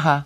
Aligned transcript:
Aha. 0.00 0.24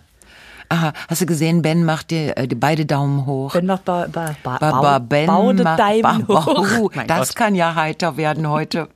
Aha, 0.69 0.93
hast 1.09 1.21
du 1.21 1.25
gesehen, 1.27 1.61
Ben 1.61 1.85
macht 1.85 2.09
dir 2.09 2.35
äh, 2.37 2.47
beide 2.47 2.85
Daumen 2.87 3.25
hoch. 3.27 3.53
Ben 3.53 3.65
macht 3.67 3.85
ba, 3.85 4.07
ba, 4.11 4.35
ba, 4.41 4.57
Ba- 4.57 4.81
ba- 4.81 4.99
Ben 4.99 5.27
Baude 5.27 5.63
macht- 5.63 5.79
Daumen 5.79 6.25
ba- 6.27 6.45
hoch. 6.45 6.47
Oh, 6.79 6.91
Mein 6.95 7.07
das 7.07 7.29
Gott. 7.29 7.35
kann 7.35 7.55
ja 7.55 7.75
heiter 7.75 8.17
werden 8.17 8.49
heute. 8.49 8.87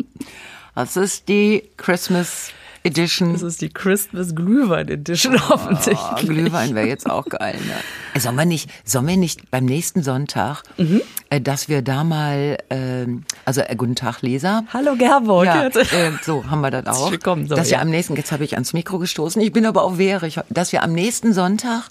Das 0.73 0.95
ist 0.97 1.27
die 1.27 1.69
Christmas 1.77 2.51
Edition. 2.83 3.33
Das 3.33 3.41
ist 3.41 3.61
die 3.61 3.69
Christmas 3.69 4.33
Glühwein 4.35 4.87
Edition 4.87 5.35
offensichtlich. 5.49 5.99
Oh, 6.23 6.25
Glühwein 6.25 6.75
wäre 6.75 6.87
jetzt 6.87 7.09
auch 7.09 7.25
geil. 7.25 7.55
Ne? 7.65 7.73
Äh, 8.13 8.19
Sollen 8.19 8.35
wir 8.35 8.45
nicht, 8.45 8.69
sollen 8.85 9.07
wir 9.07 9.17
nicht 9.17 9.51
beim 9.51 9.65
nächsten 9.65 10.01
Sonntag, 10.03 10.63
Mhm. 10.77 11.01
äh, 11.29 11.41
dass 11.41 11.67
wir 11.69 11.81
da 11.81 12.03
mal, 12.03 12.57
ähm, 12.69 13.23
also 13.45 13.61
äh, 13.61 13.75
guten 13.75 13.95
Tag 13.95 14.21
Leser. 14.21 14.63
Hallo 14.73 14.95
Gerburg. 14.95 15.45
Ja, 15.45 15.65
äh, 15.67 16.11
so 16.23 16.49
haben 16.49 16.61
wir 16.61 16.71
das 16.71 16.87
auch. 16.97 17.11
willkommen, 17.11 17.47
so, 17.47 17.55
dass 17.55 17.67
wir 17.67 17.77
ja. 17.77 17.81
am 17.81 17.89
nächsten, 17.89 18.15
jetzt 18.15 18.31
habe 18.31 18.43
ich 18.45 18.53
ans 18.53 18.73
Mikro 18.73 18.97
gestoßen, 18.99 19.41
ich 19.41 19.51
bin 19.51 19.65
aber 19.65 19.83
auch 19.83 19.97
wehrig, 19.97 20.39
dass 20.49 20.71
wir 20.71 20.81
am 20.83 20.93
nächsten 20.93 21.33
Sonntag, 21.33 21.89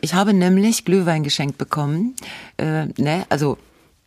ich 0.00 0.14
habe 0.14 0.32
nämlich 0.34 0.84
Glühwein 0.84 1.22
geschenkt 1.22 1.58
bekommen, 1.58 2.14
äh, 2.56 2.86
ne, 2.98 3.24
also 3.28 3.56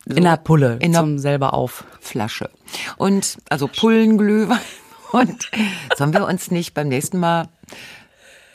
so 0.08 0.14
In 0.14 0.22
der 0.24 0.36
Pulle 0.36 0.78
in 0.80 0.92
der 0.92 1.00
zum 1.00 1.18
selber 1.18 1.52
auf. 1.54 1.84
Flasche. 2.00 2.50
Und 2.96 3.38
also 3.48 3.66
Pullenglühwein. 3.66 4.60
Und 5.12 5.50
sollen 5.96 6.12
wir 6.12 6.26
uns 6.26 6.50
nicht 6.50 6.74
beim 6.74 6.88
nächsten 6.88 7.18
Mal 7.18 7.48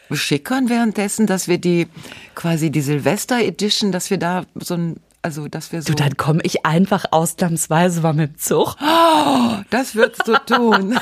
beschickern 0.09 0.69
währenddessen, 0.69 1.25
dass 1.27 1.47
wir 1.47 1.57
die 1.57 1.87
quasi 2.35 2.69
die 2.69 2.81
Silvester 2.81 3.39
Edition, 3.39 3.91
dass 3.91 4.09
wir 4.09 4.17
da 4.17 4.43
so 4.55 4.75
ein 4.75 4.97
also 5.23 5.47
dass 5.47 5.71
wir 5.71 5.81
so 5.81 5.93
Du, 5.93 5.95
dann 5.95 6.17
komme 6.17 6.41
ich 6.43 6.65
einfach 6.65 7.05
ausnahmsweise 7.11 8.01
mal 8.01 8.13
mit 8.13 8.31
dem 8.31 8.37
Zug. 8.39 8.75
das 9.69 9.93
würdest 9.95 10.27
du 10.27 10.33
tun. 10.45 10.99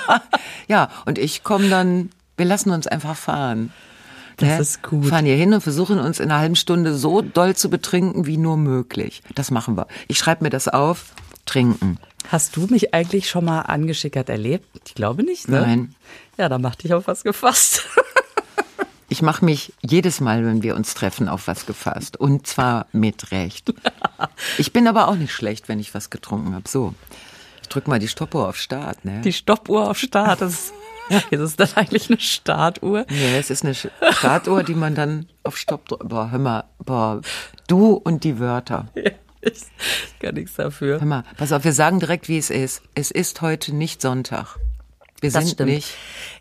ja, 0.68 0.88
und 1.06 1.18
ich 1.18 1.42
komme 1.42 1.68
dann, 1.68 2.10
wir 2.36 2.46
lassen 2.46 2.70
uns 2.70 2.86
einfach 2.86 3.16
fahren. 3.16 3.72
Das 4.36 4.48
Ne? 4.48 4.60
ist 4.60 4.82
gut. 4.84 5.06
Fahren 5.06 5.24
hier 5.24 5.34
hin 5.34 5.52
und 5.52 5.60
versuchen 5.60 5.98
uns 5.98 6.20
in 6.20 6.30
einer 6.30 6.38
halben 6.40 6.54
Stunde 6.54 6.94
so 6.94 7.20
doll 7.20 7.56
zu 7.56 7.68
betrinken 7.68 8.26
wie 8.26 8.36
nur 8.36 8.56
möglich. 8.56 9.22
Das 9.34 9.50
machen 9.50 9.76
wir. 9.76 9.88
Ich 10.06 10.18
schreibe 10.18 10.44
mir 10.44 10.50
das 10.50 10.68
auf. 10.68 11.12
Trinken. 11.44 11.98
Hast 12.28 12.56
du 12.56 12.66
mich 12.66 12.92
eigentlich 12.92 13.28
schon 13.30 13.46
mal 13.46 13.62
angeschickert 13.62 14.28
erlebt? 14.28 14.66
Ich 14.86 14.94
glaube 14.94 15.22
nicht, 15.22 15.48
ne? 15.48 15.62
Nein. 15.62 15.94
Ja, 16.36 16.50
da 16.50 16.58
mach 16.58 16.74
dich 16.74 16.92
auf 16.92 17.06
was 17.06 17.24
gefasst. 17.24 17.84
Ich 19.10 19.22
mache 19.22 19.42
mich 19.42 19.72
jedes 19.80 20.20
Mal, 20.20 20.44
wenn 20.44 20.62
wir 20.62 20.76
uns 20.76 20.92
treffen, 20.92 21.30
auf 21.30 21.46
was 21.48 21.64
gefasst. 21.64 22.18
Und 22.18 22.46
zwar 22.46 22.86
mit 22.92 23.30
Recht. 23.30 23.72
Ich 24.58 24.74
bin 24.74 24.86
aber 24.86 25.08
auch 25.08 25.14
nicht 25.14 25.32
schlecht, 25.32 25.66
wenn 25.70 25.80
ich 25.80 25.94
was 25.94 26.10
getrunken 26.10 26.54
habe. 26.54 26.68
So, 26.68 26.92
ich 27.62 27.68
drück 27.68 27.88
mal 27.88 27.98
die 27.98 28.08
Stoppuhr 28.08 28.46
auf 28.46 28.56
Start. 28.56 29.06
Ne? 29.06 29.22
Die 29.22 29.32
Stoppuhr 29.32 29.88
auf 29.88 29.96
Start. 29.96 30.42
Das 30.42 30.52
ist, 30.52 30.72
ist 31.30 31.40
es 31.40 31.56
dann 31.56 31.70
eigentlich 31.76 32.10
eine 32.10 32.20
Startuhr? 32.20 33.06
Nee, 33.08 33.38
es 33.38 33.48
ist 33.48 33.64
eine 33.64 33.74
Startuhr, 33.74 34.62
die 34.62 34.74
man 34.74 34.94
dann 34.94 35.26
auf 35.42 35.56
Stopp 35.56 35.88
drückt. 35.88 36.06
Boah, 36.06 36.30
hör 36.30 36.38
mal, 36.38 36.64
boah, 36.84 37.22
du 37.66 37.94
und 37.94 38.24
die 38.24 38.38
Wörter. 38.38 38.88
Ja, 38.94 39.12
ich 39.42 40.18
kann 40.20 40.34
nichts 40.34 40.54
dafür. 40.54 41.00
Hör 41.00 41.06
mal, 41.06 41.24
pass 41.36 41.52
auf, 41.52 41.64
wir 41.64 41.72
sagen 41.72 42.00
direkt, 42.00 42.28
wie 42.28 42.38
es 42.38 42.50
ist. 42.50 42.82
Es 42.94 43.10
ist 43.10 43.40
heute 43.40 43.74
nicht 43.74 44.02
Sonntag. 44.02 44.56
Wir 45.20 45.32
Das 45.32 45.44
sind 45.44 45.54
stimmt. 45.54 45.70
nicht. 45.72 45.94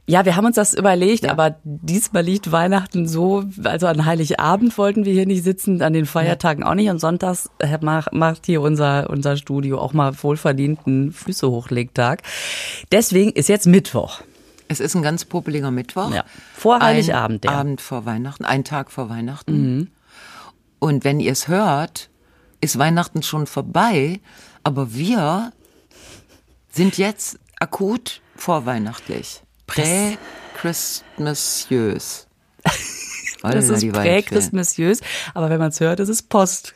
Ja, 0.05 0.23
wir 0.25 0.35
haben 0.35 0.45
uns 0.45 0.55
das 0.55 0.75
überlegt, 0.75 1.23
Ja. 1.23 1.31
aber 1.31 1.55
diesmal 1.63 2.21
liegt 2.23 2.51
Weihnachten 2.51 3.07
so, 3.07 3.43
also 3.63 3.87
an 3.87 4.05
Heiligabend 4.05 4.77
wollten 4.77 5.03
wir 5.03 5.13
hier 5.13 5.25
nicht 5.25 5.43
sitzen, 5.43 5.81
an 5.81 5.93
den 5.93 6.05
Feiertagen 6.05 6.63
auch 6.63 6.75
nicht 6.75 6.89
und 6.89 6.99
sonntags 6.99 7.49
äh, 7.57 7.77
macht, 7.81 8.45
hier 8.45 8.61
unser, 8.61 9.09
unser 9.09 9.35
Studio 9.35 9.79
auch 9.79 9.93
mal 9.93 10.13
wohlverdienten 10.21 11.11
Füße 11.11 11.49
hochlegtag. 11.49 12.21
Deswegen 12.91 13.31
ist 13.31 13.49
jetzt 13.49 13.65
Mittwoch. 13.65 14.21
Es 14.67 14.79
ist 14.79 14.95
ein 14.95 15.01
ganz 15.01 15.25
popeliger 15.25 15.71
Mittwoch. 15.71 16.13
Ja. 16.13 16.23
Vor 16.53 16.79
Heiligabend, 16.79 17.45
Ein 17.47 17.51
ja. 17.51 17.59
Abend 17.59 17.81
vor 17.81 18.05
Weihnachten, 18.05 18.45
ein 18.45 18.63
Tag 18.63 18.91
vor 18.91 19.09
Weihnachten. 19.09 19.91
Und 20.79 21.03
wenn 21.03 21.19
ihr 21.19 21.31
es 21.31 21.47
hört, 21.47 22.09
ist 22.61 22.77
Weihnachten 22.77 23.23
schon 23.23 23.47
vorbei, 23.47 24.19
aber 24.63 24.93
wir 24.93 25.51
sind 26.71 26.97
jetzt 26.97 27.39
akut 27.59 28.21
vorweihnachtlich. 28.35 29.41
Prä-Christmasiös. 29.67 32.27
Das 33.43 33.69
ist 33.69 33.87
prä-christmasiös, 33.93 35.01
aber 35.35 35.51
wenn 35.51 35.59
man 35.59 35.69
es 35.69 35.79
hört, 35.79 35.99
ist 35.99 36.09
es 36.09 36.23
post 36.23 36.73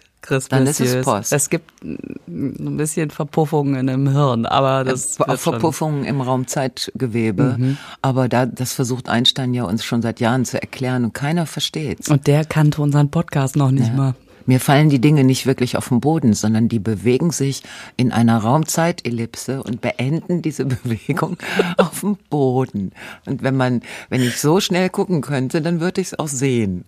Dann 0.50 0.68
ist 0.68 0.80
es 0.80 1.04
Post. 1.04 1.34
Es 1.34 1.50
gibt 1.50 1.72
ein 1.84 2.78
bisschen 2.78 3.10
Verpuffungen 3.10 3.88
im 3.88 4.08
Hirn, 4.08 4.46
aber 4.46 4.84
das 4.84 5.18
wird 5.18 5.28
schon- 5.30 5.38
Verpuffungen 5.40 6.04
im 6.06 6.22
Raumzeitgewebe. 6.22 7.76
Aber 8.04 8.30
da, 8.30 8.46
das 8.46 8.74
versucht 8.74 9.10
Einstein 9.10 9.56
ja 9.56 9.64
uns 9.64 9.84
schon 9.84 10.04
seit 10.04 10.20
Jahren 10.20 10.46
zu 10.46 10.62
erklären 10.62 11.04
und 11.04 11.16
keiner 11.16 11.48
versteht's. 11.48 12.10
Und 12.10 12.28
der 12.28 12.46
kannte 12.46 12.84
unseren 12.84 13.10
Podcast 13.10 13.56
noch 13.56 13.72
nicht 13.72 13.96
mal. 13.96 14.14
Mir 14.52 14.60
fallen 14.60 14.90
die 14.90 15.00
Dinge 15.00 15.24
nicht 15.24 15.46
wirklich 15.46 15.78
auf 15.78 15.88
den 15.88 16.02
Boden, 16.02 16.34
sondern 16.34 16.68
die 16.68 16.80
bewegen 16.80 17.32
sich 17.32 17.64
in 17.96 18.12
einer 18.12 18.38
Raumzeitellipse 18.40 19.64
und 19.64 19.80
beenden 19.80 20.42
diese 20.42 20.66
Bewegung 20.84 21.38
auf 21.78 22.02
dem 22.02 22.18
Boden. 22.30 22.92
Und 23.26 23.44
wenn 23.44 23.56
man, 23.56 23.82
wenn 24.10 24.22
ich 24.22 24.42
so 24.42 24.60
schnell 24.60 24.90
gucken 24.90 25.22
könnte, 25.22 25.62
dann 25.62 25.80
würde 25.80 26.02
ich 26.02 26.08
es 26.08 26.20
auch 26.20 26.28
sehen. 26.28 26.84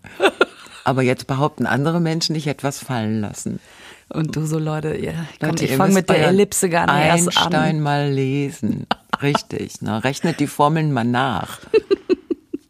Aber 0.83 1.03
jetzt 1.03 1.25
behaupten 1.25 1.65
andere 1.65 2.01
Menschen, 2.01 2.35
ich 2.35 2.47
hätte 2.47 2.63
was 2.63 2.79
fallen 2.79 3.21
lassen. 3.21 3.61
Und 4.09 4.35
du 4.35 4.45
so, 4.45 4.59
Leute, 4.59 4.97
ja, 5.01 5.13
komm, 5.39 5.51
Leute, 5.51 5.63
ich 5.63 5.77
fange 5.77 5.93
mit 5.93 6.09
der 6.09 6.27
Ellipse 6.27 6.67
gar 6.69 6.93
nicht 6.93 7.05
erst 7.05 7.27
Einstein 7.45 7.77
an. 7.77 7.81
mal 7.81 8.09
lesen. 8.11 8.87
Richtig, 9.21 9.81
ne? 9.81 10.03
Rechnet 10.03 10.41
die 10.41 10.47
Formeln 10.47 10.91
mal 10.91 11.05
nach. 11.05 11.61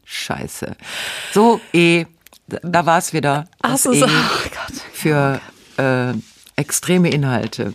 Scheiße. 0.05 0.75
So, 1.33 1.59
eh, 1.73 2.05
da- 2.47 2.85
war 2.85 2.99
es 2.99 3.13
wieder. 3.13 3.45
Ach 3.61 3.77
so, 3.77 3.91
so. 3.93 4.05
Oh 4.05 4.09
Gott. 4.09 4.82
Für 5.03 5.41
äh, 5.77 6.13
extreme 6.55 7.09
Inhalte. 7.09 7.73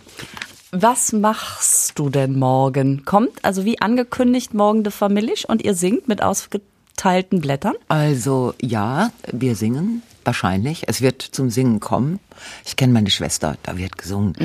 Was 0.71 1.13
machst 1.13 1.97
du 1.97 2.09
denn 2.09 2.37
morgen? 2.37 3.05
Kommt, 3.05 3.43
also 3.43 3.65
wie 3.65 3.79
angekündigt, 3.81 4.53
morgen 4.53 4.83
de 4.83 4.91
Familisch 4.91 5.45
und 5.45 5.63
ihr 5.63 5.73
singt 5.73 6.07
mit 6.07 6.21
ausgeteilten 6.21 7.41
Blättern? 7.41 7.75
Also 7.87 8.53
ja, 8.61 9.11
wir 9.31 9.55
singen 9.55 10.01
wahrscheinlich. 10.25 10.83
Es 10.87 11.01
wird 11.01 11.21
zum 11.21 11.49
Singen 11.49 11.79
kommen. 11.79 12.19
Ich 12.65 12.75
kenne 12.75 12.93
meine 12.93 13.09
Schwester, 13.09 13.57
da 13.63 13.77
wird 13.77 13.97
gesungen. 13.97 14.35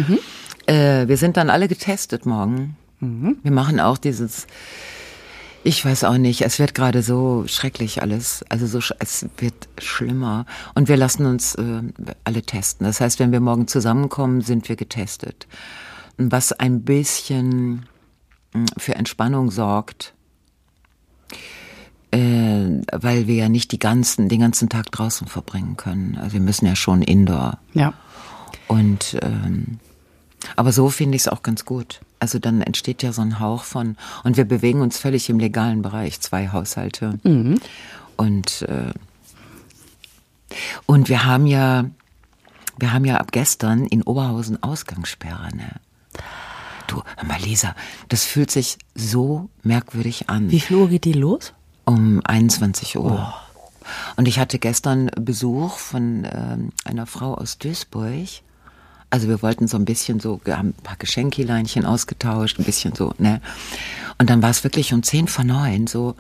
Äh, 0.66 1.08
wir 1.08 1.16
sind 1.16 1.36
dann 1.36 1.50
alle 1.50 1.68
getestet 1.68 2.24
morgen. 2.26 2.76
Wir 3.00 3.52
machen 3.52 3.80
auch 3.80 3.98
dieses. 3.98 4.46
Ich 5.66 5.82
weiß 5.82 6.04
auch 6.04 6.19
nicht, 6.19 6.42
es 6.42 6.58
wird 6.58 6.75
gerade 6.75 7.02
so 7.02 7.44
schrecklich 7.47 8.02
alles. 8.02 8.44
Also 8.50 8.66
so, 8.66 8.80
es 8.98 9.26
wird 9.38 9.54
schlimmer. 9.78 10.44
Und 10.75 10.91
wir 10.91 10.98
lassen 10.98 11.25
uns 11.25 11.54
äh, 11.54 11.82
alle 12.22 12.42
testen. 12.42 12.86
Das 12.86 13.00
heißt, 13.00 13.19
wenn 13.19 13.32
wir 13.32 13.41
morgen 13.41 13.66
zusammenkommen, 13.66 14.42
sind 14.42 14.69
wir 14.69 14.76
getestet. 14.76 15.47
Was 16.19 16.52
ein 16.52 16.82
bisschen 16.82 17.86
mh, 18.52 18.66
für 18.76 18.94
Entspannung 18.94 19.50
sorgt, 19.50 20.12
äh, 22.10 22.82
weil 22.92 23.26
wir 23.26 23.34
ja 23.34 23.48
nicht 23.48 23.72
die 23.72 23.78
ganzen, 23.78 24.28
den 24.28 24.41
ganzen 24.41 24.69
Tag 24.69 24.92
draußen 24.92 25.28
verbringen 25.28 25.78
können. 25.78 26.19
Also 26.20 26.34
wir 26.34 26.41
müssen 26.41 26.66
ja 26.66 26.76
schon 26.76 27.00
indoor. 27.00 27.58
Ja. 27.72 27.94
Und 28.69 29.16
ähm, 29.22 29.78
aber 30.56 30.72
so 30.72 30.91
finde 30.91 31.16
ich 31.16 31.22
es 31.22 31.28
auch 31.28 31.42
ganz 31.42 31.64
gut. 31.64 32.00
Also 32.24 32.38
dann 32.38 32.62
entsteht 32.62 33.02
ja 33.02 33.12
so 33.12 33.20
ein 33.20 33.38
Hauch 33.38 33.64
von 33.64 33.98
und 34.22 34.38
wir 34.38 34.46
bewegen 34.46 34.80
uns 34.80 34.96
völlig 34.96 35.28
im 35.28 35.38
legalen 35.38 35.82
Bereich, 35.82 36.22
zwei 36.22 36.48
Haushalte. 36.48 37.18
Und 38.16 38.62
äh, 38.62 38.94
und 40.86 41.10
wir 41.10 41.26
haben 41.26 41.46
ja 41.46 41.84
wir 42.78 42.94
haben 42.94 43.04
ja 43.04 43.18
ab 43.18 43.30
gestern 43.30 43.84
in 43.84 44.02
Oberhausen 44.02 44.62
Ausgangssperre, 44.62 45.54
ne? 45.54 45.70
Du, 46.86 47.02
mal, 47.26 47.38
Lisa, 47.42 47.74
das 48.08 48.24
fühlt 48.24 48.50
sich 48.50 48.78
so 48.94 49.50
merkwürdig 49.62 50.30
an 50.30 50.50
Wie 50.50 50.60
viel 50.60 50.78
Uhr 50.78 50.88
geht 50.88 51.04
die 51.04 51.12
los? 51.12 51.52
um 51.84 52.22
21 52.24 52.96
Uhr. 52.96 53.34
Und 54.16 54.28
ich 54.28 54.38
hatte 54.38 54.58
gestern 54.58 55.10
Besuch 55.20 55.76
von 55.76 56.25
ähm, 56.25 56.70
einer 56.87 57.04
Frau 57.04 57.34
aus 57.34 57.58
Duisburg. 57.58 58.28
Also 59.10 59.28
wir 59.28 59.42
wollten 59.42 59.68
so 59.68 59.76
ein 59.76 59.84
bisschen 59.84 60.18
so, 60.20 60.40
wir 60.44 60.58
haben 60.58 60.68
ein 60.70 60.82
paar 60.82 60.96
Geschenkeleinchen 60.96 61.84
ausgetauscht, 61.84 62.58
ein 62.58 62.64
bisschen 62.64 62.94
so, 62.94 63.12
ne? 63.18 63.40
Und 64.18 64.30
dann 64.30 64.42
war 64.42 64.50
es 64.50 64.64
wirklich 64.64 64.92
um 64.92 65.02
10 65.02 65.28
vor 65.28 65.44
9 65.44 65.86
so, 65.86 66.14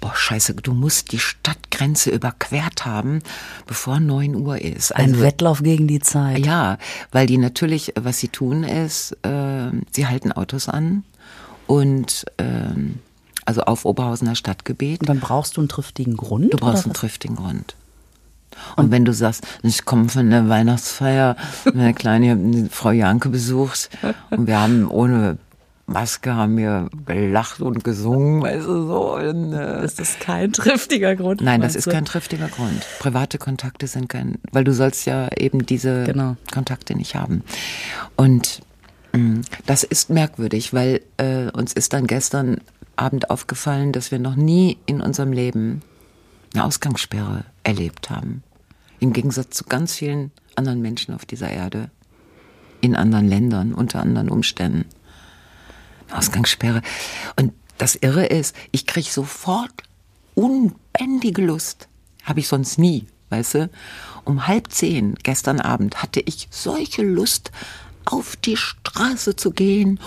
boah, 0.00 0.14
scheiße, 0.14 0.54
du 0.54 0.74
musst 0.74 1.12
die 1.12 1.18
Stadtgrenze 1.18 2.10
überquert 2.10 2.84
haben, 2.84 3.20
bevor 3.66 3.98
9 4.00 4.34
Uhr 4.36 4.60
ist. 4.60 4.94
Ein 4.94 5.12
Also- 5.12 5.22
Wettlauf 5.22 5.62
gegen 5.62 5.88
die 5.88 6.00
Zeit. 6.00 6.44
ja, 6.44 6.78
weil 7.10 7.26
die 7.26 7.38
natürlich, 7.38 7.92
was 7.98 8.18
sie 8.18 8.28
tun 8.28 8.64
ist, 8.64 9.12
äh, 9.24 9.70
sie 9.92 10.06
halten 10.06 10.30
Autos 10.32 10.68
an 10.68 11.04
und 11.66 12.26
ähm, 12.38 12.98
also 13.46 13.62
auf 13.62 13.84
Oberhausener 13.84 14.34
Stadtgebiet. 14.36 15.00
Und 15.00 15.08
dann 15.08 15.20
brauchst 15.20 15.56
du 15.56 15.60
einen 15.60 15.68
triftigen 15.68 16.16
Grund? 16.16 16.52
Du 16.52 16.56
brauchst 16.58 16.84
einen 16.84 16.94
triftigen 16.94 17.36
Grund. 17.36 17.74
Und 18.76 18.90
wenn 18.90 19.04
du 19.04 19.12
sagst, 19.12 19.46
ich 19.62 19.84
komme 19.84 20.08
von 20.08 20.30
der 20.30 20.48
Weihnachtsfeier, 20.48 21.36
meine 21.72 21.94
kleine 21.94 22.68
Frau 22.70 22.90
Janke 22.90 23.28
besucht 23.28 23.90
und 24.30 24.46
wir 24.46 24.60
haben 24.60 24.88
ohne 24.88 25.38
Maske 25.86 26.34
haben 26.34 26.56
wir 26.56 26.88
gelacht 27.04 27.60
und 27.60 27.84
gesungen, 27.84 28.42
weißt 28.42 28.66
du, 28.66 28.86
so. 28.86 29.16
Und, 29.16 29.52
äh, 29.52 29.82
das 29.82 29.98
ist 29.98 30.18
kein 30.18 30.52
triftiger 30.52 31.14
Grund. 31.14 31.42
Nein, 31.42 31.60
das 31.60 31.74
ist 31.74 31.90
kein 31.90 32.06
triftiger 32.06 32.48
Grund. 32.48 32.82
Private 33.00 33.36
Kontakte 33.36 33.86
sind 33.86 34.08
kein, 34.08 34.38
weil 34.50 34.64
du 34.64 34.72
sollst 34.72 35.04
ja 35.06 35.28
eben 35.36 35.66
diese 35.66 36.04
genau. 36.04 36.36
Kontakte 36.52 36.96
nicht 36.96 37.16
haben. 37.16 37.42
Und 38.16 38.62
mh, 39.12 39.18
mm, 39.18 39.40
das 39.66 39.84
ist 39.84 40.08
merkwürdig, 40.08 40.72
weil 40.72 41.02
äh, 41.18 41.50
uns 41.50 41.74
ist 41.74 41.92
dann 41.92 42.06
gestern 42.06 42.58
Abend 42.96 43.28
aufgefallen, 43.28 43.92
dass 43.92 44.10
wir 44.10 44.18
noch 44.18 44.36
nie 44.36 44.78
in 44.86 45.02
unserem 45.02 45.32
Leben 45.32 45.82
eine 46.54 46.64
Ausgangssperre 46.64 47.44
erlebt 47.62 48.10
haben. 48.10 48.42
Im 49.00 49.12
Gegensatz 49.12 49.56
zu 49.56 49.64
ganz 49.64 49.94
vielen 49.94 50.30
anderen 50.56 50.80
Menschen 50.80 51.14
auf 51.14 51.26
dieser 51.26 51.50
Erde. 51.50 51.90
In 52.80 52.96
anderen 52.96 53.28
Ländern, 53.28 53.74
unter 53.74 54.00
anderen 54.00 54.30
Umständen. 54.30 54.86
Ausgangssperre. 56.12 56.82
Und 57.36 57.52
das 57.78 57.96
Irre 57.96 58.26
ist, 58.26 58.54
ich 58.70 58.86
kriege 58.86 59.10
sofort 59.10 59.72
unbändige 60.34 61.42
Lust. 61.42 61.88
Habe 62.22 62.40
ich 62.40 62.48
sonst 62.48 62.78
nie, 62.78 63.06
weißt 63.30 63.54
du? 63.54 63.70
Um 64.24 64.46
halb 64.46 64.70
zehn 64.70 65.16
gestern 65.22 65.60
Abend 65.60 66.02
hatte 66.02 66.20
ich 66.20 66.48
solche 66.50 67.02
Lust, 67.02 67.50
auf 68.06 68.36
die 68.36 68.56
Straße 68.56 69.34
zu 69.34 69.50
gehen 69.50 69.98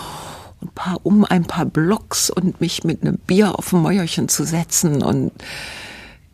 ein 0.62 0.68
paar, 0.74 0.98
um 1.04 1.24
ein 1.24 1.44
paar 1.44 1.66
Blocks 1.66 2.30
und 2.30 2.60
mich 2.60 2.84
mit 2.84 3.02
einem 3.02 3.18
Bier 3.18 3.58
auf 3.58 3.72
ein 3.72 3.82
Mäuerchen 3.82 4.28
zu 4.28 4.44
setzen 4.44 5.02
und 5.02 5.32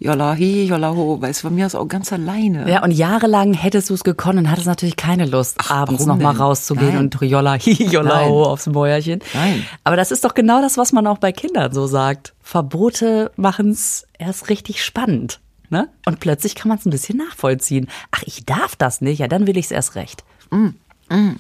Jolla 0.01 0.35
hi, 0.37 0.67
jolla 0.67 0.95
ho, 0.95 1.21
weißt 1.21 1.43
du, 1.43 1.49
bei 1.49 1.55
mir 1.55 1.67
ist 1.67 1.75
auch 1.75 1.87
ganz 1.87 2.13
alleine. 2.13 2.69
Ja, 2.69 2.83
und 2.83 2.91
jahrelang 2.91 3.55
hättest 3.55 3.91
du 3.91 3.95
es 3.95 4.05
gekonnt 4.05 4.39
und 4.39 4.51
hattest 4.51 4.67
natürlich 4.67 4.97
keine 4.97 5.25
Lust, 5.25 5.57
Ach, 5.61 5.71
abends 5.71 6.05
nochmal 6.05 6.37
rauszugehen 6.37 6.95
Nein. 6.95 7.05
und 7.05 7.21
jolla 7.23 7.53
hi, 7.53 7.89
jolla 7.91 8.27
ho 8.27 8.43
aufs 8.43 8.67
Mäuerchen. 8.67 9.21
Nein. 9.33 9.65
Aber 9.85 9.97
das 9.97 10.11
ist 10.11 10.25
doch 10.25 10.35
genau 10.35 10.61
das, 10.61 10.77
was 10.77 10.93
man 10.93 11.07
auch 11.07 11.19
bei 11.19 11.33
Kindern 11.33 11.73
so 11.73 11.87
sagt. 11.87 12.35
Verbote 12.41 13.31
machen's 13.37 14.07
erst 14.19 14.49
richtig 14.51 14.85
spannend. 14.85 15.41
Ne? 15.71 15.89
Und 16.05 16.21
plötzlich 16.21 16.55
kann 16.55 16.69
man 16.69 16.79
es 16.79 16.87
ein 16.87 16.91
bisschen 16.91 17.19
nachvollziehen. 17.19 17.89
Ach, 18.11 18.23
ich 18.27 18.45
darf 18.45 18.77
das 18.77 19.01
nicht, 19.01 19.19
ja, 19.19 19.29
dann 19.29 19.47
will 19.47 19.57
ich 19.57 19.67
es 19.67 19.71
erst 19.71 19.95
recht. 19.95 20.25
Mm, 20.51 20.69
mm. 21.09 21.37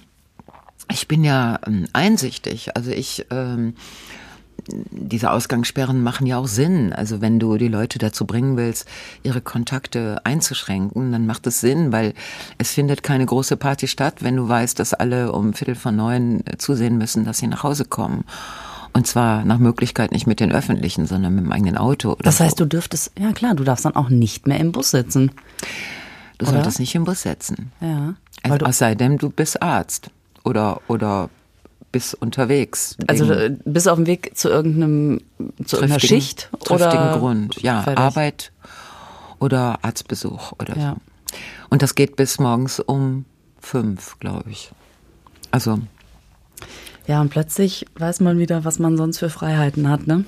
Ich 0.90 1.08
bin 1.08 1.24
ja 1.24 1.58
ähm, 1.66 1.86
einsichtig. 1.92 2.76
Also 2.76 2.90
ich 2.90 3.26
ähm, 3.30 3.74
diese 4.68 5.30
Ausgangssperren 5.30 6.02
machen 6.02 6.26
ja 6.26 6.38
auch 6.38 6.46
Sinn. 6.46 6.92
Also 6.92 7.20
wenn 7.20 7.38
du 7.38 7.56
die 7.56 7.68
Leute 7.68 7.98
dazu 7.98 8.26
bringen 8.26 8.56
willst, 8.56 8.88
ihre 9.22 9.40
Kontakte 9.40 10.20
einzuschränken, 10.24 11.12
dann 11.12 11.26
macht 11.26 11.46
es 11.46 11.60
Sinn, 11.60 11.92
weil 11.92 12.14
es 12.58 12.72
findet 12.72 13.02
keine 13.02 13.26
große 13.26 13.56
Party 13.56 13.88
statt, 13.88 14.16
wenn 14.20 14.36
du 14.36 14.48
weißt, 14.48 14.78
dass 14.78 14.94
alle 14.94 15.32
um 15.32 15.54
Viertel 15.54 15.74
von 15.74 15.96
neun 15.96 16.46
äh, 16.46 16.56
zusehen 16.58 16.98
müssen, 16.98 17.24
dass 17.24 17.38
sie 17.38 17.46
nach 17.46 17.62
Hause 17.62 17.84
kommen. 17.84 18.24
Und 18.92 19.06
zwar 19.08 19.44
nach 19.44 19.58
Möglichkeit 19.58 20.12
nicht 20.12 20.26
mit 20.26 20.38
den 20.38 20.52
Öffentlichen, 20.52 21.06
sondern 21.06 21.34
mit 21.34 21.44
dem 21.44 21.52
eigenen 21.52 21.76
Auto. 21.76 22.16
das 22.20 22.38
heißt, 22.38 22.58
so. 22.58 22.64
du 22.64 22.68
dürftest, 22.68 23.10
ja 23.18 23.32
klar, 23.32 23.54
du 23.54 23.64
darfst 23.64 23.84
dann 23.84 23.96
auch 23.96 24.08
nicht 24.08 24.46
mehr 24.46 24.60
im 24.60 24.70
Bus 24.70 24.92
sitzen. 24.92 25.32
Du 26.38 26.46
oder? 26.46 26.54
solltest 26.54 26.78
nicht 26.78 26.94
im 26.94 27.04
Bus 27.04 27.22
sitzen. 27.22 27.72
Ja. 27.80 28.14
Also, 28.44 28.66
es 28.66 28.78
sei 28.78 28.94
denn, 28.94 29.18
du 29.18 29.30
bist 29.30 29.62
Arzt 29.62 30.10
oder, 30.44 30.80
oder 30.86 31.28
bis 31.94 32.12
unterwegs. 32.12 32.96
Also 33.06 33.32
äh, 33.32 33.56
bis 33.64 33.86
auf 33.86 33.94
dem 33.94 34.08
Weg 34.08 34.36
zu 34.36 34.48
irgendeinem 34.48 35.20
zu 35.64 35.76
irgendeiner 35.76 36.00
Schicht 36.00 36.50
triftigen 36.58 36.98
oder 36.98 37.18
Grund. 37.18 37.62
Ja, 37.62 37.82
fertig. 37.82 38.04
Arbeit 38.04 38.52
oder 39.38 39.78
Arztbesuch 39.82 40.52
oder 40.58 40.76
ja. 40.76 40.96
so. 40.96 41.36
Und 41.70 41.82
das 41.82 41.94
geht 41.94 42.16
bis 42.16 42.40
morgens 42.40 42.80
um 42.80 43.26
fünf, 43.60 44.18
glaube 44.18 44.50
ich. 44.50 44.72
Also. 45.52 45.78
Ja, 47.06 47.20
und 47.20 47.28
plötzlich 47.28 47.86
weiß 47.96 48.18
man 48.18 48.40
wieder, 48.40 48.64
was 48.64 48.80
man 48.80 48.96
sonst 48.96 49.20
für 49.20 49.30
Freiheiten 49.30 49.88
hat, 49.88 50.08
ne? 50.08 50.24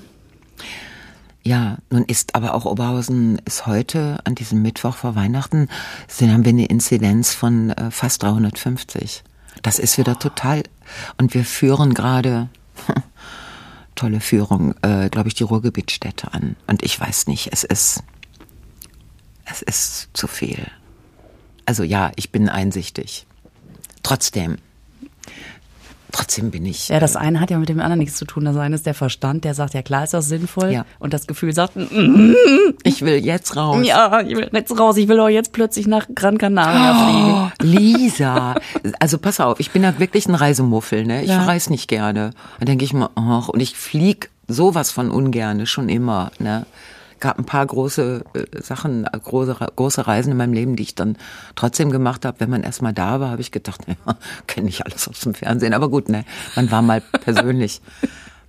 Ja, 1.43 1.79
nun 1.89 2.05
ist 2.05 2.33
aber 2.33 2.53
auch 2.53 2.63
Oberhausen 2.63 3.41
ist 3.45 3.67
heute 3.67 4.19
an 4.23 4.35
diesem 4.35 4.61
Mittwoch 4.61 4.95
vor 4.95 5.15
Weihnachten, 5.15 5.67
sind, 6.07 6.31
haben 6.31 6.45
wir 6.45 6.51
eine 6.51 6.67
Inzidenz 6.67 7.33
von 7.33 7.71
äh, 7.71 7.91
fast 7.91 8.23
350. 8.23 9.23
Das 9.63 9.79
ist 9.79 9.97
wieder 9.97 10.17
total. 10.17 10.63
Und 11.17 11.33
wir 11.33 11.45
führen 11.45 11.93
gerade 11.93 12.49
tolle 13.95 14.19
Führung, 14.19 14.75
äh, 14.81 15.09
glaube 15.09 15.27
ich, 15.27 15.33
die 15.33 15.43
Ruhrgebietstädte 15.43 16.33
an. 16.33 16.55
Und 16.67 16.83
ich 16.83 16.99
weiß 16.99 17.27
nicht, 17.27 17.49
es 17.51 17.63
ist, 17.63 18.03
es 19.45 19.61
ist 19.61 20.09
zu 20.13 20.27
viel. 20.27 20.65
Also 21.65 21.83
ja, 21.83 22.11
ich 22.15 22.31
bin 22.31 22.49
einsichtig. 22.49 23.25
Trotzdem, 24.03 24.57
Trotzdem 26.11 26.51
bin 26.51 26.65
ich. 26.65 26.87
Ja, 26.89 26.99
das 26.99 27.15
äh, 27.15 27.19
eine 27.19 27.39
hat 27.39 27.51
ja 27.51 27.57
mit 27.57 27.69
dem 27.69 27.79
anderen 27.79 27.99
nichts 27.99 28.17
zu 28.17 28.25
tun. 28.25 28.45
Das 28.45 28.55
eine 28.55 28.75
ist 28.75 28.85
der 28.85 28.93
Verstand, 28.93 29.43
der 29.43 29.53
sagt, 29.53 29.73
ja 29.73 29.81
klar 29.81 30.03
ist 30.03 30.13
das 30.13 30.27
sinnvoll. 30.27 30.71
Ja. 30.71 30.85
Und 30.99 31.13
das 31.13 31.27
Gefühl 31.27 31.53
sagt, 31.53 31.75
mm, 31.75 32.33
ich 32.83 33.01
will 33.01 33.23
jetzt 33.25 33.55
raus. 33.55 33.85
Ja, 33.85 34.21
ich 34.21 34.35
will 34.35 34.49
jetzt 34.51 34.79
raus. 34.79 34.97
Ich 34.97 35.07
will 35.07 35.19
auch 35.19 35.29
jetzt 35.29 35.51
plötzlich 35.51 35.87
nach 35.87 36.07
Gran 36.13 36.37
Canaria 36.37 37.51
oh, 37.59 37.63
fliegen. 37.63 37.77
Lisa, 37.77 38.55
also 38.99 39.17
pass 39.17 39.39
auf, 39.39 39.59
ich 39.59 39.71
bin 39.71 39.83
ja 39.83 39.99
wirklich 39.99 40.27
ein 40.27 40.35
Reisemuffel, 40.35 41.05
ne? 41.05 41.23
Ich 41.23 41.29
ja. 41.29 41.43
reise 41.43 41.71
nicht 41.71 41.87
gerne. 41.87 42.31
Da 42.59 42.65
denke 42.65 42.85
ich 42.85 42.93
mir, 42.93 43.09
ach, 43.15 43.49
und 43.49 43.59
ich 43.59 43.75
flieg 43.75 44.29
sowas 44.47 44.91
von 44.91 45.11
ungerne, 45.11 45.65
schon 45.65 45.89
immer, 45.89 46.31
ne? 46.39 46.65
Gab 47.19 47.37
ein 47.39 47.45
paar 47.45 47.65
große 47.65 48.23
äh, 48.33 48.61
Sachen, 48.61 49.03
große, 49.05 49.55
große 49.75 50.07
Reisen 50.07 50.31
in 50.31 50.37
meinem 50.37 50.53
Leben, 50.53 50.75
die 50.75 50.83
ich 50.83 50.95
dann 50.95 51.17
trotzdem 51.55 51.91
gemacht 51.91 52.25
habe. 52.25 52.39
Wenn 52.39 52.49
man 52.49 52.63
erstmal 52.63 52.93
da 52.93 53.19
war, 53.19 53.29
habe 53.31 53.41
ich 53.41 53.51
gedacht, 53.51 53.81
ja, 53.87 54.17
kenne 54.47 54.69
ich 54.69 54.85
alles 54.85 55.07
aus 55.07 55.21
dem 55.21 55.33
Fernsehen. 55.33 55.73
Aber 55.73 55.89
gut, 55.89 56.09
ne, 56.09 56.25
man 56.55 56.71
war 56.71 56.81
mal 56.81 57.01
persönlich. 57.21 57.81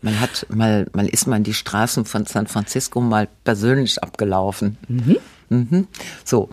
Man 0.01 0.21
hat 0.21 0.47
mal, 0.49 0.87
mal 0.93 1.09
ist 1.09 1.27
man 1.27 1.43
die 1.43 1.55
Straßen 1.55 2.05
von 2.05 2.25
San 2.25 2.47
Francisco 2.47 3.01
mal 3.01 3.29
persönlich 3.45 4.03
abgelaufen. 4.03 4.77
Mhm. 4.89 5.17
Mhm. 5.49 5.89
So. 6.25 6.51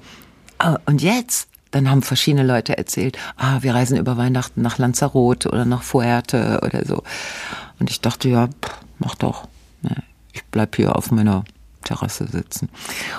Ah, 0.57 0.77
und 0.85 1.01
jetzt, 1.01 1.49
dann 1.71 1.89
haben 1.89 2.01
verschiedene 2.01 2.45
Leute 2.45 2.77
erzählt, 2.77 3.17
ah, 3.37 3.57
wir 3.61 3.75
reisen 3.75 3.97
über 3.97 4.17
Weihnachten 4.17 4.61
nach 4.61 4.77
Lanzarote 4.77 5.49
oder 5.49 5.65
nach 5.65 5.83
Fuerte 5.83 6.61
oder 6.63 6.85
so. 6.85 7.03
Und 7.79 7.91
ich 7.91 8.01
dachte, 8.01 8.29
ja, 8.29 8.47
pff, 8.47 8.71
mach 8.99 9.15
doch. 9.15 9.47
Ne, 9.81 9.95
ich 10.31 10.43
bleib 10.45 10.75
hier 10.75 10.95
auf 10.95 11.11
meiner 11.11 11.43
Terrasse 11.85 12.27
sitzen. 12.27 12.69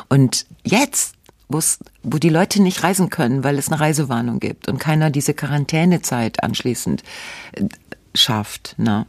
Und 0.09 0.47
jetzt, 0.63 1.15
wo 1.49 2.19
die 2.19 2.29
Leute 2.29 2.61
nicht 2.61 2.83
reisen 2.83 3.09
können, 3.09 3.43
weil 3.45 3.59
es 3.59 3.69
eine 3.69 3.81
Reisewarnung 3.81 4.41
gibt 4.41 4.69
und 4.69 4.79
keiner 4.79 5.11
diese 5.11 5.33
Quarantänezeit 5.33 6.43
anschließend 6.43 7.03
äh, 7.53 7.65
schafft, 8.15 8.75
ne? 8.79 9.07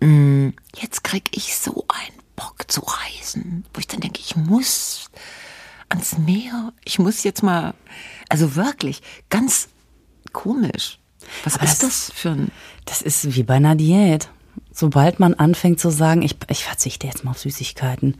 Mm, 0.00 0.50
jetzt 0.76 1.02
krieg 1.04 1.28
ich 1.32 1.56
so 1.56 1.84
einen 1.88 2.18
Bock 2.36 2.70
zu 2.70 2.80
reisen, 2.80 3.64
wo 3.74 3.80
ich 3.80 3.88
dann 3.88 4.00
denke, 4.00 4.20
ich 4.20 4.36
muss 4.36 5.10
ans 5.88 6.18
Meer, 6.18 6.72
ich 6.84 6.98
muss 6.98 7.24
jetzt 7.24 7.42
mal, 7.42 7.74
also 8.28 8.54
wirklich 8.54 9.02
ganz 9.28 9.68
komisch. 10.32 10.98
Was 11.44 11.56
Aber 11.56 11.64
ist 11.64 11.82
das, 11.82 12.06
das 12.06 12.12
für 12.14 12.30
ein? 12.30 12.50
Das 12.84 13.02
ist 13.02 13.34
wie 13.34 13.42
bei 13.42 13.54
einer 13.54 13.74
Diät. 13.74 14.30
Sobald 14.72 15.18
man 15.18 15.34
anfängt 15.34 15.80
zu 15.80 15.90
sagen, 15.90 16.22
ich, 16.22 16.36
ich 16.48 16.64
verzichte 16.64 17.06
jetzt 17.06 17.24
mal 17.24 17.32
auf 17.32 17.38
Süßigkeiten, 17.38 18.16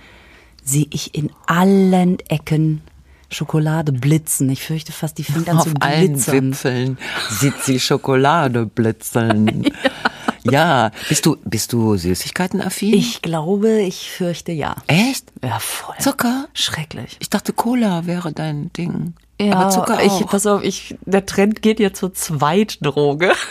sehe 0.69 0.87
ich 0.91 1.15
in 1.15 1.31
allen 1.47 2.19
Ecken 2.29 2.83
Schokolade 3.31 3.93
blitzen. 3.93 4.49
Ich 4.49 4.63
fürchte 4.63 4.93
fast, 4.93 5.19
die 5.19 5.25
fängt 5.25 5.49
an 5.49 5.59
Auf 5.59 5.65
zu 5.65 5.75
blitzern. 5.75 5.91
allen 5.91 6.51
Wipfeln 6.51 6.99
sieht 7.31 7.63
sie 7.63 7.79
Schokolade 7.79 8.65
blitzeln. 8.67 9.65
ja. 10.45 10.53
ja. 10.53 10.91
Bist 11.09 11.27
du, 11.27 11.37
bist 11.45 11.73
du 11.73 11.97
Süßigkeiten-affin? 11.97 12.95
Ich 12.95 13.21
glaube, 13.21 13.81
ich 13.81 14.11
fürchte 14.11 14.53
ja. 14.53 14.77
Echt? 14.87 15.31
Ja, 15.43 15.59
voll. 15.59 15.97
Zucker? 15.99 16.49
Schrecklich. 16.55 17.17
Ich 17.21 17.29
dachte, 17.29 17.53
Cola 17.53 18.07
wäre 18.07 18.33
dein 18.33 18.73
Ding. 18.73 19.15
Ja, 19.41 19.55
aber 19.55 19.71
Zucker 19.71 19.99
auch. 19.99 20.21
Ich, 20.21 20.27
pass 20.27 20.47
auf, 20.47 20.63
ich, 20.63 20.97
der 21.05 21.27
Trend 21.27 21.63
geht 21.63 21.81
jetzt 21.81 21.99
zur 21.99 22.15
Zweitdroge. 22.15 23.33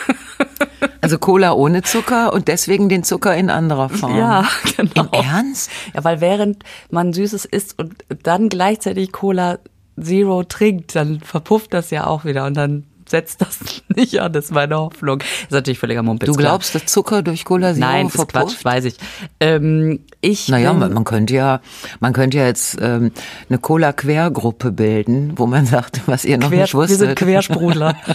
Also 1.01 1.19
Cola 1.19 1.53
ohne 1.53 1.83
Zucker 1.83 2.33
und 2.33 2.47
deswegen 2.49 2.89
den 2.89 3.03
Zucker 3.03 3.35
in 3.35 3.49
anderer 3.49 3.87
Form. 3.87 4.17
Ja, 4.17 4.45
genau. 4.75 5.03
Im 5.03 5.09
Ernst? 5.13 5.71
Ja, 5.93 6.03
weil 6.03 6.19
während 6.21 6.63
man 6.89 7.13
Süßes 7.13 7.45
isst 7.45 7.79
und 7.79 8.03
dann 8.23 8.49
gleichzeitig 8.49 9.11
Cola 9.11 9.59
Zero 9.99 10.43
trinkt, 10.43 10.95
dann 10.95 11.21
verpufft 11.21 11.73
das 11.73 11.91
ja 11.91 12.07
auch 12.07 12.25
wieder 12.25 12.45
und 12.45 12.55
dann 12.55 12.83
setzt 13.07 13.41
das 13.41 13.59
nicht 13.95 14.19
an, 14.19 14.33
das 14.33 14.45
ist 14.45 14.51
meine 14.51 14.77
Hoffnung. 14.77 15.19
Das 15.19 15.27
ist 15.43 15.51
natürlich 15.51 15.79
völliger 15.79 16.03
Mumpitz. 16.03 16.27
Du 16.27 16.35
glaubst, 16.35 16.75
dass 16.75 16.85
Zucker 16.85 17.21
durch 17.21 17.45
Cola 17.45 17.73
Zero 17.73 17.85
Nein, 17.85 18.07
ist 18.07 18.27
Quatsch, 18.27 18.63
weiß 18.63 18.85
ich. 18.85 18.97
Ähm, 19.39 19.99
ich 20.21 20.49
naja, 20.49 20.73
man, 20.73 20.93
man 20.93 21.03
könnte 21.03 21.33
ja, 21.33 21.61
man 21.99 22.13
könnte 22.13 22.37
ja 22.37 22.45
jetzt 22.45 22.77
ähm, 22.81 23.11
eine 23.49 23.59
Cola-Quergruppe 23.59 24.71
bilden, 24.71 25.33
wo 25.37 25.45
man 25.47 25.65
sagt, 25.67 26.01
was 26.07 26.25
ihr 26.25 26.37
noch 26.37 26.49
Quer, 26.49 26.61
nicht 26.63 26.73
wusstet. 26.73 26.99
Wir 26.99 27.07
sind 27.07 27.15
Quersprudler. 27.17 27.95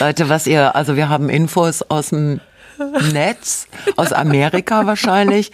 Leute, 0.00 0.28
was 0.28 0.46
ihr, 0.46 0.76
also 0.76 0.96
wir 0.96 1.08
haben 1.08 1.28
Infos 1.28 1.82
aus 1.82 2.10
dem 2.10 2.40
Netz, 3.12 3.66
aus 3.96 4.12
Amerika 4.12 4.86
wahrscheinlich. 4.86 5.50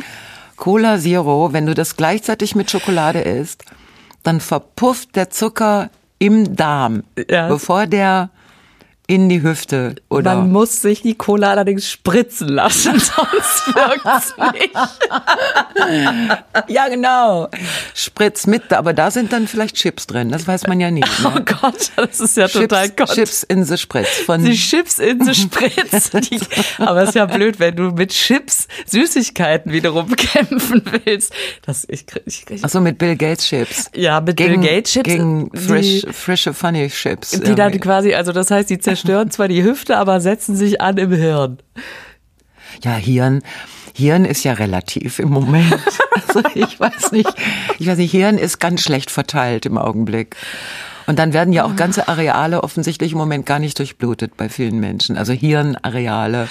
Cola 0.56 0.98
Zero, 0.98 1.52
wenn 1.52 1.66
du 1.66 1.74
das 1.74 1.96
gleichzeitig 1.96 2.54
mit 2.54 2.70
Schokolade 2.70 3.20
isst, 3.20 3.64
dann 4.22 4.40
verpufft 4.40 5.16
der 5.16 5.30
Zucker 5.30 5.90
im 6.24 6.56
Darm, 6.56 7.02
ja. 7.28 7.48
bevor 7.48 7.86
der 7.86 8.30
in 9.06 9.28
die 9.28 9.42
Hüfte 9.42 9.96
oder 10.08 10.34
Man 10.36 10.50
muss 10.52 10.80
sich 10.80 11.02
die 11.02 11.14
Cola 11.14 11.50
allerdings 11.50 11.90
spritzen 11.90 12.48
lassen, 12.48 12.92
sonst 12.98 13.74
wirkt's 13.74 14.34
nicht. 14.52 14.74
ja 16.68 16.88
genau 16.88 17.48
Spritz 17.94 18.46
mit, 18.46 18.72
aber 18.72 18.92
da 18.92 19.10
sind 19.10 19.32
dann 19.32 19.46
vielleicht 19.46 19.76
Chips 19.76 20.06
drin, 20.06 20.30
das 20.30 20.46
weiß 20.46 20.66
man 20.66 20.80
ja 20.80 20.90
nie. 20.90 21.04
Oh 21.24 21.28
Ne? 21.34 21.44
Gott, 21.44 21.90
das 21.96 22.20
ist 22.20 22.36
ja 22.36 22.48
total 22.48 22.86
Chips, 22.88 22.96
Gott. 22.96 23.14
Chips 23.14 23.42
in 23.42 23.64
the 23.64 23.76
Spritz 23.76 24.08
von 24.24 24.44
Die 24.44 24.54
Chips 24.56 24.98
in 24.98 25.22
the 25.24 25.34
Spritz. 25.34 26.10
Die, 26.30 26.40
aber 26.78 27.02
es 27.02 27.10
ist 27.10 27.14
ja 27.16 27.26
blöd, 27.26 27.58
wenn 27.58 27.76
du 27.76 27.90
mit 27.90 28.10
Chips 28.10 28.68
Süßigkeiten 28.86 29.72
wiederum 29.72 30.14
kämpfen 30.16 30.82
willst. 31.04 31.32
Das, 31.66 31.84
ich, 31.88 32.06
ich, 32.26 32.44
ich, 32.48 32.64
Ach 32.64 32.68
so 32.70 32.80
mit 32.80 32.98
Bill 32.98 33.16
Gates 33.16 33.46
Chips. 33.46 33.90
ja, 33.94 34.20
mit 34.20 34.36
gegen, 34.36 34.60
Bill 34.60 34.70
Gates 34.76 34.92
Chips. 34.92 35.08
gegen 35.08 35.50
frisch, 35.54 36.02
die, 36.02 36.12
frische 36.12 36.54
funny 36.54 36.88
Chips. 36.88 37.30
die 37.32 37.40
dann 37.40 37.56
irgendwie. 37.72 37.78
quasi, 37.80 38.14
also 38.14 38.32
das 38.32 38.50
heißt, 38.50 38.70
die 38.70 38.78
zerstören 38.94 39.30
zwar 39.30 39.48
die 39.48 39.64
Hüfte, 39.64 39.96
aber 39.96 40.20
setzen 40.20 40.54
sich 40.54 40.80
an 40.80 40.96
im 40.98 41.12
Hirn. 41.12 41.58
Ja, 42.82 42.94
Hirn. 42.94 43.42
Hirn 43.92 44.24
ist 44.24 44.44
ja 44.44 44.52
relativ 44.52 45.18
im 45.18 45.30
Moment. 45.30 45.74
Also 46.26 46.48
ich 46.54 46.80
weiß 46.80 47.12
nicht. 47.12 47.32
Ich 47.78 47.86
weiß 47.86 47.98
nicht, 47.98 48.10
Hirn 48.10 48.38
ist 48.38 48.58
ganz 48.58 48.82
schlecht 48.82 49.10
verteilt 49.10 49.66
im 49.66 49.78
Augenblick. 49.78 50.34
Und 51.06 51.18
dann 51.20 51.32
werden 51.32 51.52
ja 51.52 51.64
auch 51.64 51.76
ganze 51.76 52.08
Areale 52.08 52.64
offensichtlich 52.64 53.12
im 53.12 53.18
Moment 53.18 53.46
gar 53.46 53.60
nicht 53.60 53.78
durchblutet 53.78 54.36
bei 54.36 54.48
vielen 54.48 54.80
Menschen. 54.80 55.16
Also 55.16 55.32
Hirnareale. 55.32 56.48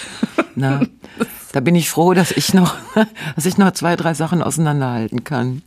Na, 0.56 0.82
da 1.52 1.60
bin 1.60 1.76
ich 1.76 1.90
froh, 1.90 2.14
dass 2.14 2.32
ich 2.32 2.54
noch, 2.54 2.76
dass 3.36 3.46
ich 3.46 3.58
noch 3.58 3.72
zwei, 3.72 3.98
drei 3.98 4.14
Sachen 4.14 4.42
auseinanderhalten 4.42 5.26
kann. 5.26 5.64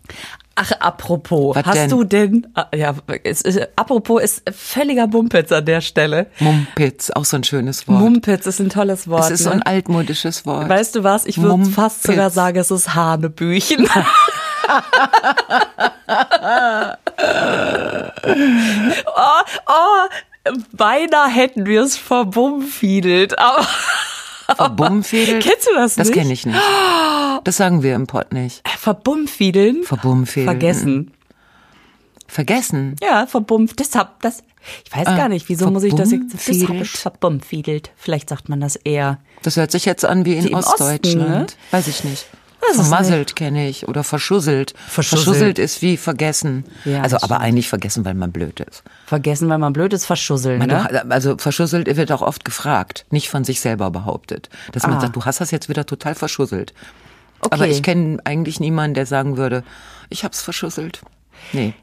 Ach, 0.59 0.73
apropos, 0.81 1.55
Was 1.55 1.67
hast 1.67 1.77
denn? 1.77 1.91
du 1.91 2.05
denn, 2.05 2.47
ah, 2.55 2.67
ja, 2.75 2.95
es 3.25 3.45
apropos 3.77 4.23
ist 4.23 4.43
völliger 4.55 5.07
Mumpitz 5.07 5.53
an 5.53 5.67
der 5.67 5.83
Stelle. 5.83 6.29
Mumpitz, 6.39 7.11
auch 7.11 7.27
so 7.27 7.37
ein 7.37 7.45
schönes 7.45 7.87
Wort. 7.87 8.01
Mumpitz 8.01 8.47
ist 8.47 8.59
ein 8.61 8.71
tolles 8.71 9.07
Wort. 9.07 9.27
es 9.27 9.33
ist 9.33 9.43
so 9.45 9.51
ne? 9.51 9.57
ein 9.57 9.63
altmodisches 9.63 10.47
Wort. 10.47 10.67
Weißt 10.67 10.95
du 10.95 11.05
was? 11.05 11.27
Ich 11.27 11.43
würde 11.43 11.67
fast 11.67 12.05
sogar 12.05 12.31
sagen, 12.31 12.57
es 12.59 12.71
ist 12.71 12.95
Hanebüchen. 12.95 13.87
oh, 19.07 19.43
oh, 19.67 20.53
beinahe 20.73 21.29
hätten 21.29 21.67
wir 21.67 21.83
es 21.83 21.99
verbummfiedelt. 21.99 23.39
Aber 23.39 23.67
Verbummfädelt? 24.55 25.43
Kennst 25.43 25.67
du 25.69 25.75
das 25.75 25.95
Das 25.97 26.09
nicht? 26.09 26.17
kenne 26.19 26.33
ich 26.33 26.47
nicht. 26.47 26.59
Das 27.45 27.57
sagen 27.57 27.83
wir 27.83 27.95
im 27.95 28.07
Pott 28.07 28.33
nicht. 28.33 28.67
verbummfiedeln? 28.79 29.83
Verbummfädeln. 29.85 30.47
Vergessen. 30.47 31.13
Vergessen. 32.29 32.97
Ja, 33.03 33.27
verbumpft. 33.27 33.79
Deshalb, 33.79 34.21
das, 34.21 34.43
ich 34.85 34.95
weiß 34.95 35.05
gar 35.05 35.29
nicht, 35.29 35.49
wieso 35.49 35.71
muss 35.71 35.85
ich 35.85 35.95
das 35.95 36.11
jetzt, 36.11 36.35
das 36.35 36.41
hab 36.41 36.55
verbummfiedelt? 36.55 36.83
ich 36.87 36.91
verbummfiedelt. 37.01 37.91
Vielleicht 37.97 38.29
sagt 38.29 38.49
man 38.49 38.61
das 38.61 38.77
eher. 38.77 39.19
Das 39.43 39.57
hört 39.57 39.71
sich 39.71 39.85
jetzt 39.85 40.05
an 40.05 40.25
wie 40.25 40.35
in 40.37 40.45
Wie 40.45 40.49
im 40.49 40.55
Osten, 40.55 40.83
Ostdeutschland. 40.83 41.29
ne? 41.29 41.47
Weiß 41.71 41.87
ich 41.89 42.03
nicht. 42.05 42.27
Das 42.61 42.77
Vermasselt 42.77 43.37
kenne 43.37 43.69
ich 43.69 43.87
oder 43.87 44.03
verschusselt. 44.03 44.75
Verschusselt. 44.89 45.25
Verschusselt 45.25 45.59
ist 45.59 45.83
wie 45.83 45.97
vergessen. 45.97 46.65
Ja, 46.85 47.03
also 47.03 47.19
aber 47.21 47.41
eigentlich 47.41 47.69
vergessen, 47.69 48.05
weil 48.05 48.15
man 48.15 48.33
blöd 48.33 48.61
ist. 48.61 48.83
Vergessen, 49.07 49.49
weil 49.49 49.59
man 49.59 49.73
blöd 49.73 49.93
ist, 49.93 50.05
verschusseln, 50.07 50.59
Man 50.59 50.69
ne? 50.69 50.89
doch, 50.93 51.11
also 51.11 51.37
verschusselt 51.39 51.95
wird 51.97 52.11
auch 52.13 52.23
oft 52.23 52.45
gefragt, 52.45 53.07
nicht 53.11 53.29
von 53.29 53.45
sich 53.45 53.61
selber 53.61 53.91
behauptet. 53.91 54.49
Dass 54.73 54.83
man 54.85 54.95
Ah. 54.97 55.01
sagt, 55.01 55.17
du 55.17 55.25
hast 55.25 55.41
das 55.41 55.51
jetzt 55.51 55.69
wieder 55.69 55.87
total 55.87 56.15
verschusselt. 56.15 56.75
Okay. 57.41 57.55
Aber 57.55 57.69
ich 57.69 57.83
kenne 57.83 58.19
eigentlich 58.25 58.59
niemanden, 58.59 58.95
der 58.95 59.07
sagen 59.07 59.37
würde, 59.37 59.63
ich 60.09 60.25
hab's 60.25 60.43
verschusselt. 60.43 61.03
Nee. 61.53 61.75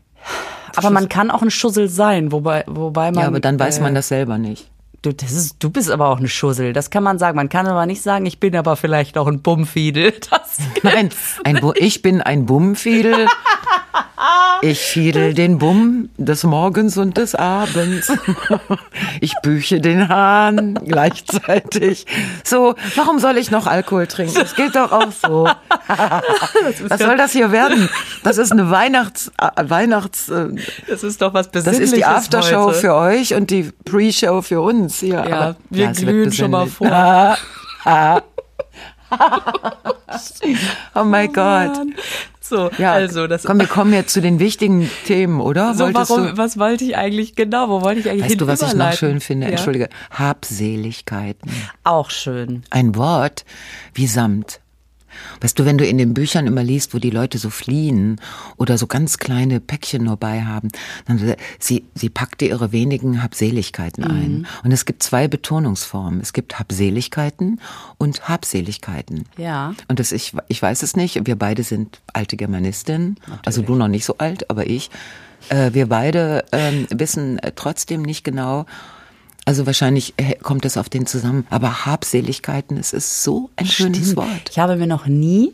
Aber 0.75 0.89
man 0.89 1.07
kann 1.07 1.29
auch 1.31 1.41
ein 1.43 1.51
Schussel 1.51 1.87
sein, 1.87 2.31
wobei, 2.31 2.63
wobei 2.67 3.11
man. 3.11 3.21
Ja, 3.21 3.27
aber 3.27 3.39
dann 3.39 3.59
weiß 3.59 3.77
äh, 3.77 3.81
man 3.81 3.93
das 3.95 4.07
selber 4.07 4.37
nicht. 4.37 4.69
Du, 5.03 5.11
das 5.13 5.33
ist, 5.33 5.57
du 5.59 5.69
bist 5.69 5.91
aber 5.91 6.07
auch 6.07 6.17
eine 6.17 6.29
Schussel. 6.29 6.71
Das 6.71 6.89
kann 6.89 7.03
man 7.03 7.19
sagen. 7.19 7.35
Man 7.35 7.49
kann 7.49 7.67
aber 7.67 7.85
nicht 7.85 8.01
sagen, 8.01 8.25
ich 8.25 8.39
bin 8.39 8.55
aber 8.55 8.77
vielleicht 8.77 9.17
auch 9.17 9.27
ein 9.27 9.41
Bummfiedel. 9.41 10.13
Das 10.29 10.57
Nein, 10.83 11.09
ein 11.43 11.59
Bu 11.59 11.73
ich 11.75 12.01
bin 12.01 12.21
ein 12.21 12.45
Bummfiedel. 12.45 13.27
Ich 14.61 14.79
fiedel 14.79 15.33
den 15.33 15.57
Bumm 15.57 16.09
des 16.17 16.43
Morgens 16.43 16.97
und 16.97 17.17
des 17.17 17.35
Abends. 17.35 18.11
Ich 19.21 19.33
büche 19.41 19.79
den 19.79 20.09
Hahn 20.09 20.79
gleichzeitig. 20.85 22.05
So, 22.43 22.75
warum 22.95 23.19
soll 23.19 23.37
ich 23.37 23.51
noch 23.51 23.67
Alkohol 23.67 24.07
trinken? 24.07 24.33
Das 24.35 24.55
geht 24.55 24.75
doch 24.75 24.91
auch 24.91 25.11
so. 25.11 25.47
Was 26.87 26.99
soll 26.99 27.17
das 27.17 27.31
hier 27.31 27.51
werden? 27.51 27.89
Das 28.23 28.37
ist 28.37 28.51
eine 28.51 28.69
Weihnachts, 28.69 29.31
äh, 29.39 29.69
Weihnachts, 29.69 30.29
äh, 30.29 30.47
Das 30.87 31.03
ist 31.03 31.21
doch 31.21 31.33
was 31.33 31.51
das 31.51 31.63
Besinnliches 31.65 31.91
ist 31.91 31.97
die 31.97 32.05
Aftershow 32.05 32.65
heute. 32.65 32.79
für 32.79 32.95
euch 32.95 33.33
und 33.33 33.49
die 33.49 33.71
Pre-Show 33.85 34.41
für 34.41 34.61
uns 34.61 34.99
hier. 34.99 35.25
Ja, 35.27 35.55
wir 35.69 35.87
glühen 35.89 36.31
schon 36.31 36.51
mal 36.51 36.67
vor. 36.67 36.91
Ah, 36.91 37.37
ah. 37.85 38.21
oh 40.95 41.03
mein 41.03 41.27
Gott. 41.27 41.75
Mann. 41.75 41.95
So, 42.41 42.69
Ja, 42.77 42.91
also 42.91 43.27
das. 43.27 43.43
komm, 43.43 43.59
wir 43.59 43.67
kommen 43.67 43.93
jetzt 43.93 44.13
zu 44.13 44.21
den 44.21 44.39
wichtigen 44.39 44.89
Themen, 45.05 45.39
oder? 45.39 45.73
so, 45.73 45.85
Wolltest 45.85 46.09
warum, 46.09 46.27
du, 46.27 46.37
was 46.37 46.59
wollte 46.59 46.83
ich 46.83 46.97
eigentlich 46.97 47.35
genau? 47.35 47.69
Wo 47.69 47.81
wollte 47.81 48.01
ich 48.01 48.09
eigentlich 48.09 48.25
weißt 48.31 48.41
du, 48.41 48.47
was 48.47 48.61
ich 48.61 48.73
noch 48.73 48.93
schön 48.93 49.21
finde? 49.21 49.47
Ja. 49.47 49.51
Entschuldige. 49.53 49.89
Habseligkeiten. 50.11 51.49
Auch 51.83 52.09
schön. 52.09 52.63
Ein 52.69 52.95
Wort 52.95 53.45
wie 53.93 54.07
Samt. 54.07 54.59
Weißt 55.41 55.57
du, 55.57 55.65
wenn 55.65 55.77
du 55.77 55.85
in 55.85 55.97
den 55.97 56.13
Büchern 56.13 56.47
immer 56.47 56.63
liest, 56.63 56.93
wo 56.93 56.99
die 56.99 57.09
Leute 57.09 57.37
so 57.37 57.49
fliehen 57.49 58.19
oder 58.57 58.77
so 58.77 58.87
ganz 58.87 59.17
kleine 59.17 59.59
Päckchen 59.59 60.03
nur 60.03 60.17
bei 60.17 60.43
haben, 60.43 60.69
dann 61.05 61.35
sie, 61.59 61.85
sie 61.95 62.09
packte 62.09 62.45
ihre 62.45 62.71
wenigen 62.71 63.23
Habseligkeiten 63.23 64.03
ein. 64.03 64.47
Und 64.63 64.71
es 64.71 64.85
gibt 64.85 65.03
zwei 65.03 65.27
Betonungsformen. 65.27 66.19
Es 66.21 66.33
gibt 66.33 66.59
Habseligkeiten 66.59 67.59
und 67.97 68.27
Habseligkeiten. 68.27 69.25
Ja. 69.37 69.75
Und 69.87 69.99
das, 69.99 70.11
ich, 70.11 70.33
ich 70.47 70.61
weiß 70.61 70.83
es 70.83 70.95
nicht. 70.95 71.25
Wir 71.25 71.35
beide 71.35 71.63
sind 71.63 72.01
alte 72.13 72.37
Germanistinnen. 72.37 73.17
Also 73.45 73.61
du 73.61 73.75
noch 73.75 73.87
nicht 73.87 74.05
so 74.05 74.17
alt, 74.17 74.49
aber 74.49 74.67
ich. 74.67 74.89
Äh, 75.49 75.73
wir 75.73 75.87
beide 75.87 76.45
ähm, 76.51 76.87
wissen 76.89 77.39
äh, 77.39 77.51
trotzdem 77.55 78.01
nicht 78.01 78.23
genau. 78.23 78.65
Also 79.45 79.65
wahrscheinlich 79.65 80.13
äh, 80.17 80.35
kommt 80.35 80.65
es 80.65 80.77
auf 80.77 80.89
den 80.89 81.05
zusammen. 81.05 81.45
Aber 81.49 81.85
Habseligkeiten, 81.85 82.77
es 82.77 82.93
ist 82.93 83.23
so 83.23 83.49
ein 83.55 83.65
schönes 83.65 84.11
Stimmt. 84.11 84.17
Wort. 84.17 84.49
Ich 84.49 84.59
habe 84.59 84.75
mir 84.77 84.87
noch 84.87 85.05
nie 85.05 85.53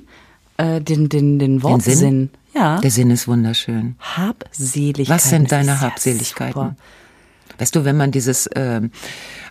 äh, 0.57 0.79
den, 0.79 1.09
den, 1.09 1.39
den 1.39 1.63
Wortsinn. 1.63 2.29
Ja. 2.53 2.79
Der 2.79 2.91
Sinn 2.91 3.11
ist 3.11 3.27
wunderschön. 3.27 3.95
Habseligkeiten. 3.99 5.15
Was 5.15 5.29
sind 5.29 5.43
das 5.43 5.49
deine 5.49 5.81
Habseligkeiten? 5.81 6.53
super. 6.53 6.75
Weißt 7.57 7.75
du, 7.75 7.83
wenn 7.83 7.97
man 7.97 8.11
dieses 8.11 8.49
ähm, 8.55 8.91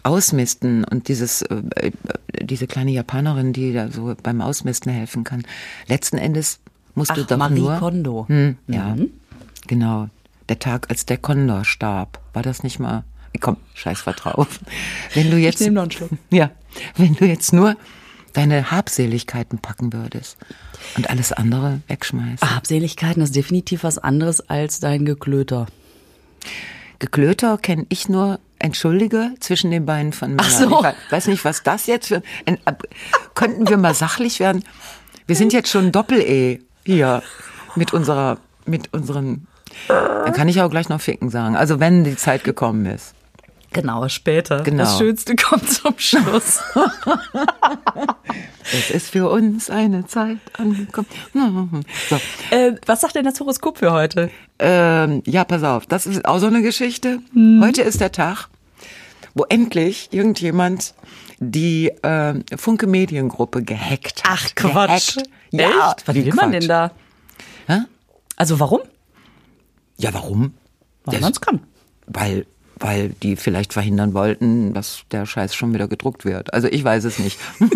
Ausmisten 0.03 0.85
und 0.85 1.09
dieses 1.09 1.43
äh, 1.43 1.63
äh, 1.77 1.93
diese 2.41 2.67
kleine 2.67 2.91
Japanerin, 2.91 3.53
die 3.53 3.73
da 3.73 3.91
so 3.91 4.15
beim 4.23 4.41
Ausmisten 4.41 4.91
helfen 4.91 5.25
kann, 5.25 5.43
letzten 5.87 6.17
Endes 6.17 6.61
musst 6.95 7.17
du 7.17 7.23
Ach, 7.23 7.27
doch 7.27 7.37
Marie 7.37 7.61
nur 7.61 7.77
Kondo. 7.77 8.25
Hm, 8.29 8.57
ja, 8.67 8.97
genau. 9.67 10.09
Der 10.49 10.59
Tag, 10.59 10.89
als 10.89 11.05
der 11.05 11.19
Kondor 11.19 11.65
starb, 11.65 12.21
war 12.33 12.43
das 12.43 12.63
nicht 12.63 12.79
mal? 12.79 13.05
Komm, 13.41 13.57
scheiß 13.75 14.01
vertraut. 14.01 14.49
Wenn 15.15 15.31
du 15.31 15.37
jetzt, 15.37 15.61
nehm 15.61 15.75
noch 15.75 15.83
einen 15.83 15.91
Schluck. 15.93 16.11
ja, 16.31 16.51
wenn 16.97 17.15
du 17.15 17.25
jetzt 17.27 17.53
nur 17.53 17.77
deine 18.33 18.71
Habseligkeiten 18.71 19.59
packen 19.59 19.93
würdest 19.93 20.37
und 20.97 21.09
alles 21.11 21.33
andere 21.33 21.81
wegschmeißen. 21.89 22.55
Habseligkeiten 22.55 23.23
ist 23.23 23.35
definitiv 23.37 23.85
was 23.85 23.99
anderes 23.99 24.49
als 24.49 24.81
dein 24.81 25.05
Geklöter. 25.05 25.67
Geklöter 26.99 27.59
kenne 27.59 27.87
ich 27.91 28.09
nur, 28.09 28.41
entschuldige, 28.59 29.31
zwischen 29.41 29.71
den 29.71 29.87
Beinen 29.87 30.13
von 30.13 30.31
Männern. 30.31 30.47
Ach 30.47 30.51
so. 30.51 30.65
Ich 30.79 30.85
we- 30.85 30.95
weiß 31.11 31.27
nicht, 31.29 31.45
was 31.45 31.63
das 31.63 31.87
jetzt 31.87 32.09
für 32.09 32.23
ab- 32.65 32.83
könnten 33.35 33.69
wir 33.69 33.77
mal 33.77 33.95
sachlich 33.95 34.41
werden? 34.41 34.65
Wir 35.27 35.37
sind 35.37 35.53
jetzt 35.53 35.71
schon 35.71 35.93
Doppel-E 35.93 36.61
hier 36.85 37.23
mit 37.77 37.93
unserer, 37.93 38.39
mit 38.67 38.93
unseren, 38.93 39.47
dann 39.87 40.33
kann 40.33 40.49
ich 40.49 40.61
auch 40.61 40.71
gleich 40.71 40.89
noch 40.89 41.01
Ficken 41.01 41.31
sagen. 41.31 41.55
Also 41.57 41.79
wenn 41.79 42.03
die 42.03 42.17
Zeit 42.17 42.43
gekommen 42.43 42.85
ist. 42.87 43.15
Genau, 43.73 44.09
später. 44.09 44.63
Genau. 44.63 44.85
Das 44.85 44.99
Schönste 44.99 45.37
kommt 45.37 45.69
zum 45.71 45.95
Schluss. 45.99 46.61
Es 48.71 48.91
ist 48.91 49.11
für 49.11 49.31
uns 49.31 49.71
eine 49.71 50.07
Zeit 50.07 50.37
angekommen. 50.59 51.07
So. 52.11 52.17
äh, 52.51 52.75
was 52.85 53.01
sagt 53.01 53.15
denn 53.15 53.25
das 53.25 53.41
Horoskop 53.41 53.79
für 53.79 53.93
heute? 53.93 54.31
Ähm, 54.59 55.23
ja, 55.27 55.45
pass 55.45 55.63
auf, 55.63 55.87
das 55.87 56.07
ist 56.07 56.27
auch 56.27 56.39
so 56.39 56.49
eine 56.49 56.61
Geschichte. 56.61 57.21
Mhm. 57.33 57.63
Heute 57.65 57.81
ist 57.81 58.01
der 58.03 58.13
Tag, 58.13 58.49
wo 59.35 59.45
endlich 59.49 60.09
irgendjemand 60.13 60.93
die 61.39 61.93
ähm, 62.03 62.45
Funke 62.57 62.87
Mediengruppe 62.87 63.63
gehackt 63.63 64.25
hat. 64.25 64.33
Ach 64.33 64.55
Quatsch. 64.55 65.15
Gehackt. 65.15 65.31
Ja, 65.51 65.69
Echt? 65.97 66.07
Was 66.09 66.15
wie 66.15 66.27
will 66.27 66.35
man 66.35 66.51
Quatsch. 66.51 66.61
denn 66.63 66.69
da? 66.69 66.91
Hä? 67.69 67.79
Also 68.37 68.61
warum? 68.61 68.81
Ja, 69.97 70.13
warum? 70.13 70.53
Weil 71.07 71.21
man 71.21 71.33
es 71.33 71.41
kann. 71.41 71.61
Weil, 72.07 72.45
weil 72.81 73.11
die 73.23 73.37
vielleicht 73.37 73.73
verhindern 73.73 74.15
wollten, 74.15 74.75
dass 74.75 75.03
der 75.11 75.27
Scheiß 75.27 75.55
schon 75.55 75.75
wieder 75.75 75.89
gedruckt 75.89 76.25
wird. 76.25 76.53
Also 76.55 76.69
ich 76.69 76.83
weiß 76.85 77.05
es 77.05 77.19
nicht. 77.19 77.39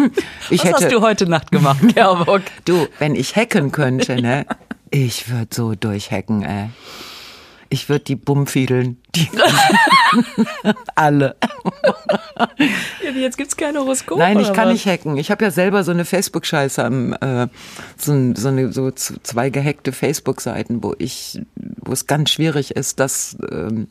Ich 0.50 0.60
Was 0.60 0.64
hätte, 0.66 0.84
hast 0.84 0.92
du 0.92 1.00
heute 1.00 1.26
Nacht 1.26 1.50
gemacht, 1.50 1.78
Gerburg? 1.94 2.42
Du, 2.64 2.86
wenn 2.98 3.14
ich 3.14 3.36
hacken 3.36 3.72
könnte, 3.72 4.20
ne? 4.20 4.44
Ich 4.90 5.30
würde 5.30 5.54
so 5.54 5.74
durchhacken, 5.74 6.42
ey. 6.42 6.68
Ich 7.70 7.88
würde 7.88 8.04
die 8.04 8.16
bummfiedeln. 8.16 8.98
Die 9.14 9.30
Alle. 10.94 11.36
Ja, 13.02 13.10
jetzt 13.12 13.38
gibt's 13.38 13.56
kein 13.56 13.78
Horoskop. 13.78 14.18
Nein, 14.18 14.38
ich 14.40 14.52
kann 14.52 14.66
was? 14.66 14.74
nicht 14.74 14.86
hacken. 14.86 15.16
Ich 15.16 15.30
habe 15.30 15.42
ja 15.44 15.50
selber 15.50 15.82
so 15.82 15.90
eine 15.90 16.04
Facebook-Scheiße 16.04 16.84
am, 16.84 17.14
äh, 17.14 17.48
so, 17.96 18.34
so, 18.34 18.48
eine, 18.48 18.72
so 18.72 18.90
zwei 18.90 19.48
gehackte 19.48 19.92
Facebook-Seiten, 19.92 20.82
wo 20.82 20.94
ich, 20.98 21.40
wo 21.56 21.92
es 21.92 22.06
ganz 22.06 22.30
schwierig 22.30 22.72
ist, 22.72 23.00
das 23.00 23.38
ähm, 23.50 23.88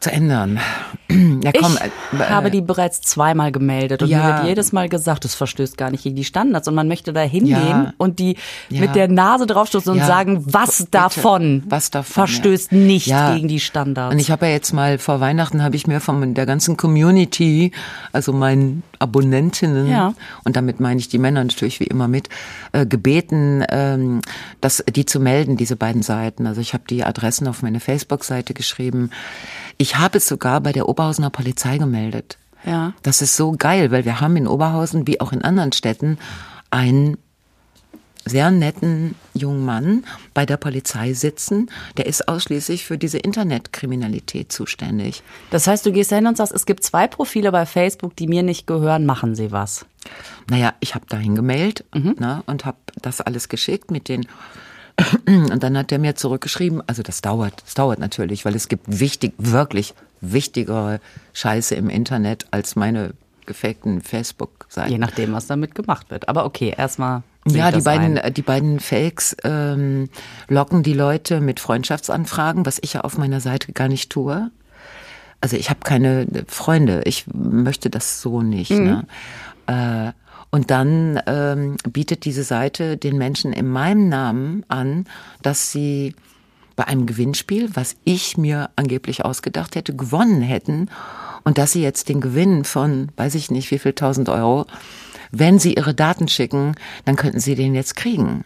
zu 0.00 0.10
ändern. 0.12 0.58
Ja, 1.08 1.52
komm, 1.52 1.78
ich 2.12 2.20
äh, 2.20 2.24
habe 2.24 2.50
die 2.50 2.60
bereits 2.60 3.00
zweimal 3.00 3.52
gemeldet 3.52 4.02
und 4.02 4.08
Ja. 4.08 4.18
mir 4.18 4.24
wird 4.38 4.44
jedes 4.48 4.72
Mal 4.72 4.88
gesagt, 4.88 5.24
das 5.24 5.36
verstößt 5.36 5.76
gar 5.78 5.90
nicht 5.90 6.02
gegen 6.02 6.16
die 6.16 6.24
Standards 6.24 6.66
und 6.66 6.74
man 6.74 6.88
möchte 6.88 7.12
da 7.12 7.20
hingehen 7.20 7.54
Ja. 7.56 7.92
und 7.96 8.18
die 8.18 8.36
Ja. 8.70 8.80
mit 8.80 8.96
der 8.96 9.06
Nase 9.06 9.46
draufstoßen 9.46 9.92
und 9.92 10.00
sagen, 10.04 10.42
was 10.46 10.78
Bitte. 10.78 10.90
davon, 10.90 11.62
Was 11.68 11.90
davon, 11.90 12.12
verstößt 12.12 12.72
nicht 12.72 13.06
gegen 13.06 13.46
die 13.46 13.60
Standards. 13.60 14.12
Und 14.12 14.18
ich 14.20 14.32
habe 14.32 14.46
ja 14.46 14.52
jetzt 14.52 14.72
mal 14.72 14.98
vor 14.98 15.20
Weihnachten 15.20 15.62
habe 15.62 15.76
ich 15.76 15.86
mir 15.86 16.00
von 16.00 16.34
der 16.34 16.44
ganzen 16.46 16.76
Community, 16.76 17.70
also 18.12 18.32
meinen 18.32 18.82
Abonnentinnen, 18.98 20.14
und 20.44 20.56
damit 20.56 20.80
meine 20.80 20.98
ich 20.98 21.08
die 21.08 21.18
Männer 21.18 21.44
natürlich 21.44 21.78
wie 21.78 21.84
immer 21.84 22.08
mit, 22.08 22.28
äh, 22.72 22.84
gebeten, 22.84 23.64
ähm, 23.70 24.22
das, 24.60 24.82
die 24.90 25.06
zu 25.06 25.20
melden, 25.20 25.56
diese 25.56 25.76
beiden 25.76 26.02
Seiten. 26.02 26.46
Also 26.48 26.60
ich 26.60 26.74
habe 26.74 26.84
die 26.90 27.04
Adressen 27.04 27.46
auf 27.46 27.62
meine 27.62 27.78
Facebook-Seite 27.78 28.54
geschrieben. 28.54 29.10
Ich 29.78 29.96
habe 29.96 30.18
es 30.18 30.26
sogar 30.28 30.60
bei 30.60 30.72
der 30.72 30.88
Oberhausener 30.88 31.30
Polizei 31.30 31.78
gemeldet. 31.78 32.38
Ja. 32.64 32.94
Das 33.02 33.22
ist 33.22 33.36
so 33.36 33.52
geil, 33.52 33.90
weil 33.90 34.04
wir 34.04 34.20
haben 34.20 34.36
in 34.36 34.48
Oberhausen 34.48 35.06
wie 35.06 35.20
auch 35.20 35.32
in 35.32 35.42
anderen 35.42 35.72
Städten 35.72 36.18
einen 36.70 37.16
sehr 38.28 38.50
netten 38.50 39.14
jungen 39.34 39.64
Mann 39.64 40.04
bei 40.34 40.44
der 40.44 40.56
Polizei 40.56 41.12
sitzen, 41.12 41.70
der 41.96 42.06
ist 42.06 42.26
ausschließlich 42.26 42.84
für 42.84 42.98
diese 42.98 43.18
Internetkriminalität 43.18 44.50
zuständig. 44.50 45.22
Das 45.50 45.68
heißt, 45.68 45.86
du 45.86 45.92
gehst 45.92 46.10
hin 46.12 46.26
und 46.26 46.36
sagst, 46.36 46.52
es 46.52 46.66
gibt 46.66 46.82
zwei 46.82 47.06
Profile 47.06 47.52
bei 47.52 47.66
Facebook, 47.66 48.16
die 48.16 48.26
mir 48.26 48.42
nicht 48.42 48.66
gehören, 48.66 49.06
machen 49.06 49.36
sie 49.36 49.52
was. 49.52 49.86
Naja, 50.50 50.74
ich 50.80 50.96
habe 50.96 51.06
dahin 51.08 51.36
gemailt 51.36 51.84
Mhm. 51.94 52.16
ne, 52.18 52.42
und 52.46 52.64
habe 52.64 52.78
das 53.00 53.20
alles 53.20 53.48
geschickt 53.48 53.92
mit 53.92 54.08
den 54.08 54.26
und 55.26 55.62
dann 55.62 55.76
hat 55.76 55.92
er 55.92 55.98
mir 55.98 56.14
zurückgeschrieben, 56.14 56.82
also 56.86 57.02
das 57.02 57.20
dauert, 57.20 57.62
das 57.64 57.74
dauert 57.74 57.98
natürlich, 57.98 58.44
weil 58.44 58.54
es 58.54 58.68
gibt 58.68 58.84
wichtig, 58.86 59.34
wirklich 59.38 59.94
wichtigere 60.20 61.00
Scheiße 61.34 61.74
im 61.74 61.90
Internet 61.90 62.46
als 62.50 62.76
meine 62.76 63.12
gefakten 63.44 64.02
Facebook-Seiten. 64.02 64.90
Je 64.90 64.98
nachdem, 64.98 65.32
was 65.32 65.46
damit 65.46 65.74
gemacht 65.74 66.10
wird. 66.10 66.28
Aber 66.28 66.44
okay, 66.44 66.74
erstmal. 66.76 67.22
Ja, 67.46 67.70
die 67.70 67.80
beiden, 67.80 68.18
ein. 68.18 68.34
die 68.34 68.42
beiden 68.42 68.80
Fakes 68.80 69.36
ähm, 69.44 70.08
locken 70.48 70.82
die 70.82 70.94
Leute 70.94 71.40
mit 71.40 71.60
Freundschaftsanfragen, 71.60 72.66
was 72.66 72.78
ich 72.82 72.94
ja 72.94 73.02
auf 73.02 73.18
meiner 73.18 73.40
Seite 73.40 73.72
gar 73.72 73.86
nicht 73.86 74.10
tue. 74.10 74.50
Also 75.40 75.56
ich 75.56 75.70
habe 75.70 75.80
keine 75.84 76.26
Freunde, 76.48 77.02
ich 77.04 77.26
möchte 77.32 77.88
das 77.88 78.20
so 78.20 78.42
nicht. 78.42 78.72
Ne? 78.72 79.06
Äh, 79.68 80.12
und 80.56 80.70
dann 80.70 81.20
ähm, 81.26 81.76
bietet 81.92 82.24
diese 82.24 82.42
Seite 82.42 82.96
den 82.96 83.18
Menschen 83.18 83.52
in 83.52 83.68
meinem 83.68 84.08
Namen 84.08 84.64
an, 84.68 85.04
dass 85.42 85.70
sie 85.70 86.14
bei 86.76 86.84
einem 86.86 87.04
Gewinnspiel, 87.04 87.68
was 87.74 87.96
ich 88.04 88.38
mir 88.38 88.70
angeblich 88.74 89.22
ausgedacht 89.22 89.76
hätte, 89.76 89.94
gewonnen 89.94 90.40
hätten 90.40 90.88
und 91.44 91.58
dass 91.58 91.72
sie 91.72 91.82
jetzt 91.82 92.08
den 92.08 92.22
Gewinn 92.22 92.64
von, 92.64 93.08
weiß 93.18 93.34
ich 93.34 93.50
nicht, 93.50 93.70
wie 93.70 93.78
viel 93.78 93.92
tausend 93.92 94.30
Euro, 94.30 94.64
wenn 95.30 95.58
sie 95.58 95.74
ihre 95.74 95.92
Daten 95.92 96.26
schicken, 96.26 96.74
dann 97.04 97.16
könnten 97.16 97.40
sie 97.40 97.54
den 97.54 97.74
jetzt 97.74 97.94
kriegen. 97.94 98.44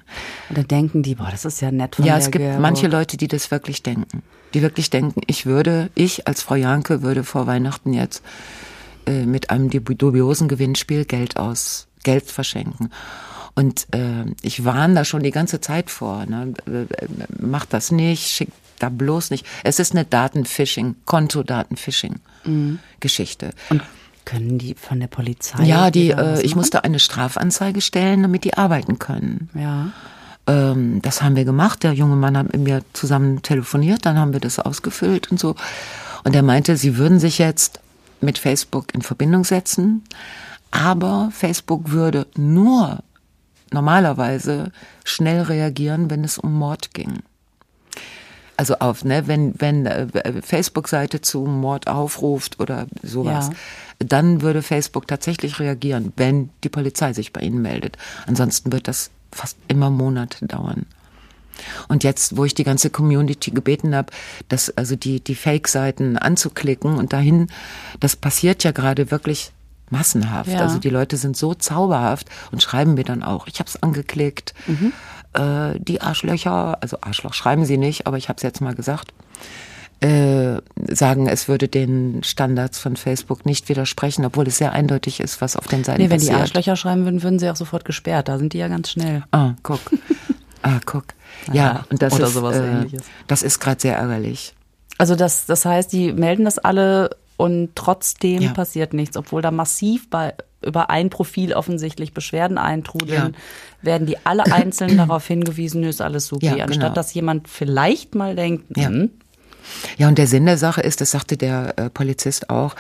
Und 0.49 0.59
dann 0.59 0.67
denken 0.67 1.05
die, 1.05 1.15
boah, 1.15 1.29
das 1.31 1.45
ist 1.45 1.61
ja 1.61 1.71
nett 1.71 1.95
von 1.95 2.05
Ja, 2.05 2.19
es 2.19 2.33
gibt 2.33 2.45
Gero. 2.45 2.59
manche 2.61 2.89
Leute, 2.89 3.19
die 3.19 3.29
das 3.29 3.53
wirklich 3.53 3.85
denken. 3.85 4.23
Die 4.55 4.63
wirklich 4.63 4.91
denken, 4.91 5.21
ich 5.29 5.47
würde, 5.47 5.91
ich 5.95 6.27
als 6.27 6.43
Frau 6.43 6.57
Janke 6.57 7.03
würde 7.03 7.23
vor 7.23 7.47
Weihnachten 7.47 7.93
jetzt 7.93 8.25
äh, 9.07 9.27
mit 9.27 9.51
einem 9.51 9.69
dubi- 9.71 9.95
dubiosen 9.97 10.49
Gewinnspiel 10.49 11.05
Geld 11.05 11.37
aus, 11.37 11.87
Geld 12.03 12.31
verschenken. 12.31 12.91
Und 13.55 13.87
äh, 13.93 14.27
ich 14.43 14.65
warne 14.65 14.95
da 14.95 15.05
schon 15.05 15.23
die 15.23 15.33
ganze 15.33 15.61
Zeit 15.61 15.91
vor. 15.91 16.25
Ne? 16.27 16.55
Äh, 16.67 16.83
äh, 16.83 16.87
Macht 17.39 17.73
das 17.73 17.91
nicht, 17.91 18.29
schickt 18.29 18.53
da 18.79 18.89
bloß 18.89 19.31
nicht. 19.31 19.47
Es 19.65 19.79
ist 19.79 19.93
eine 19.93 20.05
Datenphishing, 20.05 20.97
Kontodatenphishing-Geschichte. 21.05 23.51
Und 23.69 23.83
können 24.25 24.59
die 24.59 24.75
von 24.75 25.01
der 25.01 25.09
Polizei? 25.09 25.65
Ja, 25.65 25.91
die, 25.91 26.11
äh, 26.11 26.41
ich 26.43 26.57
musste 26.57 26.85
eine 26.85 26.99
Strafanzeige 26.99 27.81
stellen, 27.81 28.23
damit 28.23 28.45
die 28.45 28.55
arbeiten 28.55 28.99
können. 28.99 29.51
Ja. 29.55 29.93
Ähm, 30.47 31.03
das 31.03 31.23
haben 31.23 31.37
wir 31.37 31.45
gemacht. 31.45 31.83
Der 31.83 31.93
junge 31.93 32.17
Mann 32.17 32.37
hat 32.37 32.53
mit 32.53 32.63
mir 32.63 32.83
zusammen 32.93 33.43
telefoniert, 33.43 34.07
dann 34.07 34.19
haben 34.19 34.33
wir 34.33 34.41
das 34.41 34.59
ausgefüllt 34.59 35.31
und 35.31 35.39
so. 35.39 35.55
Und 36.25 36.35
er 36.35 36.43
meinte, 36.43 36.77
sie 36.77 36.97
würden 36.97 37.19
sich 37.19 37.39
jetzt 37.39 37.81
mit 38.21 38.39
Facebook 38.39 38.95
in 38.95 39.03
Verbindung 39.03 39.45
setzen, 39.45 40.05
aber 40.71 41.31
Facebook 41.33 41.91
würde 41.91 42.27
nur 42.37 43.01
normalerweise 43.73 44.73
schnell 45.05 45.43
reagieren, 45.43 46.11
wenn 46.11 46.25
es 46.25 46.39
um 46.39 46.53
Mord 46.53 46.93
ging. 46.95 47.21
Also 48.57 48.75
auf, 48.79 49.05
ne, 49.05 49.27
wenn, 49.27 49.55
wenn 49.59 49.87
äh, 49.87 50.43
Facebook-Seite 50.43 51.23
zu 51.23 51.41
Mord 51.47 51.87
aufruft 51.87 52.61
oder 52.61 52.87
sowas, 53.03 53.49
Ja. 53.49 53.55
dann 54.01 54.43
würde 54.43 54.61
Facebook 54.63 55.09
tatsächlich 55.09 55.61
reagieren, 55.61 56.13
wenn 56.17 56.51
die 56.63 56.69
Polizei 56.69 57.15
sich 57.15 57.33
bei 57.33 57.41
Ihnen 57.41 57.63
meldet. 57.63 57.97
Ansonsten 58.27 58.71
wird 58.71 58.87
das 58.87 59.11
fast 59.33 59.57
immer 59.69 59.89
Monate 59.89 60.47
dauern. 60.47 60.85
Und 61.89 62.05
jetzt, 62.05 62.37
wo 62.37 62.45
ich 62.45 62.55
die 62.55 62.65
ganze 62.65 62.91
Community 62.91 63.51
gebeten 63.51 63.95
habe, 63.95 64.13
das, 64.49 64.77
also 64.77 64.95
die, 64.97 65.21
die 65.21 65.35
Fake-Seiten 65.35 66.19
anzuklicken 66.19 66.97
und 66.99 67.13
dahin, 67.15 67.47
das 68.01 68.15
passiert 68.17 68.63
ja 68.65 68.73
gerade 68.73 69.11
wirklich 69.11 69.53
massenhaft. 69.91 70.51
Ja. 70.51 70.61
Also 70.61 70.79
die 70.79 70.91
Leute 70.91 71.17
sind 71.17 71.37
so 71.37 71.55
zauberhaft 71.55 72.29
und 72.53 72.63
schreiben 72.63 72.95
mir 72.95 73.05
dann 73.05 73.23
auch, 73.23 73.47
ich 73.47 73.59
habe 73.59 73.69
es 73.69 73.83
angeklickt, 73.83 74.55
äh, 75.35 75.79
die 75.79 76.01
Arschlöcher, 76.01 76.79
also 76.83 76.99
Arschloch 77.01 77.35
schreiben 77.35 77.65
sie 77.65 77.77
nicht, 77.79 78.07
aber 78.07 78.17
ich 78.17 78.29
habe 78.29 78.37
es 78.37 78.43
jetzt 78.43 78.61
mal 78.61 78.75
gesagt, 78.75 79.13
äh, 80.01 80.63
sagen, 80.89 81.27
es 81.27 81.47
würde 81.47 81.69
den 81.69 82.23
Standards 82.23 82.79
von 82.79 82.97
Facebook 82.97 83.45
nicht 83.45 83.69
widersprechen, 83.69 84.25
obwohl 84.25 84.47
es 84.47 84.57
sehr 84.57 84.73
eindeutig 84.73 85.21
ist, 85.21 85.43
was 85.43 85.57
auf 85.57 85.69
den 85.69 85.85
Seiten 85.85 86.01
Nee, 86.01 86.09
wenn 86.09 86.21
die 86.21 86.27
passiert. 86.27 86.41
Arschlöcher 86.41 86.77
schreiben 86.77 87.05
würden, 87.05 87.23
würden 87.23 87.39
sie 87.39 87.51
auch 87.51 87.57
sofort 87.57 87.85
gesperrt. 87.85 88.29
Da 88.29 88.39
sind 88.39 88.55
die 88.55 88.59
ja 88.59 88.69
ganz 88.69 88.91
schnell. 88.91 89.25
Ah, 89.33 89.53
guck. 89.63 89.81
Ah, 90.63 90.79
guck. 90.85 91.05
Ja, 91.55 91.71
Aha. 91.71 91.87
und 91.89 92.03
das 92.03 92.13
Oder 92.13 92.27
ist, 92.27 92.35
sowas 92.35 92.55
äh, 92.55 92.71
Ähnliches. 92.71 93.03
das 93.27 93.43
ist 93.43 93.61
gerade 93.61 93.81
sehr 93.81 93.97
ärgerlich. 93.97 94.53
Also 94.99 95.17
das, 95.17 95.47
das 95.47 95.65
heißt, 95.65 95.91
die 95.91 96.13
melden 96.13 96.45
das 96.45 96.59
alle 96.59 97.17
und 97.41 97.71
trotzdem 97.75 98.43
Ja. 98.43 98.53
passiert 98.53 98.93
nichts, 98.93 99.17
obwohl 99.17 99.43
da 99.43 99.51
massiv 99.51 100.09
bei 100.11 100.35
über 100.63 100.91
ein 100.91 101.09
Profil 101.09 101.55
offensichtlich 101.55 102.13
Beschwerden 102.13 102.59
eintrudeln, 102.59 103.35
werden 103.81 104.07
die 104.07 104.19
alle 104.27 104.45
einzeln 104.53 104.99
darauf 104.99 105.27
hingewiesen, 105.27 105.83
ist 105.85 106.03
alles 106.03 106.27
supi. 106.27 106.45
Ja, 106.47 106.53
genau. 106.53 106.65
Anstatt 106.67 106.97
dass 106.99 107.15
jemand 107.15 107.49
vielleicht 107.49 108.15
mal 108.15 108.37
denkt, 108.37 108.77
Ja. 108.77 108.89
hm, 108.89 109.11
Ja, 109.97 110.09
und 110.09 110.19
der 110.19 110.27
Sinn 110.27 110.45
der 110.47 110.59
Sache 110.59 110.81
ist, 110.83 111.01
das 111.01 111.13
sagte 111.13 111.37
der 111.39 111.79
äh, 111.79 111.89
Polizist 111.91 112.51
auch, 112.51 112.75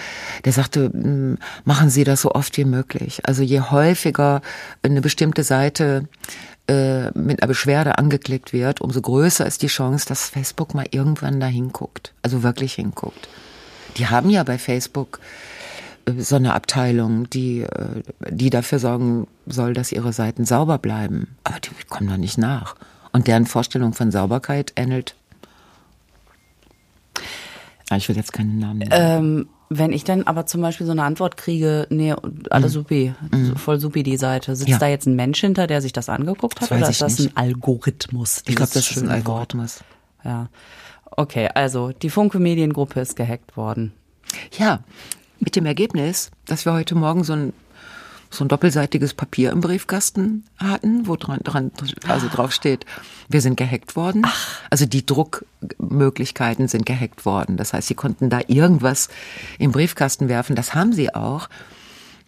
der 0.44 0.52
sagte, 0.52 0.90
mh, 0.92 1.36
machen 1.64 1.88
Sie 1.88 2.04
das 2.04 2.20
so 2.22 2.32
oft 2.32 2.56
wie 2.58 2.64
möglich. 2.66 3.20
Also 3.24 3.42
je 3.42 3.60
häufiger 3.60 4.42
eine 4.82 5.00
bestimmte 5.00 5.42
Seite 5.42 6.08
äh, 6.68 7.10
mit 7.18 7.40
einer 7.42 7.48
Beschwerde 7.48 7.96
angeklickt 7.98 8.52
wird, 8.52 8.80
umso 8.80 9.00
größer 9.00 9.46
ist 9.46 9.62
die 9.62 9.68
Chance, 9.68 10.06
dass 10.06 10.28
Facebook 10.28 10.74
mal 10.74 10.86
irgendwann 10.90 11.38
da 11.40 11.46
hinguckt. 11.46 12.12
Also 12.22 12.42
wirklich 12.42 12.74
hinguckt. 12.74 13.28
Die 13.96 14.06
haben 14.08 14.30
ja 14.30 14.42
bei 14.44 14.58
Facebook 14.58 15.20
äh, 16.06 16.20
so 16.20 16.36
eine 16.36 16.54
Abteilung, 16.54 17.28
die, 17.30 17.62
äh, 17.62 18.02
die 18.30 18.50
dafür 18.50 18.78
sorgen 18.78 19.26
soll, 19.46 19.72
dass 19.74 19.92
ihre 19.92 20.12
Seiten 20.12 20.44
sauber 20.44 20.78
bleiben. 20.78 21.28
Aber 21.44 21.60
die 21.60 21.70
kommen 21.88 22.08
da 22.08 22.16
nicht 22.18 22.38
nach. 22.38 22.76
Und 23.12 23.26
deren 23.26 23.46
Vorstellung 23.46 23.92
von 23.92 24.10
Sauberkeit 24.10 24.72
ähnelt. 24.76 25.14
Ah, 27.90 27.96
Ich 27.96 28.08
will 28.08 28.16
jetzt 28.16 28.32
keinen 28.32 28.58
Namen 28.58 28.78
nennen. 28.78 28.90
ähm, 28.92 29.48
wenn 29.72 29.92
ich 29.92 30.02
dann 30.04 30.24
aber 30.24 30.46
zum 30.46 30.62
Beispiel 30.62 30.84
so 30.86 30.92
eine 30.92 31.04
Antwort 31.04 31.36
kriege, 31.36 31.86
nee, 31.90 32.12
alles 32.50 32.72
supi, 32.72 33.14
voll 33.56 33.78
supi 33.78 34.02
die 34.02 34.16
Seite, 34.16 34.56
sitzt 34.56 34.68
Mhm. 34.68 34.72
Ja. 34.72 34.78
da 34.78 34.88
jetzt 34.88 35.06
ein 35.06 35.14
Mensch 35.14 35.40
hinter, 35.40 35.66
der 35.68 35.80
sich 35.80 35.92
das 35.92 36.08
angeguckt 36.08 36.60
hat 36.60 36.70
Das 36.70 36.78
oder 36.78 36.88
ist 36.90 37.00
das 37.00 37.18
nicht. 37.20 37.36
ein 37.36 37.42
Algorithmus? 37.44 38.42
ich 38.46 38.56
glaube, 38.56 38.70
das 38.74 38.90
ist 38.90 39.02
ein 39.02 39.08
Algorithmus. 39.10 39.76
Wort? 40.24 40.24
Ja. 40.24 40.48
Okay, 41.10 41.48
also 41.54 41.92
die 41.92 42.10
Funke 42.10 42.38
Mediengruppe 42.38 43.00
ist 43.00 43.16
gehackt 43.16 43.56
worden. 43.56 43.92
Ja, 44.58 44.80
mit 45.40 45.56
dem 45.56 45.66
Ergebnis, 45.66 46.30
dass 46.46 46.64
wir 46.66 46.72
heute 46.72 46.94
Morgen 46.94 47.24
so 47.24 47.32
ein, 47.32 47.52
so 48.30 48.44
ein 48.44 48.48
doppelseitiges 48.48 49.14
Papier 49.14 49.50
im 49.50 49.60
Briefkasten 49.60 50.44
hatten, 50.58 51.06
wo 51.08 51.16
dran, 51.16 51.40
dran 51.42 51.72
also 52.06 52.28
drauf 52.28 52.52
steht, 52.52 52.86
wir 53.28 53.40
sind 53.40 53.56
gehackt 53.56 53.96
worden. 53.96 54.26
Also 54.70 54.86
die 54.86 55.04
Druckmöglichkeiten 55.04 56.68
sind 56.68 56.86
gehackt 56.86 57.24
worden. 57.24 57.56
Das 57.56 57.72
heißt, 57.72 57.88
sie 57.88 57.94
konnten 57.94 58.30
da 58.30 58.40
irgendwas 58.46 59.08
im 59.58 59.72
Briefkasten 59.72 60.28
werfen. 60.28 60.54
Das 60.54 60.74
haben 60.74 60.92
sie 60.92 61.14
auch. 61.14 61.48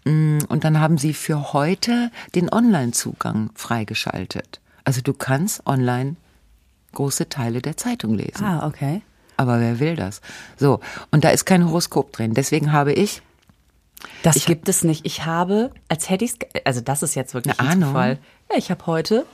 Mm, 0.05 0.39
Und 0.49 0.65
dann 0.65 0.81
haben 0.81 0.99
sie 0.99 1.15
für 1.15 1.53
heute 1.53 2.11
den 2.35 2.53
Online-Zugang 2.53 3.51
freigeschaltet. 3.55 4.61
Also 4.85 5.01
du 5.01 5.13
kannst 5.13 5.65
online 5.67 6.17
große 6.93 7.29
Teile 7.29 7.61
der 7.63 7.77
Zeitung 7.77 8.15
lesen. 8.15 8.45
Ah, 8.45 8.67
okay. 8.67 9.03
Aber 9.37 9.59
wer 9.61 9.81
will 9.81 9.97
das? 9.97 10.21
So, 10.57 10.81
und 11.11 11.25
da 11.25 11.31
ist 11.31 11.45
kein 11.47 11.65
Horoskop 11.67 12.13
drin. 12.13 12.35
Deswegen 12.35 12.73
habe 12.73 12.93
ich 12.93 13.23
Das 14.23 14.37
Ich- 14.37 14.47
gibt 14.47 14.69
es 14.69 14.83
nicht. 14.85 15.07
Ich 15.07 15.25
habe, 15.27 15.71
als 15.89 16.11
hätte 16.11 16.25
ich 16.25 16.33
es, 16.33 16.39
also 16.65 16.81
das 16.81 17.03
ist 17.03 17.15
jetzt 17.15 17.35
wirklich 17.35 17.59
Eine 17.61 17.69
ein 17.69 17.77
Ahnung. 17.83 17.91
Zufall. 17.91 18.19
Ja, 18.51 18.57
ich 18.59 18.71
habe 18.71 18.87
heute, 18.87 19.25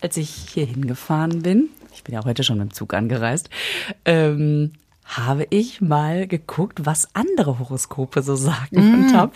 als 0.00 0.16
ich 0.16 0.30
hier 0.30 0.64
hingefahren 0.66 1.42
bin, 1.42 1.68
ich 1.94 2.02
bin 2.02 2.14
ja 2.14 2.24
heute 2.24 2.42
schon 2.42 2.58
mit 2.58 2.70
dem 2.70 2.74
Zug 2.74 2.94
angereist, 2.94 3.50
ähm, 4.06 4.72
habe 5.04 5.46
ich 5.50 5.80
mal 5.82 6.26
geguckt, 6.26 6.84
was 6.86 7.08
andere 7.14 7.58
Horoskope 7.58 8.22
so 8.22 8.34
sagen 8.36 8.66
Mm. 8.72 8.94
und 9.04 9.14
habe 9.14 9.32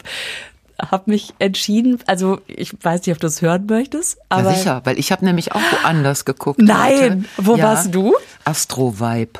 hab 0.90 1.06
mich 1.06 1.34
entschieden, 1.38 1.98
also 2.06 2.40
ich 2.46 2.72
weiß 2.82 3.06
nicht, 3.06 3.14
ob 3.14 3.20
du 3.20 3.26
es 3.26 3.42
hören 3.42 3.66
möchtest, 3.66 4.18
aber 4.28 4.50
ja, 4.50 4.56
sicher, 4.56 4.80
weil 4.84 4.98
ich 4.98 5.12
habe 5.12 5.24
nämlich 5.24 5.52
auch 5.52 5.60
woanders 5.60 6.24
geguckt. 6.24 6.60
Nein, 6.60 7.26
heute. 7.36 7.48
wo 7.48 7.58
warst 7.58 7.94
du? 7.94 8.14
Astro-Vibe. 8.44 9.38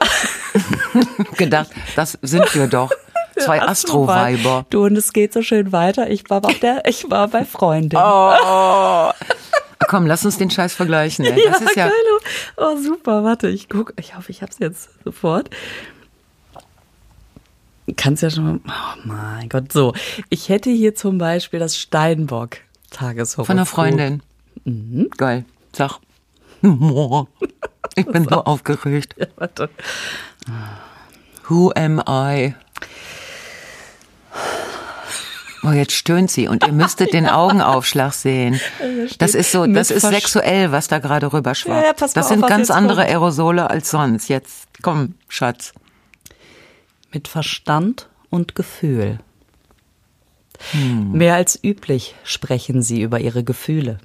Gedacht, 1.36 1.70
das 1.96 2.18
sind 2.22 2.54
wir 2.54 2.66
doch. 2.66 2.90
Zwei 3.36 3.62
Astro-Viber. 3.62 4.66
Du 4.70 4.84
und 4.84 4.96
es 4.96 5.12
geht 5.12 5.32
so 5.32 5.42
schön 5.42 5.72
weiter. 5.72 6.10
Ich 6.10 6.28
war 6.28 6.40
der, 6.40 6.82
ich 6.86 7.10
war 7.10 7.28
bei 7.28 7.44
Freundin. 7.44 7.98
Oh. 7.98 9.10
Komm, 9.88 10.06
lass 10.06 10.24
uns 10.24 10.36
den 10.36 10.50
Scheiß 10.50 10.74
vergleichen. 10.74 11.24
Ey. 11.24 11.42
Das 11.46 11.60
ist 11.60 11.74
ja, 11.74 11.86
geil. 11.86 11.94
Oh, 12.56 12.76
super. 12.76 13.24
Warte, 13.24 13.48
ich 13.48 13.68
guck. 13.68 13.94
Ich 13.98 14.16
hoffe, 14.16 14.30
ich 14.30 14.42
hab's 14.42 14.58
jetzt 14.58 14.90
sofort. 15.04 15.50
Kannst 17.96 18.22
ja 18.22 18.30
schon 18.30 18.44
mal. 18.44 18.60
Oh 18.66 18.98
mein 19.04 19.48
Gott. 19.48 19.72
So, 19.72 19.94
ich 20.28 20.48
hätte 20.48 20.70
hier 20.70 20.94
zum 20.94 21.18
Beispiel 21.18 21.58
das 21.60 21.76
Steinbock 21.76 22.58
Tageshoroskop. 22.90 23.46
von 23.46 23.56
einer 23.58 23.66
Freundin. 23.66 24.22
Geil. 25.16 25.44
Sag. 25.72 25.98
Ich 26.62 28.06
bin 28.06 28.24
so 28.24 28.30
aufgeregt. 28.44 29.14
Ja, 29.18 29.26
warte. 29.36 29.70
Who 31.48 31.72
am 31.74 32.02
I? 32.08 32.54
Oh, 35.62 35.72
jetzt 35.72 35.92
stöhnt 35.92 36.30
sie 36.30 36.48
und 36.48 36.66
ihr 36.66 36.72
müsstet 36.72 37.12
den 37.12 37.28
Augenaufschlag 37.28 38.12
sehen. 38.14 38.58
Das 39.18 39.34
ist 39.34 39.52
so, 39.52 39.66
das 39.66 39.90
ist 39.90 40.06
sexuell, 40.06 40.72
was 40.72 40.88
da 40.88 40.98
gerade 41.00 41.32
rüberschwappt. 41.32 42.00
Ja, 42.00 42.06
das 42.14 42.28
sind 42.28 42.46
ganz 42.46 42.70
andere. 42.70 43.02
Aerosole 43.02 43.68
als 43.68 43.90
sonst. 43.90 44.28
Jetzt 44.28 44.68
komm, 44.82 45.14
Schatz. 45.28 45.72
Mit 47.12 47.28
Verstand 47.28 48.08
und 48.30 48.54
Gefühl. 48.54 49.20
Hm. 50.72 51.12
Mehr 51.12 51.34
als 51.34 51.58
üblich 51.62 52.14
sprechen 52.24 52.82
sie 52.82 53.02
über 53.02 53.20
ihre 53.20 53.44
Gefühle. 53.44 53.98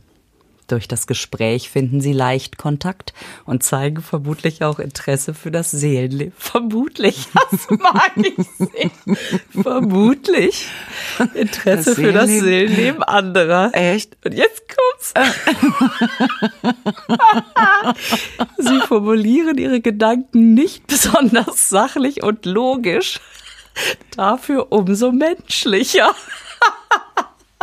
Durch 0.67 0.87
das 0.87 1.05
Gespräch 1.05 1.69
finden 1.69 2.01
sie 2.01 2.11
leicht 2.11 2.57
Kontakt 2.57 3.13
und 3.45 3.61
zeigen 3.61 4.01
vermutlich 4.01 4.63
auch 4.63 4.79
Interesse 4.79 5.35
für 5.35 5.51
das 5.51 5.69
Seelenleben. 5.69 6.33
Vermutlich, 6.37 7.27
das 7.33 7.69
mag 7.69 8.11
ich 8.17 8.35
sehen. 8.57 8.91
Vermutlich 9.51 10.67
Interesse 11.35 11.91
Das 11.91 11.95
für 11.95 12.11
das 12.11 12.29
Seelenleben. 12.29 13.03
Anderer. 13.03 13.69
Echt? 13.73 14.17
Und 14.25 14.33
jetzt 14.33 14.63
kommt's. 14.67 15.13
Sie 18.57 18.79
formulieren 18.87 19.59
ihre 19.59 19.81
Gedanken 19.81 20.55
nicht 20.55 20.87
besonders 20.87 21.69
sachlich 21.69 22.23
und 22.23 22.45
logisch. 22.47 23.19
Dafür 24.15 24.71
umso 24.71 25.11
menschlicher. 25.11 26.15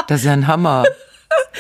Das 0.06 0.20
ist 0.20 0.26
ja 0.26 0.34
ein 0.34 0.46
Hammer. 0.46 0.84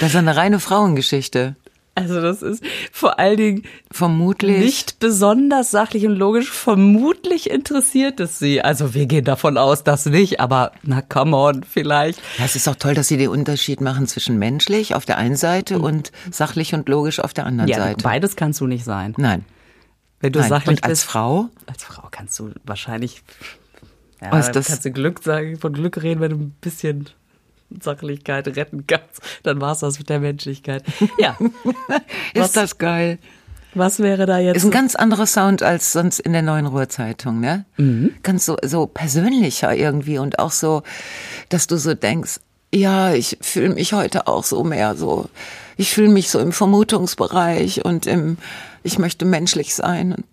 Das 0.00 0.10
ist 0.10 0.16
eine 0.16 0.36
reine 0.36 0.58
Frauengeschichte. 0.60 1.56
Also 1.94 2.22
das 2.22 2.40
ist 2.40 2.64
vor 2.90 3.18
allen 3.18 3.36
Dingen 3.36 3.62
Vermutlich. 3.90 4.58
nicht 4.58 4.98
besonders 4.98 5.70
sachlich 5.70 6.06
und 6.06 6.16
logisch. 6.16 6.50
Vermutlich 6.50 7.50
interessiert 7.50 8.18
es 8.18 8.38
sie. 8.38 8.62
Also 8.62 8.94
wir 8.94 9.04
gehen 9.04 9.26
davon 9.26 9.58
aus, 9.58 9.84
dass 9.84 10.06
nicht, 10.06 10.40
aber 10.40 10.72
na 10.82 11.02
come 11.02 11.36
on, 11.36 11.64
vielleicht. 11.64 12.18
Ja, 12.38 12.46
es 12.46 12.56
ist 12.56 12.66
auch 12.66 12.76
toll, 12.76 12.94
dass 12.94 13.08
sie 13.08 13.18
den 13.18 13.28
Unterschied 13.28 13.82
machen 13.82 14.06
zwischen 14.06 14.38
menschlich 14.38 14.94
auf 14.94 15.04
der 15.04 15.18
einen 15.18 15.36
Seite 15.36 15.78
und 15.80 16.12
sachlich 16.30 16.72
und 16.72 16.88
logisch 16.88 17.20
auf 17.20 17.34
der 17.34 17.44
anderen 17.44 17.68
Ja, 17.68 17.76
Seite. 17.76 18.02
beides 18.02 18.36
kannst 18.36 18.60
du 18.62 18.66
nicht 18.66 18.84
sein. 18.84 19.12
Nein. 19.18 19.44
Wenn 20.20 20.32
du 20.32 20.40
Nein. 20.40 20.48
sachlich 20.48 20.78
Und 20.78 20.84
als 20.84 21.00
bist, 21.02 21.04
Frau? 21.10 21.48
als 21.66 21.84
Frau 21.84 22.08
kannst 22.10 22.38
du 22.38 22.52
wahrscheinlich 22.64 23.22
ja, 24.22 24.32
Was 24.32 24.46
dann 24.46 24.54
das- 24.54 24.68
kannst 24.68 24.84
du 24.86 24.92
Glück 24.92 25.22
sagen, 25.22 25.58
von 25.58 25.74
Glück 25.74 26.02
reden, 26.02 26.20
wenn 26.22 26.30
du 26.30 26.36
ein 26.38 26.56
bisschen 26.62 27.10
Sachlichkeit 27.80 28.48
retten 28.56 28.86
kannst. 28.86 29.20
Dann 29.42 29.60
war's 29.60 29.80
das 29.80 29.98
mit 29.98 30.08
der 30.08 30.20
Menschlichkeit. 30.20 30.82
Ja. 31.18 31.36
Was- 32.34 32.46
Ist 32.48 32.56
das 32.56 32.78
geil? 32.78 33.18
Was 33.74 34.00
wäre 34.00 34.26
da 34.26 34.38
jetzt? 34.38 34.56
Ist 34.58 34.64
ein 34.64 34.70
ganz 34.70 34.94
anderer 34.94 35.24
Sound 35.26 35.62
als 35.62 35.92
sonst 35.92 36.18
in 36.20 36.34
der 36.34 36.42
Neuen 36.42 36.66
Ruhrzeitung, 36.66 37.40
ne? 37.40 37.64
Mhm. 37.78 38.12
Ganz 38.22 38.44
so, 38.44 38.56
so 38.62 38.84
persönlicher 38.86 39.74
irgendwie 39.74 40.18
und 40.18 40.38
auch 40.38 40.50
so, 40.52 40.82
dass 41.48 41.66
du 41.68 41.78
so 41.78 41.94
denkst, 41.94 42.40
ja, 42.74 43.14
ich 43.14 43.38
fühle 43.40 43.70
mich 43.74 43.94
heute 43.94 44.26
auch 44.26 44.44
so 44.44 44.62
mehr 44.62 44.94
so, 44.94 45.30
ich 45.78 45.90
fühle 45.90 46.08
mich 46.10 46.28
so 46.28 46.38
im 46.38 46.52
Vermutungsbereich 46.52 47.82
und 47.84 48.06
im, 48.06 48.36
ich 48.82 48.98
möchte 48.98 49.24
menschlich 49.24 49.74
sein. 49.74 50.12
Und 50.12 50.24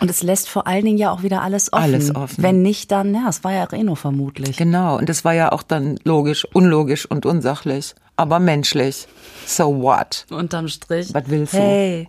Und 0.00 0.10
es 0.10 0.22
lässt 0.22 0.48
vor 0.48 0.66
allen 0.66 0.84
Dingen 0.84 0.98
ja 0.98 1.10
auch 1.10 1.22
wieder 1.22 1.42
alles 1.42 1.72
offen. 1.72 1.82
Alles 1.82 2.14
offen. 2.14 2.42
Wenn 2.42 2.62
nicht, 2.62 2.90
dann, 2.90 3.14
ja, 3.14 3.28
es 3.28 3.44
war 3.44 3.52
ja 3.52 3.64
Reno 3.64 3.94
vermutlich. 3.94 4.56
genau, 4.56 4.98
und 4.98 5.08
das 5.08 5.24
war 5.24 5.32
ja 5.32 5.52
auch 5.52 5.62
dann 5.62 5.98
logisch, 6.04 6.44
unlogisch 6.52 7.06
und 7.06 7.26
unsachlich, 7.26 7.94
aber 8.16 8.40
menschlich. 8.40 9.06
So 9.46 9.82
what? 9.82 10.26
Unterm 10.30 10.68
Strich. 10.68 11.12
Was 11.14 11.24
willst 11.26 11.54
du? 11.54 11.58
Hey. 11.58 12.08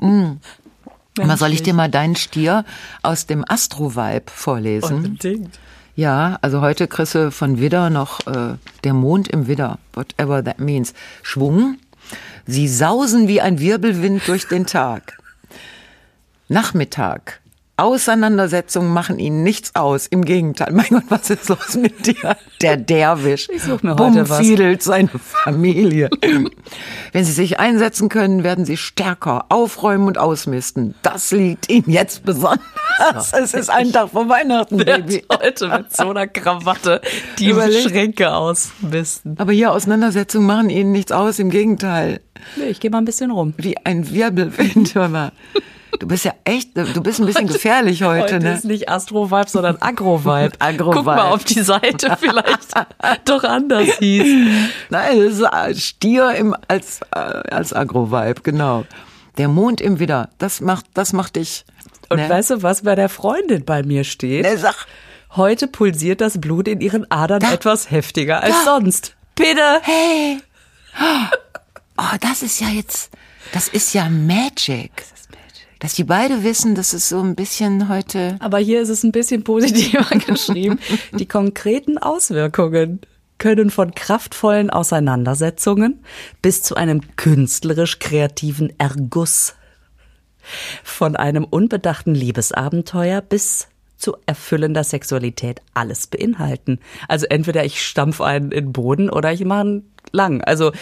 Mal 0.00 1.36
soll 1.36 1.52
ich 1.52 1.62
dir 1.62 1.74
mal 1.74 1.90
deinen 1.90 2.16
Stier 2.16 2.64
aus 3.02 3.26
dem 3.26 3.44
Astro-Vibe 3.46 4.30
vorlesen? 4.30 4.96
Unbedingt. 4.96 5.58
Ja, 5.96 6.38
also 6.42 6.60
heute 6.60 6.88
kriegst 6.88 7.14
du 7.14 7.30
von 7.30 7.60
Widder 7.60 7.88
noch 7.88 8.26
äh, 8.26 8.56
der 8.82 8.94
Mond 8.94 9.28
im 9.28 9.46
Widder, 9.46 9.78
whatever 9.92 10.42
that 10.42 10.58
means. 10.58 10.92
Schwung. 11.22 11.78
Sie 12.46 12.66
sausen 12.66 13.28
wie 13.28 13.40
ein 13.40 13.60
Wirbelwind 13.60 14.26
durch 14.26 14.48
den 14.48 14.66
Tag. 14.66 15.18
Nachmittag. 16.48 17.40
Auseinandersetzungen 17.76 18.92
machen 18.92 19.18
ihnen 19.18 19.42
nichts 19.42 19.74
aus. 19.74 20.06
Im 20.06 20.24
Gegenteil. 20.24 20.72
Mein 20.72 20.86
Gott, 20.90 21.02
was 21.08 21.28
ist 21.30 21.48
los 21.48 21.74
mit 21.74 22.06
dir? 22.06 22.36
Der 22.62 22.76
Derwisch. 22.76 23.48
Ich 23.52 23.62
such 23.64 23.82
mir 23.82 23.96
heute 23.96 24.28
was. 24.28 24.38
Bumfiedelt 24.38 24.80
seine 24.84 25.08
Familie. 25.08 26.08
Wenn 27.12 27.24
sie 27.24 27.32
sich 27.32 27.58
einsetzen 27.58 28.08
können, 28.08 28.44
werden 28.44 28.64
sie 28.64 28.76
stärker 28.76 29.46
aufräumen 29.48 30.06
und 30.06 30.18
ausmisten. 30.18 30.94
Das 31.02 31.32
liegt 31.32 31.68
ihnen 31.68 31.90
jetzt 31.90 32.24
besonders. 32.24 32.60
Es 33.32 33.54
ist 33.54 33.70
ein 33.70 33.90
Tag 33.90 34.10
vor 34.10 34.28
Weihnachten, 34.28 34.76
Baby. 34.76 35.24
Heute 35.32 35.66
mit 35.68 35.96
so 35.96 36.10
einer 36.10 36.28
Krawatte 36.28 37.00
die 37.40 37.52
Überleg- 37.52 37.88
Schränke 37.88 38.32
ausmisten. 38.34 39.34
Aber 39.36 39.50
hier 39.50 39.72
Auseinandersetzungen 39.72 40.46
machen 40.46 40.70
ihnen 40.70 40.92
nichts 40.92 41.10
aus, 41.10 41.40
im 41.40 41.50
Gegenteil. 41.50 42.20
Nee, 42.54 42.66
ich 42.66 42.78
gehe 42.78 42.92
mal 42.92 42.98
ein 42.98 43.04
bisschen 43.04 43.32
rum. 43.32 43.52
Wie 43.56 43.76
ein 43.78 44.08
Wirbelwind, 44.12 44.94
hör 44.94 45.08
mal. 45.08 45.32
Du 45.98 46.08
bist 46.08 46.24
ja 46.24 46.32
echt, 46.44 46.76
du 46.76 47.02
bist 47.02 47.20
ein 47.20 47.26
bisschen 47.26 47.46
gefährlich 47.46 48.02
heute, 48.02 48.34
Heute 48.34 48.38
ne? 48.40 48.54
ist 48.54 48.64
nicht 48.64 48.88
Astro-Vibe, 48.88 49.48
sondern 49.48 49.76
Agro-Vibe. 49.80 50.52
Agro-Vibe. 50.58 50.92
Guck 50.94 51.04
mal, 51.04 51.32
ob 51.32 51.44
die 51.44 51.60
Seite 51.60 52.16
vielleicht 52.20 52.74
doch 53.24 53.44
anders 53.44 53.88
hieß. 53.98 54.60
Nein, 54.90 55.18
das 55.20 55.34
ist 55.34 55.44
ein 55.44 55.74
Stier 55.76 56.32
im, 56.32 56.56
als, 56.68 57.00
äh, 57.14 57.18
als 57.18 57.72
Agro-Vibe, 57.72 58.40
genau. 58.42 58.84
Der 59.38 59.48
Mond 59.48 59.80
im 59.80 59.98
Widder, 59.98 60.30
das 60.38 60.60
macht, 60.60 60.86
das 60.94 61.12
macht 61.12 61.36
dich. 61.36 61.64
Und 62.08 62.18
ne? 62.18 62.28
weißt 62.28 62.50
du, 62.50 62.62
was 62.62 62.82
bei 62.82 62.94
der 62.94 63.08
Freundin 63.08 63.64
bei 63.64 63.82
mir 63.82 64.04
steht? 64.04 64.44
Ne, 64.44 64.58
sag, 64.58 64.86
Heute 65.36 65.66
pulsiert 65.66 66.20
das 66.20 66.40
Blut 66.40 66.68
in 66.68 66.80
ihren 66.80 67.10
Adern 67.10 67.40
Da. 67.40 67.52
etwas 67.52 67.90
heftiger 67.90 68.40
als 68.40 68.54
Da. 68.64 68.76
sonst. 68.76 69.14
Bitte. 69.34 69.80
hey. 69.82 70.38
Oh, 71.96 72.16
das 72.20 72.42
ist 72.42 72.60
ja 72.60 72.66
jetzt, 72.70 73.12
das 73.52 73.68
ist 73.68 73.94
ja 73.94 74.08
Magic. 74.08 74.90
Dass 75.84 75.92
die 75.92 76.04
beide 76.04 76.44
wissen, 76.44 76.74
dass 76.74 76.94
es 76.94 77.10
so 77.10 77.20
ein 77.20 77.34
bisschen 77.34 77.90
heute. 77.90 78.38
Aber 78.40 78.56
hier 78.56 78.80
ist 78.80 78.88
es 78.88 79.02
ein 79.02 79.12
bisschen 79.12 79.44
positiver 79.44 80.16
geschrieben. 80.26 80.78
Die 81.12 81.26
konkreten 81.26 81.98
Auswirkungen 81.98 83.02
können 83.36 83.68
von 83.68 83.94
kraftvollen 83.94 84.70
Auseinandersetzungen 84.70 86.02
bis 86.40 86.62
zu 86.62 86.74
einem 86.76 87.02
künstlerisch 87.16 87.98
kreativen 87.98 88.72
Erguss, 88.80 89.56
von 90.82 91.16
einem 91.16 91.44
unbedachten 91.44 92.14
Liebesabenteuer 92.14 93.20
bis 93.20 93.68
zu 93.98 94.16
erfüllender 94.24 94.84
Sexualität 94.84 95.60
alles 95.74 96.06
beinhalten. 96.06 96.78
Also 97.08 97.26
entweder 97.26 97.62
ich 97.62 97.84
stampf 97.84 98.22
einen 98.22 98.52
in 98.52 98.64
den 98.68 98.72
Boden 98.72 99.10
oder 99.10 99.34
ich 99.34 99.44
mache 99.44 99.60
einen 99.60 99.92
lang. 100.12 100.40
Also 100.40 100.72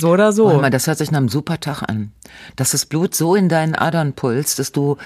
so 0.00 0.10
oder 0.10 0.32
so. 0.32 0.46
Warte 0.46 0.60
mal, 0.60 0.70
das 0.70 0.86
hört 0.86 0.98
sich 0.98 1.10
nach 1.10 1.18
einem 1.18 1.28
super 1.28 1.60
Tag 1.60 1.82
an. 1.82 2.12
Dass 2.56 2.70
das 2.70 2.86
Blut 2.86 3.14
so 3.14 3.34
in 3.34 3.48
deinen 3.48 3.74
Adern 3.74 4.12
pulst, 4.12 4.58
dass 4.58 4.72
du, 4.72 4.96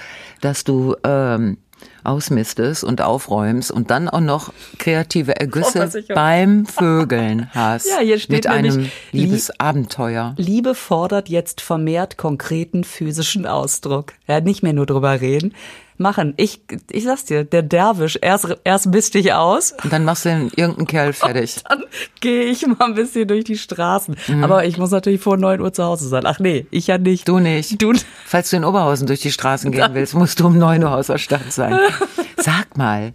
dass 0.41 0.63
du 0.63 0.95
ähm, 1.03 1.57
ausmistest 2.03 2.83
und 2.83 3.01
aufräumst 3.01 3.71
und 3.71 3.91
dann 3.91 4.09
auch 4.09 4.19
noch 4.19 4.53
kreative 4.77 5.35
Ergüsse 5.39 5.79
Versicherung. 5.79 6.15
beim 6.15 6.65
Vögeln 6.65 7.49
hast. 7.53 7.89
Ja, 7.89 7.99
hier 7.99 8.19
steht 8.19 8.31
Mit 8.31 8.47
einem 8.47 8.89
Liebesabenteuer. 9.11 10.33
Liebe 10.37 10.75
fordert 10.75 11.29
jetzt 11.29 11.61
vermehrt 11.61 12.17
konkreten 12.17 12.83
physischen 12.83 13.45
Ausdruck. 13.45 14.13
Ja, 14.27 14.41
nicht 14.41 14.63
mehr 14.63 14.73
nur 14.73 14.85
drüber 14.85 15.21
reden. 15.21 15.53
Machen. 15.97 16.33
Ich, 16.37 16.61
ich 16.89 17.03
sag's 17.03 17.25
dir, 17.25 17.43
der 17.43 17.61
Derwisch, 17.61 18.17
erst, 18.21 18.47
erst 18.63 18.87
misst 18.87 19.13
dich 19.13 19.33
aus, 19.33 19.73
Und 19.83 19.93
dann 19.93 20.03
machst 20.05 20.25
du 20.25 20.29
den 20.29 20.51
irgendeinen 20.55 20.87
Kerl 20.87 21.13
fertig. 21.13 21.63
dann 21.67 21.83
gehe 22.19 22.43
ich 22.45 22.65
mal 22.65 22.77
ein 22.85 22.95
bisschen 22.95 23.27
durch 23.27 23.43
die 23.43 23.57
Straßen. 23.57 24.15
Aber 24.41 24.65
ich 24.65 24.77
muss 24.77 24.91
natürlich 24.91 25.21
vor 25.21 25.37
9 25.37 25.61
Uhr 25.61 25.73
zu 25.73 25.83
Hause 25.83 26.07
sein. 26.07 26.25
Ach 26.25 26.39
nee, 26.39 26.65
ich 26.71 26.87
ja 26.87 26.97
nicht. 26.97 27.27
Du 27.27 27.39
nicht. 27.39 27.81
Du, 27.81 27.93
Falls 28.25 28.49
du 28.49 28.57
in 28.57 28.65
Oberhausen 28.65 29.07
durch 29.07 29.21
die 29.21 29.31
Straßen 29.31 29.71
gehen 29.71 29.93
willst, 29.93 30.13
musst 30.15 30.39
du 30.39 30.47
um 30.47 30.57
9 30.57 30.83
Uhr 30.83 30.95
aus 30.95 31.07
der 31.07 31.17
Stadt 31.17 31.51
sein. 31.51 31.77
Sag 32.37 32.77
mal, 32.77 33.13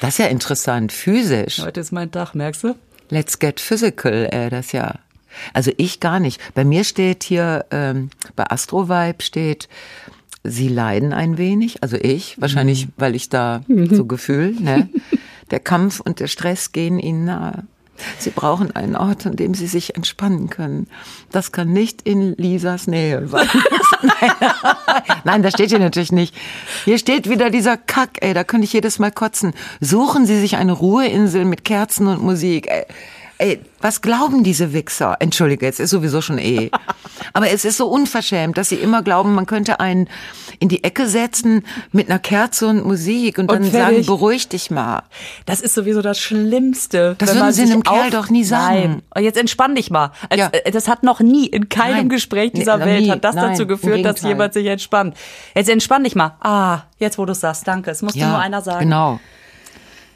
das 0.00 0.10
ist 0.10 0.18
ja 0.18 0.26
interessant, 0.26 0.92
physisch. 0.92 1.60
heute 1.62 1.80
ist 1.80 1.92
mein 1.92 2.10
Tag, 2.10 2.34
merkst 2.34 2.64
du? 2.64 2.74
Let's 3.10 3.38
get 3.38 3.60
physical, 3.60 4.28
äh, 4.32 4.48
das 4.50 4.72
ja. 4.72 4.94
Also 5.52 5.72
ich 5.76 6.00
gar 6.00 6.20
nicht. 6.20 6.40
Bei 6.54 6.64
mir 6.64 6.84
steht 6.84 7.24
hier, 7.24 7.66
ähm, 7.70 8.10
bei 8.36 8.50
Astrovibe 8.50 9.22
steht, 9.22 9.68
sie 10.44 10.68
leiden 10.68 11.12
ein 11.12 11.38
wenig, 11.38 11.82
also 11.82 11.96
ich, 11.96 12.40
wahrscheinlich, 12.40 12.88
weil 12.96 13.14
ich 13.14 13.28
da 13.30 13.62
so 13.90 14.04
Gefühl, 14.04 14.54
ne? 14.60 14.88
Der 15.50 15.60
Kampf 15.60 16.00
und 16.00 16.20
der 16.20 16.26
Stress 16.26 16.72
gehen 16.72 16.98
ihnen 16.98 17.26
nahe. 17.26 17.64
Sie 18.18 18.30
brauchen 18.30 18.74
einen 18.74 18.96
Ort, 18.96 19.26
an 19.26 19.36
dem 19.36 19.54
sie 19.54 19.66
sich 19.66 19.94
entspannen 19.94 20.48
können. 20.48 20.88
Das 21.30 21.52
kann 21.52 21.72
nicht 21.72 22.02
in 22.02 22.34
Lisas 22.36 22.86
Nähe 22.86 23.28
sein. 23.28 23.46
Nein. 24.02 24.32
Nein, 25.24 25.42
das 25.42 25.52
steht 25.52 25.68
hier 25.68 25.78
natürlich 25.78 26.12
nicht. 26.12 26.34
Hier 26.84 26.98
steht 26.98 27.28
wieder 27.28 27.50
dieser 27.50 27.76
Kack, 27.76 28.18
ey, 28.20 28.34
da 28.34 28.42
könnte 28.42 28.64
ich 28.64 28.72
jedes 28.72 28.98
Mal 28.98 29.12
kotzen. 29.12 29.52
Suchen 29.80 30.26
Sie 30.26 30.40
sich 30.40 30.56
eine 30.56 30.72
Ruheinsel 30.72 31.44
mit 31.44 31.64
Kerzen 31.64 32.08
und 32.08 32.22
Musik. 32.22 32.66
Ey, 32.68 32.86
ey, 33.38 33.60
was 33.80 34.00
glauben 34.00 34.44
diese 34.44 34.72
Wichser? 34.72 35.16
Entschuldige, 35.20 35.66
es 35.66 35.80
ist 35.80 35.90
sowieso 35.90 36.20
schon 36.22 36.38
eh. 36.38 36.70
Aber 37.32 37.50
es 37.50 37.64
ist 37.64 37.76
so 37.76 37.88
unverschämt, 37.88 38.56
dass 38.56 38.68
sie 38.68 38.76
immer 38.76 39.02
glauben, 39.02 39.34
man 39.34 39.46
könnte 39.46 39.80
einen 39.80 40.08
in 40.60 40.68
die 40.68 40.84
Ecke 40.84 41.06
setzen 41.08 41.64
mit 41.92 42.08
einer 42.08 42.18
Kerze 42.18 42.66
und 42.68 42.86
Musik 42.86 43.38
und, 43.38 43.50
Und 43.50 43.56
dann 43.62 43.70
sagen, 43.70 43.88
fertig. 43.90 44.06
beruhig 44.06 44.48
dich 44.48 44.70
mal. 44.70 45.02
Das 45.46 45.60
ist 45.60 45.74
sowieso 45.74 46.00
das 46.00 46.18
Schlimmste. 46.18 47.16
Das 47.18 47.30
würden 47.30 47.40
man 47.40 47.52
Sie 47.52 47.62
einem 47.62 47.82
Kerl 47.82 48.10
doch 48.10 48.30
nie 48.30 48.44
sagen. 48.44 48.74
Nein. 48.76 49.02
Und 49.14 49.22
jetzt 49.24 49.36
entspann 49.36 49.74
dich 49.74 49.90
mal. 49.90 50.12
Ja. 50.34 50.48
äh, 50.52 50.70
Das 50.70 50.88
hat 50.88 51.02
noch 51.02 51.20
nie 51.20 51.46
in 51.46 51.68
keinem 51.68 51.96
Nein. 51.96 52.08
Gespräch 52.08 52.52
Nee, 52.54 52.60
dieser 52.60 52.78
noch 52.78 52.86
Welt 52.86 53.02
nie. 53.02 53.10
hat 53.10 53.24
das 53.24 53.34
Nein, 53.34 53.50
dazu 53.50 53.66
geführt, 53.66 54.04
dass 54.04 54.22
jemand 54.22 54.54
sich 54.54 54.66
entspannt. 54.66 55.16
Jetzt 55.54 55.68
entspann 55.68 56.04
dich 56.04 56.14
mal. 56.14 56.36
Ah, 56.40 56.82
jetzt 56.98 57.18
wo 57.18 57.24
du 57.26 57.32
es 57.32 57.40
sagst, 57.40 57.66
danke. 57.66 57.90
Es 57.90 58.00
muss 58.02 58.12
dir 58.14 58.26
nur 58.28 58.38
einer 58.38 58.62
sagen. 58.62 58.80
Genau. 58.84 59.20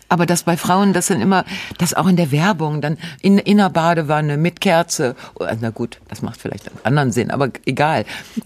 Aber 0.09 0.25
das 0.27 0.44
bei 0.44 0.57
Frauen, 0.57 0.92
das 0.92 1.09
sind 1.09 1.21
immer, 1.21 1.44
das 1.77 1.94
auch 1.94 2.07
in 2.07 2.16
der 2.16 2.31
Werbung, 2.31 2.81
dann 2.81 2.97
in, 3.21 3.38
in 3.38 3.61
einer 3.61 3.71
Badewanne 3.71 4.37
mit 4.37 4.61
Kerze. 4.61 5.14
Oh, 5.35 5.47
Na 5.61 5.71
gut, 5.71 6.01
das 6.09 6.23
macht 6.23 6.40
vielleicht 6.40 6.68
einen 6.68 6.79
anderen 6.83 7.12
Sinn, 7.12 7.31
aber 7.31 7.51
egal. 7.66 8.05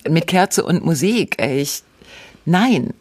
Mit 0.09 0.27
Kerze 0.27 0.65
und 0.65 0.85
Musik, 0.85 1.41
ich, 1.41 1.83
nein. 2.45 2.95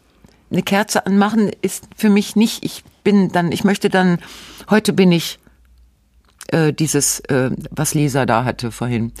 Eine 0.50 0.62
Kerze 0.62 1.06
anmachen 1.06 1.50
ist 1.62 1.84
für 1.96 2.10
mich 2.10 2.36
nicht, 2.36 2.62
ich 2.64 2.84
bin 3.04 3.30
dann, 3.32 3.52
ich 3.52 3.64
möchte 3.64 3.88
dann, 3.88 4.18
heute 4.68 4.92
bin 4.92 5.10
ich 5.10 5.38
äh, 6.48 6.72
dieses, 6.74 7.20
äh, 7.20 7.50
was 7.70 7.94
Lisa 7.94 8.26
da 8.26 8.44
hatte 8.44 8.70
vorhin, 8.70 9.12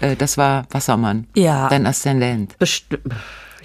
äh, 0.00 0.16
das 0.16 0.38
war 0.38 0.66
Wassermann. 0.70 1.26
Ja. 1.34 1.68
Dein 1.68 1.86
Aszendent. 1.86 2.56
Besti 2.58 2.98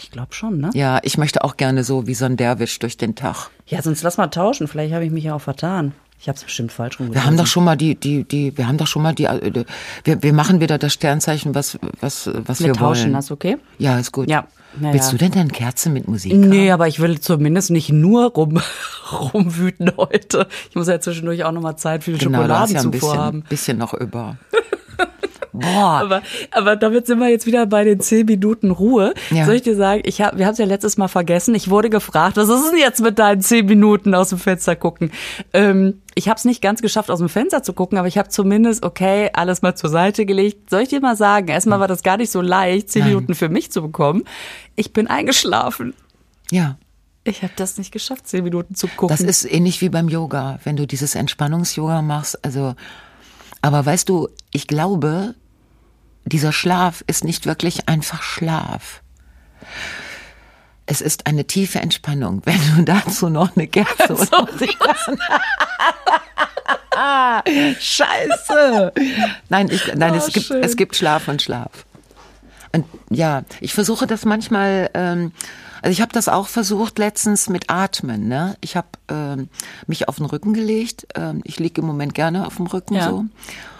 ich 0.02 0.12
glaube 0.12 0.34
schon, 0.34 0.60
ne? 0.60 0.70
Ja, 0.74 1.00
ich 1.04 1.18
möchte 1.18 1.44
auch 1.44 1.58
gerne 1.58 1.84
so 1.84 2.08
wie 2.08 2.14
so 2.14 2.26
ein 2.26 2.38
Derwisch 2.38 2.80
durch 2.80 2.98
den 2.98 3.16
Tag. 3.16 3.50
Ja, 3.68 3.82
sonst 3.82 4.02
lass 4.04 4.18
mal 4.18 4.28
tauschen. 4.28 4.68
Vielleicht 4.68 4.94
habe 4.94 5.06
ich 5.06 5.12
mich 5.12 5.24
ja 5.26 5.36
auch 5.36 5.42
vertan. 5.42 5.94
Ich 6.20 6.28
habe 6.28 6.36
es 6.38 6.44
bestimmt 6.44 6.72
falsch 6.72 7.00
rum 7.00 7.12
Wir 7.14 7.26
haben 7.26 7.36
doch 7.36 7.48
schon 7.48 7.64
mal 7.64 7.76
die, 7.76 7.96
die, 7.96 8.24
die, 8.24 8.56
wir 8.56 8.68
haben 8.68 8.78
doch 8.78 8.86
schon 8.86 9.02
mal 9.02 9.14
die, 9.16 9.26
äh, 9.26 9.66
wir, 10.04 10.22
wir 10.22 10.34
machen 10.34 10.60
wieder 10.60 10.78
das 10.78 10.94
Sternzeichen, 10.94 11.56
was, 11.56 11.80
was, 12.00 12.30
was 12.46 12.60
Wir 12.60 12.68
wir 12.68 12.74
tauschen, 12.74 13.06
wollen. 13.06 13.14
das 13.14 13.32
okay? 13.32 13.58
Ja, 13.80 13.98
ist 13.98 14.12
gut. 14.12 14.30
Ja. 14.30 14.46
Ja, 14.80 14.94
Willst 14.94 15.12
du 15.12 15.18
denn 15.18 15.32
deine 15.32 15.50
Kerze 15.50 15.90
mit 15.90 16.08
Musik? 16.08 16.32
Nee, 16.34 16.72
aber 16.72 16.88
ich 16.88 17.02
will 17.02 17.20
zumindest 17.20 17.72
nicht 17.72 17.90
nur 17.90 18.32
rum, 18.32 18.62
rumwüten 19.34 19.92
heute. 19.98 20.48
Ich 20.70 20.76
muss 20.76 20.88
ja 20.88 21.00
zwischendurch 21.02 21.44
auch 21.44 21.52
nochmal 21.52 21.76
Zeit 21.76 22.06
für 22.06 22.14
die 22.14 22.20
Genau, 22.20 22.38
hast 22.40 22.72
ja 22.72 22.80
ein 22.80 22.84
Schokoladenzufuhr 22.84 22.92
bisschen, 22.92 23.18
haben. 23.20 23.42
bisschen 23.50 23.78
noch 23.78 23.94
über. 23.94 24.38
Boah. 25.54 26.02
Aber, 26.02 26.22
aber 26.52 26.76
damit 26.76 27.08
sind 27.08 27.20
wir 27.20 27.30
jetzt 27.30 27.46
wieder 27.46 27.66
bei 27.66 27.84
den 27.84 28.00
zehn 28.00 28.26
Minuten 28.26 28.72
Ruhe. 28.72 29.14
Ja. 29.30 29.46
Soll 29.46 29.56
ich 29.56 29.62
dir 29.62 29.76
sagen, 29.76 30.02
ich 30.06 30.22
hab, 30.22 30.38
wir 30.38 30.46
haben 30.46 30.54
es 30.54 30.60
ja 30.60 30.66
letztes 30.66 30.98
Mal 30.98 31.08
vergessen. 31.08 31.54
Ich 31.56 31.70
wurde 31.70 31.90
gefragt, 31.90 32.38
was 32.38 32.50
ist 32.50 32.72
denn 32.72 32.80
jetzt 32.80 33.02
mit 33.02 33.20
deinen 33.20 33.42
zehn 33.42 33.66
Minuten 33.66 34.16
aus 34.16 34.30
dem 34.30 34.40
Fenster 34.40 34.76
gucken? 34.76 35.12
Ähm, 35.54 36.02
ich 36.16 36.30
habe 36.30 36.38
es 36.38 36.46
nicht 36.46 36.62
ganz 36.62 36.82
geschafft, 36.82 37.12
aus 37.12 37.20
dem 37.20 37.30
Fenster 37.30 37.64
zu 37.64 37.74
gucken, 37.74 37.98
aber 37.98 38.08
ich 38.08 38.18
habe 38.18 38.30
zumindest, 38.30 38.84
okay, 38.84 39.30
alles 39.34 39.62
mal 39.62 39.76
zur 39.76 39.90
Seite 39.90 40.26
gelegt. 40.26 40.70
Soll 40.70 40.82
ich 40.82 40.90
dir 40.90 41.02
mal 41.02 41.16
sagen, 41.16 41.48
erstmal 41.48 41.80
war 41.80 41.88
das 41.88 42.04
gar 42.04 42.18
nicht 42.18 42.32
so 42.32 42.42
leicht, 42.42 42.90
zehn 42.90 43.02
Nein. 43.02 43.14
Minuten 43.14 43.36
für 43.36 43.50
mich 43.50 43.72
zu 43.72 43.82
bekommen. 43.82 44.24
Ich 44.76 44.94
bin 44.94 45.08
eingeschlafen. 45.08 45.94
Ja. 46.50 46.78
Ich 47.24 47.44
habe 47.44 47.54
das 47.56 47.78
nicht 47.78 47.92
geschafft, 47.92 48.28
zehn 48.28 48.44
Minuten 48.44 48.74
zu 48.74 48.88
gucken. 48.88 49.16
Das 49.16 49.22
ist 49.22 49.46
ähnlich 49.46 49.80
wie 49.82 49.90
beim 49.90 50.10
Yoga, 50.10 50.60
wenn 50.64 50.76
du 50.76 50.88
dieses 50.88 51.14
Entspannungs-Yoga 51.14 52.02
machst. 52.02 52.44
Also, 52.44 52.74
aber 53.62 53.86
weißt 53.86 54.10
du, 54.10 54.30
ich 54.52 54.68
glaube, 54.68 55.36
dieser 56.26 56.52
Schlaf 56.52 57.04
ist 57.08 57.24
nicht 57.24 57.46
wirklich 57.46 57.88
einfach 57.88 58.22
Schlaf. 58.24 59.02
Es 60.86 61.02
ist 61.02 61.28
eine 61.28 61.46
tiefe 61.46 61.80
Entspannung, 61.80 62.42
wenn 62.46 62.60
du 62.76 62.84
dazu 62.84 63.30
noch 63.30 63.56
eine 63.56 63.68
Kerze 63.68 64.16
und 64.16 64.32
Musik 64.52 64.78
Scheiße. 67.80 68.94
Nein, 69.50 69.70
ich, 69.72 69.94
nein, 69.96 70.14
Oh, 70.14 70.18
es 70.18 70.28
gibt, 70.34 70.46
schön. 70.48 70.64
es 70.64 70.76
gibt 70.76 70.96
Schlaf 70.96 71.28
und 71.28 71.42
Schlaf. 71.42 71.86
Und 72.74 72.86
ja, 73.10 73.44
ich 73.60 73.74
versuche 73.74 74.08
das 74.08 74.24
manchmal, 74.26 74.90
ähm, 74.94 75.32
also 75.82 75.92
ich 75.92 76.02
habe 76.02 76.14
das 76.14 76.30
auch 76.30 76.48
versucht 76.48 77.00
letztens 77.00 77.50
mit 77.50 77.70
Atmen. 77.70 78.28
Ne? 78.28 78.56
Ich 78.62 78.76
habe 78.78 78.88
ähm, 79.10 79.50
mich 79.88 80.08
auf 80.08 80.18
den 80.18 80.26
Rücken 80.26 80.54
gelegt. 80.54 81.08
Ähm, 81.16 81.42
ich 81.44 81.60
liege 81.60 81.82
im 81.82 81.88
Moment 81.88 82.14
gerne 82.14 82.46
auf 82.48 82.56
dem 82.58 82.68
Rücken 82.68 82.96
Ja. 82.96 83.10
so, 83.10 83.26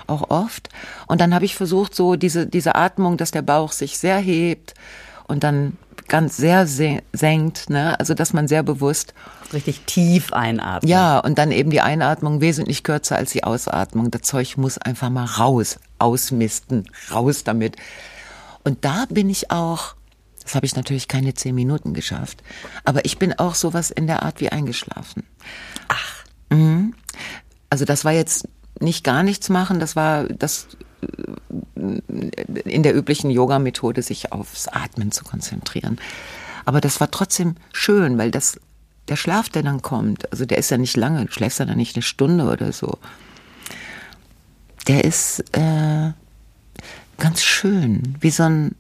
auch 0.08 0.30
oft. 0.30 0.70
Und 1.08 1.22
dann 1.22 1.34
habe 1.34 1.46
ich 1.46 1.56
versucht, 1.56 1.96
so 1.96 2.16
diese, 2.16 2.48
diese 2.48 2.76
Atmung, 2.76 3.18
dass 3.18 3.32
der 3.32 3.44
Bauch 3.44 3.72
sich 3.72 3.98
sehr 3.98 4.18
hebt 4.18 4.74
und 5.28 5.44
dann 5.46 5.78
ganz 6.10 6.36
sehr 6.36 6.68
se- 6.68 7.02
senkt. 7.14 7.70
Ne? 7.70 7.98
Also 8.00 8.14
dass 8.14 8.34
man 8.34 8.50
sehr 8.50 8.64
bewusst 8.64 9.14
richtig 9.54 9.82
tief 9.86 10.34
einatmen. 10.34 10.90
ja, 10.90 11.20
und 11.20 11.38
dann 11.38 11.52
eben 11.52 11.70
die 11.72 11.82
Einatmung 11.82 12.42
wesentlich 12.42 12.84
kürzer 12.84 13.16
als 13.18 13.32
die 13.32 13.44
Ausatmung. 13.46 14.10
Das 14.12 14.22
Zeug 14.24 14.58
muss 14.58 14.78
einfach 14.78 15.10
mal 15.10 15.26
raus, 15.26 15.78
ausmisten, 16.00 16.86
raus 17.14 17.44
damit. 17.46 17.76
Und 18.64 18.86
da 18.86 19.06
bin 19.10 19.30
ich 19.30 19.52
auch, 19.52 19.96
das 20.44 20.56
habe 20.56 20.66
ich 20.66 20.76
natürlich 20.76 21.08
keine 21.08 21.34
zehn 21.34 21.56
Minuten 21.56 21.94
geschafft, 21.94 22.44
aber 22.84 23.06
ich 23.06 23.18
bin 23.18 23.38
auch 23.38 23.56
sowas 23.56 23.92
in 23.92 24.08
der 24.08 24.24
Art 24.24 24.42
wie 24.42 24.50
eingeschlafen. 24.50 25.24
Ach. 25.88 26.24
Mhm. 26.50 26.94
Also 27.70 27.86
das 27.86 28.04
war 28.06 28.12
jetzt 28.12 28.48
nicht 28.80 29.04
gar 29.04 29.24
nichts 29.24 29.50
machen, 29.50 29.80
das 29.80 29.96
war 29.96 30.26
das 30.26 30.68
äh, 31.02 32.02
in 32.66 32.84
der 32.84 32.96
üblichen 32.96 33.32
Yoga-Methode, 33.32 34.02
sich 34.02 34.32
aufs 34.32 34.68
Atmen 34.68 35.12
zu 35.12 35.24
konzentrieren. 35.24 36.00
Aber 36.66 36.82
das 36.82 37.00
war 37.00 37.10
trotzdem 37.10 37.56
schön, 37.72 38.18
weil 38.18 38.32
das, 38.32 38.60
der 39.08 39.16
Schlaf, 39.16 39.50
der 39.50 39.64
dann 39.64 39.82
kommt, 39.82 40.32
also 40.32 40.46
der 40.46 40.58
ist 40.58 40.70
ja 40.70 40.78
nicht 40.78 40.98
lange, 40.98 41.26
du 41.26 41.32
schläfst 41.32 41.60
ja 41.60 41.66
dann 41.66 41.78
nicht 41.78 41.96
eine 41.96 42.04
Stunde 42.04 42.46
oder 42.46 42.72
so. 42.72 42.98
Der 44.88 45.04
ist 45.04 45.40
äh, 45.56 46.12
ganz 47.18 47.42
schön, 47.44 48.16
wie 48.20 48.30
so 48.32 48.44
ein 48.44 48.76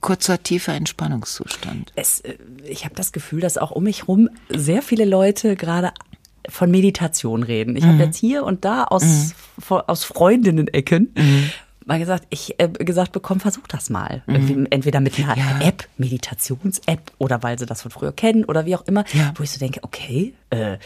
kurzer, 0.00 0.42
tiefer 0.42 0.74
Entspannungszustand. 0.74 1.92
es, 1.96 2.20
äh, 2.20 2.36
ich 2.64 2.84
habe 2.84 2.94
das 2.94 3.12
Gefühl, 3.12 3.40
dass 3.40 3.58
auch 3.58 3.70
um 3.70 3.84
mich 3.84 4.08
rum 4.08 4.28
sehr 4.48 4.82
viele 4.82 5.04
Leute 5.04 5.54
gerade 5.56 5.92
von 6.48 6.70
Meditation 6.70 7.42
reden. 7.44 7.76
Ich 7.76 7.84
habe 7.84 8.02
jetzt 8.02 8.16
hier 8.18 8.42
und 8.44 8.64
da 8.64 8.84
aus, 8.84 9.34
von- 9.60 9.82
aus 9.82 10.02
Freundinnen-Ecken 10.04 11.14
mal 11.84 11.98
gesagt, 12.00 12.26
ich 12.30 12.58
äh, 12.60 12.68
gesagt 12.68 13.12
bekommen, 13.12 13.38
versuch 13.40 13.66
das 13.68 13.90
mal. 13.90 14.22
Irgendwie, 14.26 14.66
Entweder 14.70 15.00
mit 15.00 15.18
einer 15.18 15.36
Ja. 15.36 15.60
App, 15.60 15.86
Meditations-App 15.98 17.12
oder 17.18 17.42
weil 17.44 17.58
sie 17.58 17.66
das 17.66 17.82
von 17.82 17.90
früher 17.92 18.12
kennen 18.12 18.44
oder 18.44 18.66
wie 18.66 18.74
auch 18.76 18.82
immer, 18.86 19.04
Ja. 19.12 19.32
wo 19.36 19.42
ich 19.44 19.50
so 19.50 19.58
denke, 19.60 19.80
okay. 19.82 20.34
Äh, 20.50 20.78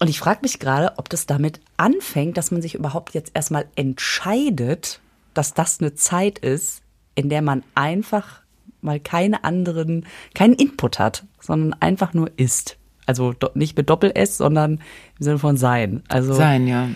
und 0.00 0.08
ich 0.08 0.18
frage 0.18 0.40
mich 0.42 0.58
gerade, 0.58 0.98
ob 0.98 1.08
das 1.08 1.26
damit 1.26 1.60
anfängt, 1.76 2.36
dass 2.36 2.50
man 2.50 2.62
sich 2.62 2.74
überhaupt 2.74 3.14
jetzt 3.14 3.30
erstmal 3.34 3.66
entscheidet, 3.76 5.00
dass 5.36 5.54
das 5.54 5.80
eine 5.80 5.94
Zeit 5.94 6.38
ist, 6.38 6.82
in 7.14 7.28
der 7.28 7.42
man 7.42 7.62
einfach 7.74 8.42
mal 8.80 9.00
keine 9.00 9.44
anderen, 9.44 10.06
keinen 10.34 10.54
Input 10.54 10.98
hat, 10.98 11.24
sondern 11.40 11.74
einfach 11.80 12.14
nur 12.14 12.30
ist. 12.36 12.76
Also 13.06 13.34
nicht 13.54 13.76
mit 13.76 13.88
Doppel-S, 13.88 14.38
sondern 14.38 14.80
im 15.18 15.24
Sinne 15.24 15.38
von 15.38 15.56
sein. 15.56 16.02
Also 16.08 16.34
Sein, 16.34 16.66
ja. 16.66 16.88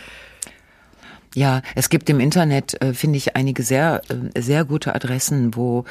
Ja, 1.37 1.63
es 1.77 1.91
gibt 1.91 2.11
im 2.11 2.19
Internet, 2.19 2.81
äh, 2.83 2.93
finde 2.93 3.17
ich, 3.17 3.37
einige 3.37 3.63
sehr, 3.63 4.03
äh, 4.09 4.41
sehr 4.41 4.65
gute 4.65 4.97
Adressen, 4.97 5.55
wo 5.55 5.85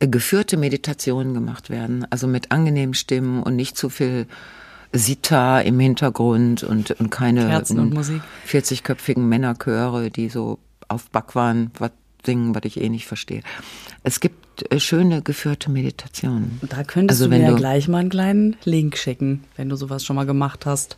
äh, 0.00 0.06
geführte 0.06 0.58
Meditationen 0.58 1.32
gemacht 1.32 1.70
werden. 1.70 2.06
Also 2.10 2.26
mit 2.26 2.52
angenehmen 2.52 2.92
Stimmen 2.92 3.42
und 3.42 3.56
nicht 3.56 3.78
zu 3.78 3.88
viel 3.88 4.26
Sita 4.92 5.60
im 5.60 5.80
Hintergrund 5.80 6.62
und, 6.62 6.90
und 6.90 7.10
keine 7.10 7.46
Kerzen 7.46 7.78
und 7.78 7.94
Musik. 7.94 8.20
40-köpfigen 8.46 9.20
Männerchöre, 9.22 10.10
die 10.10 10.28
so 10.28 10.58
auf 10.92 11.10
Backwaren 11.10 11.70
was 11.78 11.90
singen, 12.24 12.54
was 12.54 12.62
ich 12.64 12.80
eh 12.80 12.88
nicht 12.88 13.06
verstehe. 13.06 13.42
Es 14.04 14.20
gibt 14.20 14.70
äh, 14.72 14.78
schöne 14.78 15.22
geführte 15.22 15.70
Meditationen. 15.70 16.60
Da 16.68 16.84
könntest 16.84 17.20
Also 17.20 17.30
du 17.30 17.36
mir 17.36 17.42
ja 17.42 17.56
gleich 17.56 17.88
mal 17.88 17.98
einen 17.98 18.10
kleinen 18.10 18.56
Link 18.64 18.96
schicken, 18.96 19.42
wenn 19.56 19.68
du 19.68 19.76
sowas 19.76 20.04
schon 20.04 20.16
mal 20.16 20.26
gemacht 20.26 20.66
hast. 20.66 20.96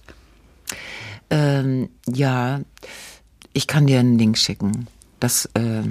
Ähm, 1.30 1.88
ja, 2.06 2.60
ich 3.52 3.66
kann 3.66 3.86
dir 3.86 4.00
einen 4.00 4.18
Link 4.18 4.36
schicken. 4.36 4.86
Das, 5.20 5.48
äh, 5.54 5.82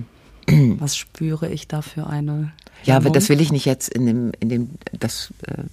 Was 0.79 0.95
spüre 0.97 1.49
ich 1.49 1.67
da 1.67 1.81
für 1.81 2.07
eine 2.07 2.51
ja, 2.83 2.95
aber 2.97 3.05
Hemmung? 3.05 3.13
das 3.13 3.29
will 3.29 3.41
ich 3.41 3.51
nicht 3.51 3.65
jetzt 3.65 3.89
in 3.89 4.05
dem, 4.05 4.31
in 4.39 4.49
dem, 4.49 4.69
das, 4.91 5.33
äh, 5.47 5.63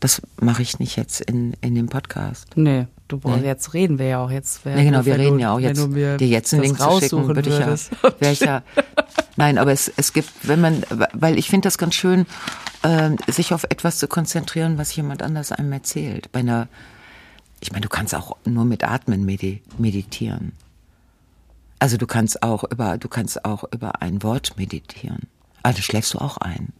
das 0.00 0.20
mache 0.40 0.62
ich 0.62 0.78
nicht 0.78 0.96
jetzt 0.96 1.20
in, 1.20 1.54
in 1.60 1.74
dem 1.74 1.88
Podcast. 1.88 2.48
Nee, 2.56 2.86
du 3.10 3.18
brauchst 3.18 3.40
Nee. 3.40 3.46
jetzt 3.46 3.74
reden 3.74 3.98
wir 3.98 4.06
ja 4.06 4.24
auch 4.24 4.30
jetzt. 4.30 4.64
wär 4.64 4.76
Ja, 4.76 4.82
genau, 4.82 5.04
wir 5.04 5.14
wenn 5.14 5.20
reden 5.20 5.36
du, 5.36 5.42
ja 5.42 5.52
auch 5.52 5.56
wenn 5.58 5.64
jetzt, 5.64 5.78
du 5.78 5.88
mir 5.88 6.16
dir 6.16 6.28
jetzt 6.28 6.52
einen 6.52 6.62
Link 6.62 6.78
zu 6.78 6.82
schicken, 6.82 6.92
raussuchen 6.92 7.36
würde 7.36 7.50
ich 7.50 7.58
ja, 7.58 8.10
wäre 8.20 8.32
ich 8.32 8.40
ja, 8.40 8.62
nein, 9.36 9.58
aber 9.58 9.72
es, 9.72 9.92
es 9.96 10.12
gibt, 10.12 10.30
wenn 10.42 10.60
man, 10.60 10.84
weil 11.12 11.38
ich 11.38 11.48
finde 11.50 11.66
das 11.66 11.78
ganz 11.78 11.94
schön, 11.94 12.26
äh, 12.82 13.10
sich 13.30 13.52
auf 13.52 13.64
etwas 13.64 13.98
zu 13.98 14.08
konzentrieren, 14.08 14.78
was 14.78 14.94
jemand 14.94 15.22
anders 15.22 15.52
einem 15.52 15.72
erzählt. 15.72 16.32
Bei 16.32 16.40
einer, 16.40 16.68
ich 17.60 17.72
meine, 17.72 17.82
du 17.82 17.88
kannst 17.88 18.14
auch 18.14 18.36
nur 18.44 18.64
mit 18.64 18.84
Atmen 18.84 19.24
medi 19.24 19.62
meditieren. 19.78 20.52
Also 21.78 21.96
du 21.96 22.06
kannst 22.06 22.42
auch 22.42 22.64
über, 22.64 22.98
du 22.98 23.08
kannst 23.08 23.44
auch 23.44 23.64
über 23.72 24.02
ein 24.02 24.22
Wort 24.22 24.54
meditieren. 24.56 25.28
Also 25.62 25.82
schläfst 25.82 26.14
du 26.14 26.18
auch 26.18 26.36
ein. 26.38 26.72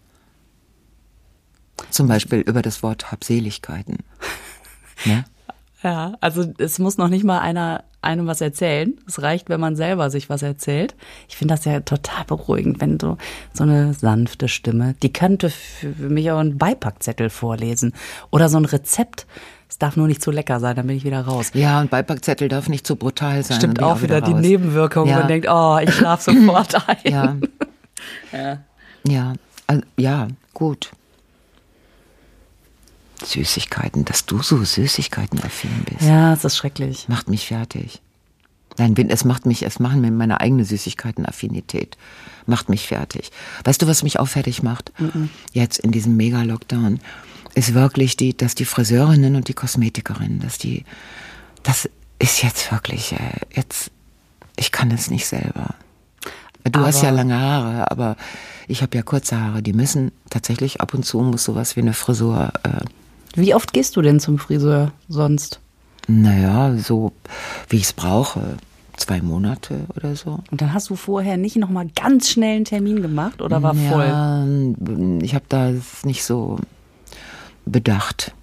Zum 1.91 2.07
Beispiel 2.07 2.41
über 2.41 2.63
das 2.63 2.83
Wort 2.83 3.11
Habseligkeiten. 3.13 3.99
Ne? 5.07 5.25
Ja, 5.83 6.15
also 6.21 6.45
es 6.59 6.79
muss 6.79 6.99
noch 6.99 7.09
nicht 7.09 7.25
mal 7.25 7.39
einer 7.39 7.85
einem 8.03 8.27
was 8.27 8.41
erzählen. 8.41 8.99
Es 9.07 9.21
reicht, 9.23 9.49
wenn 9.49 9.61
man 9.61 9.77
selber 9.77 10.11
sich 10.11 10.31
was 10.31 10.43
erzählt. 10.43 10.95
Ich 11.29 11.37
finde 11.37 11.55
das 11.55 11.65
ja 11.65 11.81
total 11.81 12.25
beruhigend, 12.25 12.81
wenn 12.81 12.99
du 12.99 13.17
so 13.53 13.65
eine 13.65 13.93
sanfte 13.95 14.49
Stimme, 14.49 14.95
die 15.03 15.13
könnte 15.13 15.51
für 15.51 16.09
mich 16.09 16.31
auch 16.31 16.39
einen 16.39 16.59
Beipackzettel 16.59 17.31
vorlesen 17.31 17.93
oder 18.31 18.49
so 18.49 18.57
ein 18.57 18.65
Rezept. 18.65 19.27
Es 19.69 19.79
darf 19.79 19.97
nur 19.97 20.09
nicht 20.09 20.23
zu 20.23 20.31
lecker 20.31 20.59
sein, 20.61 20.77
dann 20.77 20.87
bin 20.87 20.97
ich 20.97 21.05
wieder 21.05 21.21
raus. 21.21 21.51
Ja, 21.55 21.81
und 21.81 21.91
Beipackzettel 21.91 22.49
darf 22.49 22.69
nicht 22.69 22.87
zu 22.87 22.97
brutal 22.97 23.43
sein. 23.45 23.59
Stimmt 23.59 23.83
auch 23.83 24.03
wieder 24.03 24.21
die 24.21 24.33
raus. 24.33 24.41
Nebenwirkung. 24.41 25.07
Ja. 25.07 25.19
Man 25.19 25.29
denkt, 25.29 25.47
oh, 25.49 25.79
ich 25.81 25.95
schlafe 25.95 26.33
sofort 26.33 26.89
ein. 26.89 26.97
Ja. 27.05 27.37
Ja. 28.33 28.61
Ja, 29.07 29.35
also, 29.67 29.83
ja, 29.99 30.29
gut. 30.55 30.91
Süßigkeiten, 33.25 34.05
dass 34.05 34.27
du 34.27 34.43
so 34.43 34.63
Süßigkeiten-affin 34.65 35.85
bist, 35.87 36.03
Ja, 36.03 36.33
es 36.33 36.45
ist 36.45 36.57
schrecklich. 36.57 37.09
macht 37.09 37.29
mich 37.29 37.47
fertig. 37.47 38.01
Nein, 38.79 38.95
es 39.11 39.25
macht 39.25 39.47
mich, 39.47 39.63
es 39.65 39.79
machen 39.79 40.01
mir 40.01 40.11
meine 40.11 40.41
eigene 40.41 40.65
Süßigkeiten-Affinität. 40.65 41.97
Macht 42.47 42.69
mich 42.69 42.87
fertig. 42.87 43.31
Weißt 43.65 43.83
du, 43.83 43.87
was 43.87 44.03
mich 44.03 44.19
auch 44.19 44.29
fertig 44.29 44.63
macht? 44.63 44.93
Jetzt 45.53 45.79
in 45.81 45.91
diesem 45.93 46.17
Mega-Lockdown 46.17 47.01
ist 47.55 47.75
wirklich 47.75 48.17
die, 48.17 48.35
dass 48.37 48.55
die 48.55 48.65
Friseurinnen 48.65 49.37
und 49.37 49.49
die 49.49 49.55
Kosmetikerinnen, 49.55 50.39
dass 50.41 50.57
die, 50.59 50.85
das 51.63 51.89
ist 52.19 52.43
jetzt 52.43 52.71
wirklich, 52.73 53.13
äh, 53.13 53.19
jetzt, 53.55 53.91
ich 54.57 54.73
kann 54.73 54.91
es 54.93 55.11
nicht 55.11 55.27
selber. 55.27 55.75
Du 56.65 56.81
hast 56.81 56.99
Aber- 56.99 57.07
ja 57.07 57.11
lange 57.11 57.39
Haare, 57.39 57.91
aber 57.91 58.17
ich 58.69 58.83
habe 58.83 58.97
ja 58.97 59.03
kurze 59.03 59.41
Haare. 59.41 59.63
Die 59.63 59.73
müssen 59.73 60.13
tatsächlich 60.31 60.81
ab 60.81 60.95
und 60.95 61.05
zu 61.05 61.19
muss 61.21 61.45
sowas 61.45 61.75
wie 61.77 61.81
eine 61.81 61.93
Frisur, 61.95 62.53
äh, 62.63 62.85
Wie 63.35 63.55
oft 63.55 63.73
gehst 63.73 63.97
du 63.97 64.03
denn 64.03 64.21
zum 64.21 64.39
Friseur 64.39 64.93
sonst? 65.09 65.61
naja, 66.11 66.77
so 66.77 67.13
wie 67.69 67.77
ich 67.77 67.85
es 67.85 67.93
brauche. 67.93 68.57
Zwei 68.97 69.23
Monate 69.23 69.87
oder 69.97 70.15
so. 70.15 70.41
Und 70.51 70.61
dann 70.61 70.75
hast 70.75 70.91
du 70.91 70.97
vorher 70.97 71.39
nicht 71.39 71.57
noch 71.57 71.71
mal 71.71 71.87
ganz 71.97 72.29
schnell 72.29 72.57
einen 72.57 72.65
Termin 72.67 73.01
gemacht 73.01 73.41
oder 73.41 73.63
war 73.63 73.75
voll? 73.75 74.05
Ja, 74.05 74.47
ich 75.23 75.35
habe 75.35 75.45
das 75.49 76.05
nicht 76.05 76.23
so 76.23 76.59
bedacht. 77.65 78.35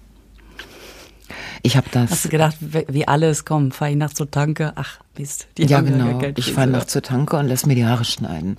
Ich 1.62 1.76
habe 1.76 1.86
das. 1.92 2.10
Hast 2.10 2.24
du 2.24 2.28
gedacht, 2.28 2.56
wie 2.60 3.06
alles, 3.06 3.44
komm, 3.44 3.70
fahr 3.70 3.90
ich 3.90 3.96
nachts 3.96 4.16
zur 4.16 4.32
Tanke? 4.32 4.72
Ach, 4.74 4.98
Mist. 5.16 5.46
Die 5.58 5.64
ja, 5.64 5.80
genau. 5.80 6.18
keinen 6.18 6.34
Ich 6.36 6.52
fahre 6.52 6.66
noch 6.66 6.84
zur 6.84 7.02
Tanke 7.02 7.36
und 7.36 7.46
lass 7.46 7.64
mir 7.64 7.76
die 7.76 7.86
Haare 7.86 8.04
schneiden. 8.04 8.56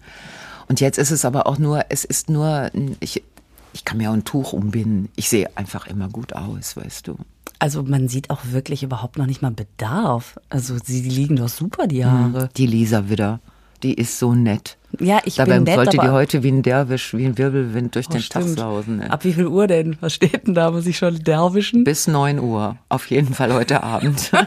Und 0.69 0.79
jetzt 0.79 0.99
ist 0.99 1.11
es 1.11 1.25
aber 1.25 1.47
auch 1.47 1.57
nur, 1.57 1.85
es 1.89 2.05
ist 2.05 2.29
nur, 2.29 2.71
ich, 3.01 3.23
ich 3.73 3.85
kann 3.85 3.97
mir 3.97 4.09
auch 4.09 4.13
ein 4.15 4.25
Tuch 4.25 4.53
umbinden. 4.53 5.09
Ich 5.15 5.29
sehe 5.29 5.49
einfach 5.55 5.87
immer 5.87 6.07
gut 6.09 6.33
aus, 6.33 6.75
weißt 6.77 7.07
du. 7.07 7.15
Also 7.59 7.83
man 7.83 8.07
sieht 8.07 8.29
auch 8.29 8.39
wirklich 8.51 8.83
überhaupt 8.83 9.17
noch 9.17 9.25
nicht 9.25 9.41
mal 9.41 9.51
Bedarf. 9.51 10.39
Also 10.49 10.77
sie 10.83 11.01
liegen 11.01 11.35
doch 11.35 11.49
super, 11.49 11.87
die 11.87 12.05
Haare. 12.05 12.49
Die 12.55 12.65
Lisa 12.67 13.09
wieder, 13.09 13.39
die 13.83 13.93
ist 13.93 14.17
so 14.17 14.33
nett. 14.33 14.77
Ja, 14.99 15.19
ich 15.25 15.35
Dabei 15.35 15.55
bin 15.55 15.63
nett, 15.65 15.75
sollte 15.75 15.97
die 15.97 16.09
heute 16.09 16.41
wie 16.41 16.51
ein 16.51 16.63
Derwisch, 16.63 17.13
wie 17.13 17.25
ein 17.25 17.37
Wirbelwind 17.37 17.93
durch 17.95 18.07
Oh, 18.09 18.13
den 18.13 18.21
Tag 18.21 18.43
stimmt. 18.43 18.59
sausen. 18.59 18.97
Ne? 18.97 19.11
Ab 19.11 19.23
wie 19.25 19.33
viel 19.33 19.45
Uhr 19.47 19.67
denn? 19.67 19.97
Was 19.99 20.13
steht 20.13 20.47
denn 20.47 20.55
da? 20.55 20.71
Muss 20.71 20.87
ich 20.87 20.97
schon 20.97 21.21
derwischen? 21.23 21.83
Bis 21.83 22.07
9 22.07 22.39
Uhr. 22.39 22.77
Auf 22.87 23.09
jeden 23.11 23.33
Fall 23.33 23.53
heute 23.53 23.83
Abend. 23.83 24.31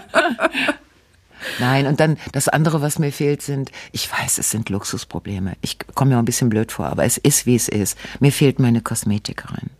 Nein, 1.60 1.86
und 1.86 2.00
dann 2.00 2.16
das 2.32 2.48
andere, 2.48 2.80
was 2.82 2.98
mir 2.98 3.12
fehlt, 3.12 3.42
sind, 3.42 3.70
ich 3.92 4.10
weiß, 4.10 4.38
es 4.38 4.50
sind 4.50 4.68
Luxusprobleme. 4.70 5.54
Ich 5.60 5.78
komme 5.94 6.10
mir 6.10 6.16
auch 6.16 6.22
ein 6.22 6.26
bisschen 6.26 6.48
blöd 6.48 6.72
vor, 6.72 6.86
aber 6.86 7.04
es 7.04 7.16
ist, 7.18 7.46
wie 7.46 7.56
es 7.56 7.68
ist. 7.68 7.96
Mir 8.20 8.32
fehlt 8.32 8.58
meine 8.58 8.80
Kosmetikerin. 8.80 9.70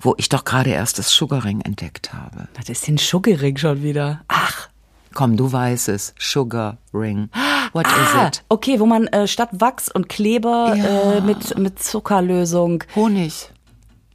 Wo 0.00 0.14
ich 0.18 0.28
doch 0.28 0.44
gerade 0.44 0.70
erst 0.70 0.98
das 0.98 1.10
Sugaring 1.10 1.60
entdeckt 1.62 2.12
habe. 2.12 2.48
Das 2.56 2.68
ist 2.68 2.86
den 2.86 2.98
Schuggering 2.98 3.56
schon 3.56 3.82
wieder. 3.82 4.20
Ach, 4.28 4.68
komm, 5.14 5.36
du 5.36 5.50
weißt 5.50 5.88
es. 5.88 6.14
Sugar 6.18 6.76
Ring. 6.92 7.30
What 7.72 7.86
Ah, 7.86 8.22
is 8.22 8.26
it? 8.38 8.44
okay, 8.48 8.80
wo 8.80 8.86
man 8.86 9.06
äh, 9.06 9.26
statt 9.28 9.50
Wachs 9.52 9.88
und 9.88 10.08
Kleber 10.08 10.74
Ja. 10.76 11.12
äh, 11.14 11.20
mit, 11.20 11.56
mit 11.56 11.82
Zuckerlösung. 11.82 12.82
Honig. 12.96 13.50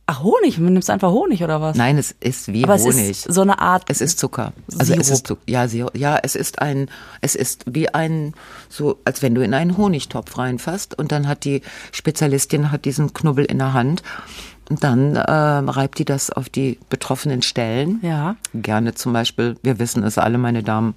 Ach, 0.07 0.21
Honig, 0.21 0.59
man 0.59 0.73
nimmt 0.73 0.87
einfach 0.89 1.09
Honig 1.11 1.43
oder 1.43 1.61
was? 1.61 1.75
Nein, 1.75 1.97
es 1.97 2.11
ist 2.19 2.53
wie 2.53 2.63
Aber 2.63 2.77
Honig. 2.77 3.09
es 3.09 3.25
ist 3.25 3.33
so 3.33 3.41
eine 3.41 3.57
Art. 3.59 3.85
Es 3.87 4.01
ist 4.01 4.19
Zucker. 4.19 4.53
Also 4.77 4.93
es 4.93 5.07
Sirup. 5.07 5.17
ist 5.17 5.27
Zucker. 5.27 5.41
Ja, 5.47 5.65
ja, 5.65 6.19
es 6.21 6.35
ist 6.35 6.61
ein, 6.61 6.89
es 7.21 7.33
ist 7.33 7.63
wie 7.67 7.89
ein, 7.89 8.33
so 8.69 8.99
als 9.03 9.23
wenn 9.23 9.33
du 9.33 9.43
in 9.43 9.55
einen 9.55 9.77
Honigtopf 9.77 10.37
reinfasst 10.37 10.97
und 10.97 11.11
dann 11.11 11.27
hat 11.27 11.43
die 11.43 11.61
Spezialistin 11.91 12.71
hat 12.71 12.85
diesen 12.85 13.13
Knubbel 13.13 13.45
in 13.45 13.57
der 13.57 13.73
Hand 13.73 14.03
und 14.69 14.83
dann 14.83 15.15
äh, 15.15 15.21
reibt 15.31 15.97
die 15.97 16.05
das 16.05 16.29
auf 16.29 16.49
die 16.49 16.77
betroffenen 16.89 17.41
Stellen. 17.41 17.99
Ja. 18.03 18.35
Gerne 18.53 18.93
zum 18.93 19.13
Beispiel, 19.13 19.57
wir 19.63 19.79
wissen 19.79 20.03
es 20.03 20.17
alle, 20.19 20.37
meine 20.37 20.61
Damen, 20.61 20.93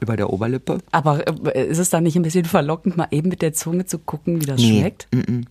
über 0.00 0.16
der 0.16 0.30
Oberlippe. 0.30 0.78
Aber 0.90 1.26
äh, 1.56 1.66
ist 1.66 1.78
es 1.78 1.90
dann 1.90 2.02
nicht 2.04 2.16
ein 2.16 2.22
bisschen 2.22 2.44
verlockend, 2.44 2.96
mal 2.96 3.08
eben 3.10 3.28
mit 3.28 3.40
der 3.42 3.52
Zunge 3.52 3.86
zu 3.86 3.98
gucken, 3.98 4.40
wie 4.40 4.46
das 4.46 4.60
schmeckt? 4.62 5.08
mm, 5.12 5.18
mm. 5.32 5.46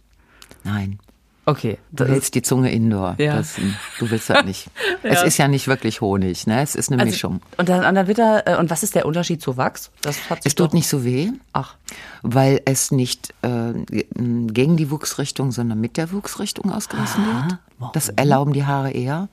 Nein. 0.64 1.00
Okay. 1.46 1.80
Du 1.92 2.06
hältst 2.06 2.36
die 2.36 2.44
Zunge 2.44 2.72
indoor. 2.72 3.16
Ja. 3.18 3.38
Das, 3.38 3.56
du 4.00 4.10
willst 4.12 4.30
das 4.30 4.46
nicht. 4.46 4.68
Es 5.04 5.22
Ja. 5.22 5.24
ist 5.24 5.38
ja 5.40 5.48
nicht 5.48 5.68
wirklich 5.68 6.00
Honig, 6.02 6.46
ne? 6.46 6.62
Es 6.62 6.76
ist 6.76 6.92
eine 6.92 7.02
also, 7.02 7.12
Mischung. 7.12 7.42
Und 7.58 7.68
dann, 7.70 7.84
und 7.84 7.96
dann 7.96 8.06
wird 8.08 8.20
äh, 8.20 8.56
und 8.60 8.70
was 8.70 8.84
ist 8.84 8.94
der 8.94 9.08
Unterschied 9.08 9.42
zu 9.42 9.58
Wachs? 9.58 9.90
Das 10.02 10.30
hat 10.30 10.40
Es 10.44 10.54
tut 10.54 10.76
nicht 10.76 10.88
so 10.88 11.04
weh. 11.04 11.30
Ach. 11.54 11.76
weil 12.22 12.62
es 12.66 12.92
nicht 12.92 13.34
äh, 13.42 13.74
gegen 14.14 14.78
die 14.78 14.92
Wuchsrichtung, 14.92 15.52
sondern 15.52 15.82
mit 15.82 15.98
der 15.98 16.12
Wuchsrichtung 16.12 16.72
ausgerissen 16.72 17.26
wird. 17.26 17.58
Das 17.96 18.10
erlauben 18.10 18.54
die 18.54 18.66
Haare 18.66 18.92
eher. 18.92 19.28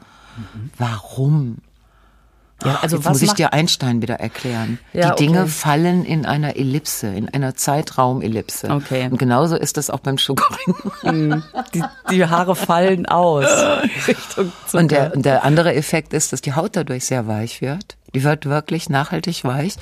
Warum? 0.78 1.58
Ja, 2.64 2.80
also 2.82 2.96
Jetzt 2.96 3.04
was 3.04 3.12
muss 3.12 3.22
ich 3.22 3.32
dir 3.34 3.52
Einstein 3.52 4.02
wieder 4.02 4.16
erklären. 4.16 4.80
Ja, 4.92 5.14
die 5.14 5.26
Dinge 5.26 5.42
okay. 5.42 5.48
fallen 5.48 6.04
in 6.04 6.26
einer 6.26 6.56
Ellipse, 6.56 7.06
in 7.06 7.28
einer 7.28 7.54
Zeitraumellipse. 7.54 8.68
Okay. 8.70 9.08
Und 9.08 9.18
genauso 9.18 9.54
ist 9.54 9.76
das 9.76 9.90
auch 9.90 10.00
beim 10.00 10.18
Sugaring. 10.18 11.44
die, 11.72 11.84
die 12.10 12.26
Haare 12.26 12.56
fallen 12.56 13.06
aus 13.06 13.46
Richtung 14.08 14.52
Zucker. 14.66 14.82
Und 14.82 14.90
der, 14.90 15.14
und 15.14 15.24
der 15.24 15.44
andere 15.44 15.74
Effekt 15.74 16.12
ist, 16.12 16.32
dass 16.32 16.40
die 16.40 16.54
Haut 16.54 16.74
dadurch 16.74 17.04
sehr 17.04 17.28
weich 17.28 17.60
wird. 17.60 17.96
Die 18.14 18.24
wird 18.24 18.46
wirklich 18.46 18.88
nachhaltig 18.88 19.44
weich. 19.44 19.76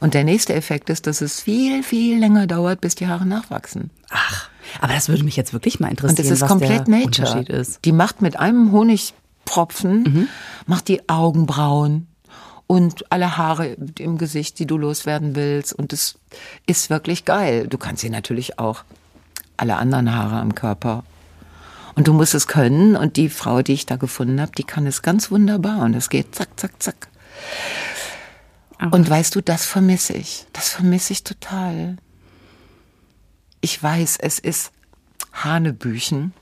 Und 0.00 0.14
der 0.14 0.24
nächste 0.24 0.54
Effekt 0.54 0.90
ist, 0.90 1.06
dass 1.06 1.20
es 1.20 1.40
viel, 1.40 1.84
viel 1.84 2.18
länger 2.18 2.48
dauert, 2.48 2.80
bis 2.80 2.96
die 2.96 3.06
Haare 3.06 3.26
nachwachsen. 3.26 3.90
Ach, 4.10 4.48
aber 4.80 4.94
das 4.94 5.08
würde 5.08 5.22
mich 5.22 5.36
jetzt 5.36 5.52
wirklich 5.52 5.78
mal 5.78 5.86
Und 5.86 5.92
interessieren, 5.92 6.16
das 6.16 6.30
ist 6.30 6.40
was 6.42 6.48
komplett 6.48 6.88
Nature. 6.88 7.44
Die 7.84 7.92
macht 7.92 8.22
mit 8.22 8.38
einem 8.38 8.72
Honigpropfen, 8.72 10.28
macht 10.66 10.88
die 10.88 11.08
Augenbrauen 11.08 12.07
und 12.68 13.10
alle 13.10 13.38
Haare 13.38 13.76
im 13.98 14.18
Gesicht, 14.18 14.58
die 14.58 14.66
du 14.66 14.76
loswerden 14.76 15.34
willst. 15.34 15.72
Und 15.72 15.94
es 15.94 16.18
ist 16.66 16.90
wirklich 16.90 17.24
geil. 17.24 17.66
Du 17.66 17.78
kannst 17.78 18.02
sie 18.02 18.10
natürlich 18.10 18.58
auch 18.58 18.84
alle 19.56 19.76
anderen 19.76 20.14
Haare 20.14 20.36
am 20.36 20.54
Körper. 20.54 21.02
Und 21.94 22.06
du 22.06 22.12
musst 22.12 22.34
es 22.34 22.46
können. 22.46 22.94
Und 22.94 23.16
die 23.16 23.30
Frau, 23.30 23.62
die 23.62 23.72
ich 23.72 23.86
da 23.86 23.96
gefunden 23.96 24.38
habe, 24.40 24.52
die 24.56 24.64
kann 24.64 24.86
es 24.86 25.00
ganz 25.00 25.30
wunderbar. 25.30 25.80
Und 25.80 25.94
es 25.94 26.10
geht 26.10 26.34
zack, 26.34 26.60
zack, 26.60 26.80
zack. 26.80 27.08
Aber 28.78 28.94
und 28.96 29.08
weißt 29.08 29.34
du, 29.34 29.40
das 29.40 29.64
vermisse 29.64 30.12
ich. 30.12 30.44
Das 30.52 30.68
vermisse 30.68 31.14
ich 31.14 31.24
total. 31.24 31.96
Ich 33.62 33.82
weiß, 33.82 34.18
es 34.20 34.38
ist 34.38 34.72
Hanebüchen 35.32 36.34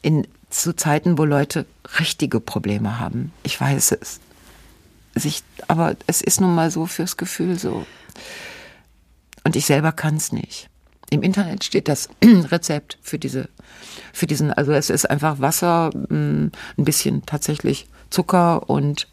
in 0.00 0.28
zu 0.48 0.76
Zeiten, 0.76 1.18
wo 1.18 1.24
Leute 1.24 1.66
richtige 1.98 2.38
Probleme 2.38 3.00
haben. 3.00 3.32
Ich 3.42 3.60
weiß 3.60 3.92
es. 4.00 4.20
Sich, 5.14 5.42
aber 5.68 5.96
es 6.06 6.22
ist 6.22 6.40
nun 6.40 6.54
mal 6.54 6.70
so 6.70 6.86
fürs 6.86 7.16
Gefühl 7.16 7.58
so. 7.58 7.86
Und 9.44 9.56
ich 9.56 9.66
selber 9.66 9.92
kann 9.92 10.16
es 10.16 10.32
nicht. 10.32 10.68
Im 11.10 11.22
Internet 11.22 11.64
steht 11.64 11.88
das 11.88 12.08
Rezept 12.24 12.98
für 13.02 13.18
diese, 13.18 13.50
für 14.12 14.26
diesen, 14.26 14.52
also 14.52 14.72
es 14.72 14.88
ist 14.88 15.10
einfach 15.10 15.40
Wasser, 15.40 15.90
mm, 15.94 16.46
ein 16.78 16.84
bisschen 16.84 17.26
tatsächlich 17.26 17.86
Zucker 18.08 18.70
und 18.70 19.08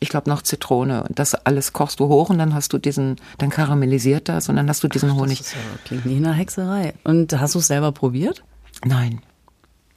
ich 0.00 0.08
glaube 0.08 0.30
noch 0.30 0.42
Zitrone. 0.42 1.02
Und 1.04 1.18
das 1.18 1.34
alles 1.34 1.72
kochst 1.72 2.00
du 2.00 2.06
hoch 2.08 2.30
und 2.30 2.38
dann 2.38 2.54
hast 2.54 2.72
du 2.72 2.78
diesen, 2.78 3.16
dann 3.38 3.50
karamellisiert 3.50 4.28
das 4.28 4.48
und 4.48 4.56
dann 4.56 4.68
hast 4.68 4.82
du 4.82 4.88
diesen 4.88 5.10
Ach, 5.10 5.16
Honig. 5.16 5.38
Das 5.38 5.52
ja, 5.52 5.58
klingt 5.84 6.06
nicht 6.06 6.20
nach 6.20 6.36
Hexerei. 6.36 6.94
Und 7.04 7.38
hast 7.38 7.54
du 7.54 7.58
es 7.58 7.66
selber 7.66 7.92
probiert? 7.92 8.42
Nein. 8.84 9.20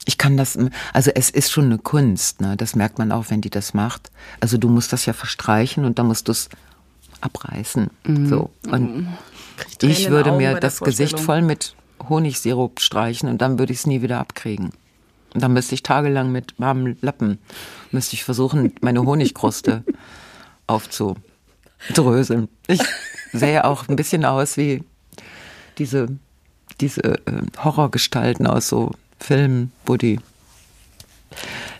Ich 0.05 0.17
kann 0.17 0.35
das, 0.35 0.57
also 0.93 1.11
es 1.13 1.29
ist 1.29 1.51
schon 1.51 1.65
eine 1.65 1.77
Kunst, 1.77 2.41
ne? 2.41 2.57
Das 2.57 2.75
merkt 2.75 2.97
man 2.97 3.11
auch, 3.11 3.25
wenn 3.29 3.41
die 3.41 3.51
das 3.51 3.73
macht. 3.73 4.11
Also 4.39 4.57
du 4.57 4.67
musst 4.67 4.91
das 4.93 5.05
ja 5.05 5.13
verstreichen 5.13 5.85
und 5.85 5.99
dann 5.99 6.07
musst 6.07 6.27
du 6.27 6.31
es 6.31 6.49
abreißen. 7.21 7.89
Mhm. 8.05 8.27
So. 8.27 8.49
Und 8.69 9.07
ich 9.81 10.09
würde 10.09 10.31
mir 10.31 10.59
das 10.59 10.79
Gesicht 10.79 11.19
voll 11.19 11.41
mit 11.41 11.75
Honigsirup 12.09 12.79
streichen 12.79 13.29
und 13.29 13.41
dann 13.41 13.59
würde 13.59 13.73
ich 13.73 13.79
es 13.79 13.87
nie 13.87 14.01
wieder 14.01 14.19
abkriegen. 14.19 14.71
Und 15.33 15.41
dann 15.41 15.53
müsste 15.53 15.75
ich 15.75 15.83
tagelang 15.83 16.31
mit 16.31 16.55
warmen 16.57 16.97
Lappen, 17.01 17.37
müsste 17.91 18.15
ich 18.15 18.23
versuchen, 18.23 18.73
meine 18.81 19.05
Honigkruste 19.05 19.83
aufzudröseln. 20.67 22.49
Ich 22.67 22.81
sehe 23.31 23.63
auch 23.65 23.87
ein 23.87 23.95
bisschen 23.95 24.25
aus 24.25 24.57
wie 24.57 24.83
diese, 25.77 26.07
diese 26.81 27.01
äh, 27.01 27.43
Horrorgestalten 27.63 28.45
aus 28.45 28.67
so 28.67 28.91
Filmen, 29.21 29.71
wo 29.85 29.97
die 29.97 30.19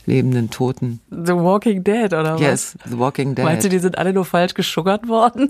lebenden 0.06 0.50
Toten. 0.50 1.00
The 1.10 1.34
Walking 1.34 1.84
Dead, 1.84 2.08
oder 2.08 2.36
was? 2.36 2.42
Yes, 2.42 2.78
The 2.86 2.98
Walking 2.98 3.36
Dead. 3.36 3.46
Meinst 3.46 3.66
du, 3.66 3.70
die 3.70 3.80
sind 3.80 3.98
alle 3.98 4.14
nur 4.14 4.26
falsch 4.26 4.54
geschuggert 4.54 5.08
worden? 5.08 5.48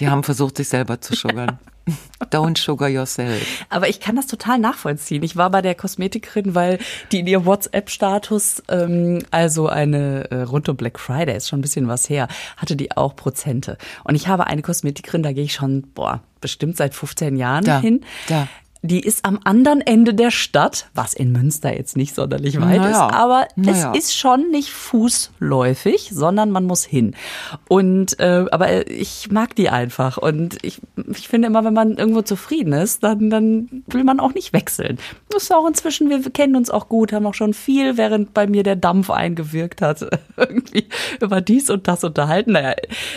Die 0.00 0.08
haben 0.08 0.22
versucht, 0.22 0.56
sich 0.56 0.68
selber 0.68 1.00
zu 1.00 1.14
suggern. 1.14 1.58
Don't 2.30 2.58
sugar 2.58 2.88
yourself. 2.88 3.64
Aber 3.70 3.88
ich 3.88 4.00
kann 4.00 4.16
das 4.16 4.26
total 4.26 4.58
nachvollziehen. 4.58 5.22
Ich 5.22 5.36
war 5.36 5.50
bei 5.50 5.62
der 5.62 5.76
Kosmetikerin, 5.76 6.54
weil 6.54 6.78
die 7.12 7.20
in 7.20 7.26
ihr 7.28 7.46
WhatsApp-Status, 7.46 8.64
ähm, 8.68 9.20
also 9.30 9.68
eine 9.68 10.30
äh, 10.30 10.42
rund 10.42 10.68
um 10.68 10.76
Black 10.76 10.98
Friday, 10.98 11.36
ist 11.36 11.48
schon 11.48 11.60
ein 11.60 11.62
bisschen 11.62 11.86
was 11.86 12.08
her, 12.08 12.26
hatte 12.56 12.74
die 12.74 12.96
auch 12.96 13.14
Prozente. 13.14 13.78
Und 14.02 14.16
ich 14.16 14.26
habe 14.26 14.48
eine 14.48 14.62
Kosmetikerin, 14.62 15.22
da 15.22 15.32
gehe 15.32 15.44
ich 15.44 15.52
schon, 15.52 15.82
boah, 15.94 16.22
bestimmt 16.40 16.76
seit 16.76 16.94
15 16.94 17.36
Jahren 17.36 17.64
da, 17.64 17.80
hin. 17.80 18.04
Da 18.28 18.48
die 18.86 19.00
ist 19.00 19.24
am 19.24 19.40
anderen 19.44 19.80
Ende 19.80 20.14
der 20.14 20.30
Stadt, 20.30 20.88
was 20.94 21.14
in 21.14 21.32
Münster 21.32 21.76
jetzt 21.76 21.96
nicht 21.96 22.14
sonderlich 22.14 22.60
weit 22.60 22.80
naja, 22.80 22.90
ist, 22.90 23.14
aber 23.14 23.48
naja. 23.56 23.92
es 23.94 24.04
ist 24.04 24.16
schon 24.16 24.50
nicht 24.50 24.70
fußläufig, 24.70 26.10
sondern 26.12 26.50
man 26.50 26.64
muss 26.64 26.84
hin. 26.84 27.14
Und 27.68 28.18
äh, 28.20 28.46
aber 28.50 28.90
ich 28.90 29.30
mag 29.30 29.54
die 29.56 29.68
einfach 29.68 30.16
und 30.16 30.58
ich, 30.62 30.80
ich 31.12 31.28
finde 31.28 31.48
immer, 31.48 31.64
wenn 31.64 31.74
man 31.74 31.96
irgendwo 31.96 32.22
zufrieden 32.22 32.72
ist, 32.72 33.02
dann, 33.02 33.30
dann 33.30 33.82
will 33.86 34.04
man 34.04 34.20
auch 34.20 34.34
nicht 34.34 34.52
wechseln. 34.52 34.98
Das 35.30 35.44
ist 35.44 35.52
auch 35.52 35.66
inzwischen, 35.66 36.08
wir 36.08 36.22
kennen 36.30 36.56
uns 36.56 36.70
auch 36.70 36.88
gut, 36.88 37.12
haben 37.12 37.26
auch 37.26 37.34
schon 37.34 37.54
viel, 37.54 37.96
während 37.96 38.34
bei 38.34 38.46
mir 38.46 38.62
der 38.62 38.76
Dampf 38.76 39.10
eingewirkt 39.10 39.82
hat, 39.82 40.06
irgendwie 40.36 40.86
über 41.20 41.40
dies 41.40 41.70
und 41.70 41.88
das 41.88 42.04
unterhalten. 42.04 42.52
Naja, 42.52 42.74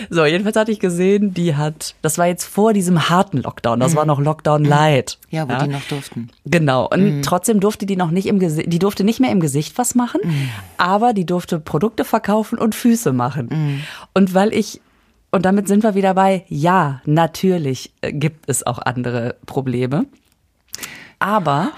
so, 0.09 0.25
jedenfalls 0.25 0.55
hatte 0.55 0.71
ich 0.71 0.79
gesehen, 0.79 1.33
die 1.33 1.55
hat, 1.55 1.95
das 2.01 2.17
war 2.17 2.27
jetzt 2.27 2.45
vor 2.45 2.73
diesem 2.73 3.09
harten 3.09 3.37
Lockdown, 3.37 3.79
das 3.79 3.93
mhm. 3.93 3.97
war 3.97 4.05
noch 4.05 4.19
Lockdown 4.19 4.65
Light. 4.65 5.17
Ja, 5.29 5.47
wo 5.47 5.53
ja. 5.53 5.58
Die 5.65 5.71
noch 5.71 5.83
durften. 5.83 6.29
Genau. 6.45 6.87
Und 6.87 7.17
mhm. 7.17 7.21
trotzdem 7.21 7.59
durfte 7.59 7.85
die 7.85 7.95
noch 7.95 8.11
nicht 8.11 8.27
im 8.27 8.39
Gesicht, 8.39 8.71
die 8.71 8.79
durfte 8.79 9.03
nicht 9.03 9.19
mehr 9.19 9.31
im 9.31 9.39
Gesicht 9.39 9.77
was 9.77 9.95
machen, 9.95 10.21
mhm. 10.23 10.49
aber 10.77 11.13
die 11.13 11.25
durfte 11.25 11.59
Produkte 11.59 12.05
verkaufen 12.05 12.57
und 12.57 12.75
Füße 12.75 13.13
machen. 13.13 13.49
Mhm. 13.51 13.81
Und 14.13 14.33
weil 14.33 14.53
ich 14.53 14.81
und 15.31 15.45
damit 15.45 15.67
sind 15.67 15.83
wir 15.83 15.93
wieder 15.93 16.15
bei, 16.15 16.43
ja, 16.47 17.01
natürlich 17.05 17.93
äh, 18.01 18.11
gibt 18.11 18.49
es 18.49 18.65
auch 18.65 18.79
andere 18.79 19.35
Probleme. 19.45 20.05
Aber 21.19 21.71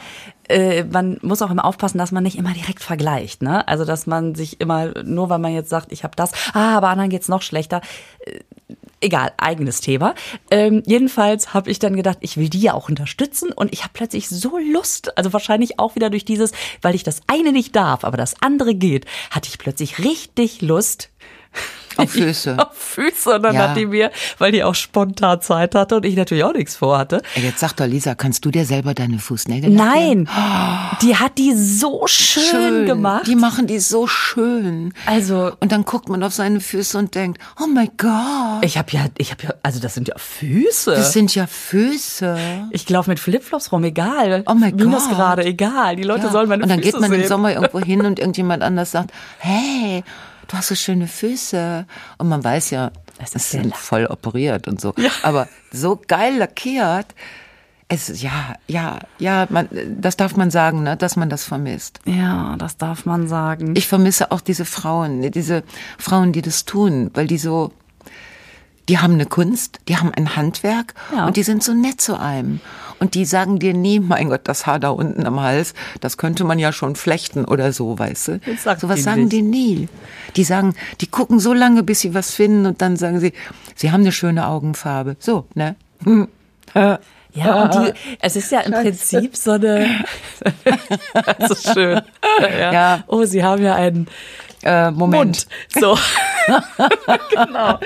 äh, 0.47 0.83
man 0.83 1.17
muss 1.21 1.41
auch 1.41 1.49
immer 1.49 1.65
aufpassen, 1.65 1.97
dass 1.97 2.11
man 2.11 2.23
nicht 2.23 2.37
immer 2.37 2.53
direkt 2.53 2.81
vergleicht. 2.81 3.41
Ne? 3.41 3.67
Also 3.67 3.85
dass 3.85 4.07
man 4.07 4.35
sich 4.35 4.61
immer, 4.61 5.03
nur 5.03 5.29
weil 5.29 5.39
man 5.39 5.53
jetzt 5.53 5.69
sagt, 5.69 5.91
ich 5.91 6.03
habe 6.03 6.15
das, 6.15 6.31
ah, 6.53 6.77
aber 6.77 6.89
anderen 6.89 7.09
geht's 7.09 7.27
noch 7.27 7.41
schlechter. 7.41 7.81
Egal, 9.01 9.33
eigenes 9.37 9.81
Thema. 9.81 10.13
Ähm, 10.51 10.83
jedenfalls 10.85 11.55
habe 11.55 11.71
ich 11.71 11.79
dann 11.79 11.95
gedacht, 11.95 12.19
ich 12.21 12.37
will 12.37 12.49
die 12.49 12.61
ja 12.61 12.75
auch 12.75 12.87
unterstützen 12.87 13.51
und 13.51 13.73
ich 13.73 13.81
habe 13.81 13.93
plötzlich 13.93 14.29
so 14.29 14.59
Lust, 14.59 15.17
also 15.17 15.33
wahrscheinlich 15.33 15.79
auch 15.79 15.95
wieder 15.95 16.11
durch 16.11 16.23
dieses, 16.23 16.51
weil 16.83 16.93
ich 16.93 17.03
das 17.03 17.21
eine 17.25 17.51
nicht 17.51 17.75
darf, 17.75 18.03
aber 18.03 18.15
das 18.15 18.35
andere 18.41 18.75
geht, 18.75 19.05
hatte 19.31 19.49
ich 19.49 19.57
plötzlich 19.57 19.97
richtig 19.97 20.61
Lust, 20.61 21.09
auf 21.97 22.11
Füße. 22.11 22.57
Auf 22.57 22.75
Füße. 22.77 23.35
Und 23.35 23.43
dann 23.43 23.55
ja. 23.55 23.69
hat 23.69 23.77
die 23.77 23.85
mir, 23.85 24.11
weil 24.37 24.51
die 24.51 24.63
auch 24.63 24.75
spontan 24.75 25.41
Zeit 25.41 25.75
hatte 25.75 25.95
und 25.97 26.05
ich 26.05 26.15
natürlich 26.15 26.43
auch 26.43 26.53
nichts 26.53 26.75
vorhatte. 26.75 27.21
Jetzt 27.35 27.59
sag 27.59 27.73
doch, 27.73 27.85
Lisa, 27.85 28.15
kannst 28.15 28.45
du 28.45 28.51
dir 28.51 28.65
selber 28.65 28.93
deine 28.93 29.19
Fußnägel 29.19 29.69
Nein. 29.69 30.27
Oh. 30.29 30.95
Die 31.01 31.15
hat 31.15 31.37
die 31.37 31.53
so 31.53 32.03
schön, 32.07 32.43
schön, 32.43 32.85
gemacht. 32.85 33.27
Die 33.27 33.35
machen 33.35 33.67
die 33.67 33.79
so 33.79 34.07
schön. 34.07 34.93
Also. 35.05 35.51
Und 35.59 35.71
dann 35.71 35.85
guckt 35.85 36.09
man 36.09 36.23
auf 36.23 36.33
seine 36.33 36.59
Füße 36.59 36.97
und 36.97 37.15
denkt, 37.15 37.41
oh 37.61 37.67
my 37.67 37.89
God. 37.97 38.63
Ich 38.63 38.77
habe 38.77 38.91
ja, 38.91 39.05
ich 39.17 39.31
habe 39.31 39.43
ja, 39.43 39.53
also 39.63 39.79
das 39.79 39.93
sind 39.93 40.07
ja 40.07 40.15
Füße. 40.17 40.91
Das 40.91 41.13
sind 41.13 41.33
ja 41.35 41.47
Füße. 41.47 42.37
Ich 42.71 42.89
laufe 42.89 43.09
mit 43.09 43.19
Flipflops 43.19 43.71
rum, 43.71 43.83
egal. 43.83 44.43
Oh 44.47 44.53
my 44.53 44.71
God. 44.71 44.81
Minus 44.81 45.09
gerade, 45.09 45.43
egal. 45.43 45.95
Die 45.95 46.03
Leute 46.03 46.25
ja. 46.25 46.31
sollen 46.31 46.49
meine 46.49 46.63
Füße 46.63 46.73
Und 46.73 46.77
dann 46.77 46.91
geht 46.91 46.99
man 46.99 47.09
sehen. 47.11 47.21
im 47.21 47.27
Sommer 47.27 47.53
irgendwo 47.53 47.79
hin 47.79 48.05
und 48.05 48.19
irgendjemand 48.19 48.63
anders 48.63 48.91
sagt, 48.91 49.11
hey, 49.39 50.03
du 50.51 50.57
hast 50.57 50.67
so 50.67 50.75
schöne 50.75 51.07
Füße. 51.07 51.85
Und 52.17 52.29
man 52.29 52.43
weiß 52.43 52.71
ja, 52.71 52.91
es 53.19 53.35
ist 53.35 53.75
voll 53.75 54.05
operiert 54.05 54.67
und 54.67 54.81
so. 54.81 54.93
Ja. 54.97 55.11
Aber 55.23 55.47
so 55.71 55.99
geil 56.07 56.37
lackiert. 56.37 57.07
Es, 57.87 58.21
ja, 58.21 58.55
ja, 58.67 58.99
ja, 59.19 59.47
man, 59.49 59.67
das 59.99 60.15
darf 60.15 60.37
man 60.37 60.49
sagen, 60.49 60.83
ne, 60.83 60.95
dass 60.95 61.17
man 61.17 61.29
das 61.29 61.43
vermisst. 61.43 61.99
Ja, 62.05 62.55
das 62.57 62.77
darf 62.77 63.05
man 63.05 63.27
sagen. 63.27 63.75
Ich 63.75 63.89
vermisse 63.89 64.31
auch 64.31 64.39
diese 64.39 64.63
Frauen, 64.63 65.29
diese 65.29 65.63
Frauen, 65.97 66.31
die 66.31 66.41
das 66.41 66.63
tun, 66.63 67.11
weil 67.13 67.27
die 67.27 67.37
so, 67.37 67.73
die 68.89 68.99
haben 68.99 69.13
eine 69.13 69.25
Kunst, 69.25 69.79
die 69.87 69.97
haben 69.97 70.11
ein 70.13 70.35
Handwerk 70.35 70.93
ja. 71.15 71.25
und 71.25 71.37
die 71.37 71.43
sind 71.43 71.63
so 71.63 71.73
nett 71.73 72.01
zu 72.01 72.19
einem. 72.19 72.59
Und 72.99 73.15
die 73.15 73.25
sagen 73.25 73.57
dir 73.57 73.73
nie, 73.73 73.99
mein 73.99 74.29
Gott, 74.29 74.41
das 74.43 74.67
Haar 74.67 74.79
da 74.79 74.89
unten 74.89 75.25
am 75.25 75.39
Hals, 75.39 75.73
das 76.01 76.17
könnte 76.17 76.43
man 76.43 76.59
ja 76.59 76.71
schon 76.71 76.95
flechten 76.95 77.45
oder 77.45 77.73
so, 77.73 77.97
weißt 77.97 78.27
du? 78.27 78.39
So 78.77 78.89
was 78.89 79.01
sagen 79.01 79.21
nicht. 79.23 79.33
die 79.33 79.41
nie. 79.41 79.89
Die 80.35 80.43
sagen, 80.43 80.75
die 81.01 81.07
gucken 81.07 81.39
so 81.39 81.51
lange, 81.51 81.81
bis 81.81 82.01
sie 82.01 82.13
was 82.13 82.31
finden 82.31 82.67
und 82.67 82.81
dann 82.81 82.97
sagen 82.97 83.19
sie, 83.19 83.33
sie 83.75 83.91
haben 83.91 84.01
eine 84.01 84.11
schöne 84.11 84.45
Augenfarbe. 84.45 85.15
So, 85.19 85.47
ne? 85.55 85.75
Ja, 87.33 87.63
und 87.63 87.73
die, 87.73 87.93
es 88.19 88.35
ist 88.35 88.51
ja 88.51 88.59
im 88.61 88.73
Prinzip 88.73 89.37
so 89.37 89.51
eine, 89.51 90.03
das 91.39 91.51
ist 91.51 91.73
schön. 91.73 92.01
Ja. 92.41 92.73
ja. 92.73 93.03
Oh, 93.07 93.23
Sie 93.23 93.43
haben 93.43 93.63
ja 93.63 93.75
einen 93.75 94.07
äh, 94.63 94.91
Moment. 94.91 95.47
Mund. 95.73 95.79
So. 95.79 95.97
Genau. 97.31 97.79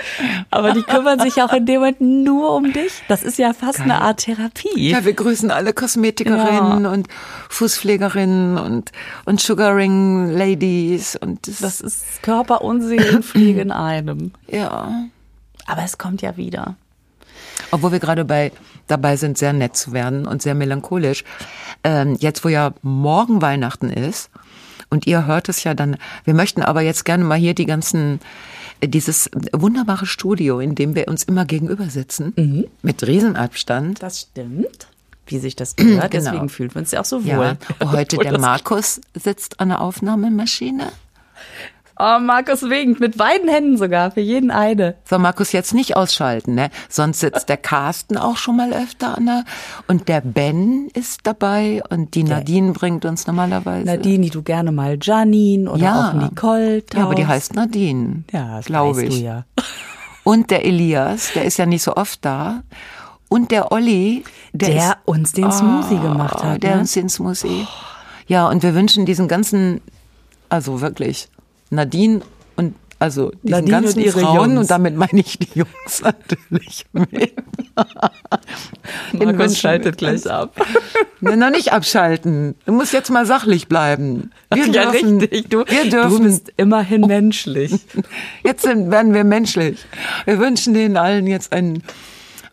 Aber 0.52 0.72
die 0.74 0.84
kümmern 0.84 1.20
sich 1.20 1.42
auch 1.42 1.54
in 1.54 1.66
dem 1.66 1.76
Moment 1.76 2.02
nur 2.02 2.56
um 2.56 2.74
dich. 2.74 3.04
Das 3.08 3.24
ist 3.24 3.38
ja 3.38 3.54
fast 3.54 3.80
Geil. 3.80 3.92
eine 3.92 4.02
Art 4.02 4.22
Therapie. 4.22 4.90
Ja, 4.90 5.06
wir 5.06 5.14
grüßen 5.14 5.52
alle 5.52 5.74
Kosmetikerinnen 5.74 6.84
ja. 6.84 6.92
und 6.92 7.08
Fußpflegerinnen 7.50 8.58
und, 8.58 8.92
und 9.26 9.42
Sugaring 9.42 10.32
Ladies 10.32 11.16
und 11.16 11.48
das, 11.48 11.60
das 11.60 11.82
ist 11.82 12.22
Körper 12.22 12.62
und 12.62 12.82
Seelenpflege 12.82 13.62
in 13.62 13.72
einem. 13.72 14.32
Ja. 14.48 15.06
Aber 15.68 15.84
es 15.84 15.98
kommt 15.98 16.22
ja 16.22 16.38
wieder. 16.38 16.76
Obwohl 17.72 17.92
wir 17.92 18.00
gerade 18.00 18.26
bei 18.26 18.52
dabei 18.88 19.18
sind, 19.18 19.38
sehr 19.38 19.54
nett 19.54 19.76
zu 19.76 19.94
werden 19.94 20.28
und 20.28 20.42
sehr 20.42 20.56
melancholisch. 20.56 21.24
Ähm, 21.84 22.16
jetzt, 22.20 22.44
wo 22.44 22.50
ja 22.50 22.74
morgen 22.82 23.42
Weihnachten 23.42 23.90
ist, 23.90 24.30
und 24.90 25.08
ihr 25.08 25.26
hört 25.26 25.50
es 25.50 25.64
ja 25.64 25.74
dann. 25.74 25.98
Wir 26.24 26.34
möchten 26.34 26.62
aber 26.62 26.82
jetzt 26.82 27.06
gerne 27.06 27.24
mal 27.24 27.38
hier 27.38 27.54
die 27.54 27.66
ganzen 27.66 28.20
äh, 28.82 28.88
dieses 28.88 29.30
wunderbare 29.52 30.06
Studio, 30.06 30.60
in 30.60 30.76
dem 30.76 30.96
wir 30.96 31.08
uns 31.08 31.24
immer 31.24 31.46
gegenüber 31.46 31.90
sitzen, 31.90 32.34
mhm. 32.36 32.66
mit 32.82 33.06
Riesenabstand. 33.06 34.02
Das 34.02 34.22
stimmt. 34.22 34.88
Wie 35.28 35.40
sich 35.40 35.56
das 35.56 35.76
gehört, 35.76 36.12
genau. 36.12 36.26
deswegen 36.26 36.50
fühlt 36.50 36.76
man 36.76 36.84
uns 36.84 36.92
ja 36.92 37.02
auch 37.02 37.06
so 37.06 37.26
wohl. 37.26 37.58
Ja. 37.82 37.92
Heute 37.92 38.18
der 38.22 38.40
Markus 38.40 39.02
sitzt 39.16 39.60
an 39.60 39.70
der 39.70 39.82
Aufnahmemaschine. 39.82 40.92
Oh, 41.98 42.20
Markus 42.20 42.64
winkt, 42.64 43.00
mit 43.00 43.18
beiden 43.18 43.48
Händen 43.48 43.78
sogar, 43.78 44.12
für 44.12 44.20
jeden 44.20 44.52
eine. 44.52 44.96
So, 45.10 45.18
Markus 45.18 45.54
jetzt 45.54 45.74
nicht 45.74 45.96
ausschalten, 45.96 46.54
ne? 46.54 46.70
Sonst 46.90 47.22
sitzt 47.22 47.48
der 47.48 47.56
Carsten 47.56 48.18
auch 48.18 48.36
schon 48.36 48.58
mal 48.58 48.74
öfter 48.74 49.18
an 49.18 49.26
der, 49.26 49.46
und 49.88 50.10
der 50.10 50.20
Ben 50.20 50.90
ist 50.94 51.22
dabei 51.24 51.82
und 51.90 52.16
die 52.16 52.24
Nadine 52.24 52.74
bringt 52.74 53.06
uns 53.06 53.28
normalerweise. 53.28 53.86
Nadine, 53.86 54.26
die 54.26 54.30
du 54.30 54.44
gerne 54.44 54.74
mal 54.74 54.98
Janine 55.02 55.72
oder 55.72 55.84
ja. 55.84 56.10
auch 56.10 56.14
Nicole 56.14 56.86
taufst. 56.86 56.94
Ja, 56.96 57.04
aber 57.06 57.16
die 57.16 57.28
heißt 57.28 57.56
Nadine. 57.56 58.24
Ja, 58.32 58.60
glaube 58.60 59.06
ich. 59.06 59.20
Du 59.20 59.26
ja. 59.26 59.46
Und 60.26 60.50
der 60.50 60.66
Elias, 60.66 61.34
der 61.36 61.46
ist 61.46 61.58
ja 61.58 61.68
nicht 61.68 61.84
so 61.84 61.96
oft 61.96 62.26
da. 62.26 62.64
Und 63.30 63.52
der 63.52 63.72
Olli, 63.72 64.24
der, 64.54 64.70
Der 64.70 64.90
ist, 64.90 64.98
uns 65.06 65.32
den 65.34 65.52
Smoothie 65.52 66.00
gemacht 66.00 66.44
hat. 66.44 66.64
der 66.64 66.76
ne? 66.76 66.82
uns 66.82 66.94
den 66.94 67.10
Smoothie. 67.10 67.68
Ja, 68.28 68.48
und 68.50 68.64
wir 68.64 68.74
wünschen 68.74 69.06
diesen 69.06 69.28
ganzen, 69.28 69.82
also 70.50 70.82
wirklich, 70.82 71.30
Nadine 71.76 72.22
und 72.56 72.76
also 73.00 73.32
diesen 73.44 73.50
Nadine 73.52 73.72
ganzen 73.72 74.00
und 74.00 74.06
ihre 74.06 74.20
Frauen, 74.20 74.52
Jungs. 74.52 74.60
und 74.62 74.72
damit 74.72 74.96
meine 74.96 75.20
ich 75.20 75.38
die 75.38 75.60
Jungs 75.60 76.02
natürlich 76.04 76.86
mit. 76.94 77.34
Markus 79.14 79.58
schaltet 79.58 79.98
gleich 79.98 80.30
ab. 80.30 80.56
Nee, 81.22 81.38
noch 81.38 81.50
nicht 81.50 81.72
abschalten. 81.72 82.54
Du 82.66 82.74
musst 82.74 82.94
jetzt 82.94 83.10
mal 83.10 83.26
sachlich 83.26 83.68
bleiben. 83.68 84.32
Wir 84.54 84.68
ja, 84.68 84.92
dürfen, 84.92 85.20
richtig. 85.20 85.50
Du, 85.50 85.60
wir 85.66 85.84
du 85.86 85.90
dürfen. 85.90 86.24
bist 86.24 86.54
immerhin 86.58 87.02
menschlich. 87.02 87.74
Jetzt 88.44 88.62
sind, 88.62 88.92
werden 88.92 89.14
wir 89.14 89.24
menschlich. 89.24 89.86
Wir 90.26 90.38
wünschen 90.38 90.76
denen 90.76 90.98
allen 90.98 91.26
jetzt 91.26 91.52
ein, 91.52 91.82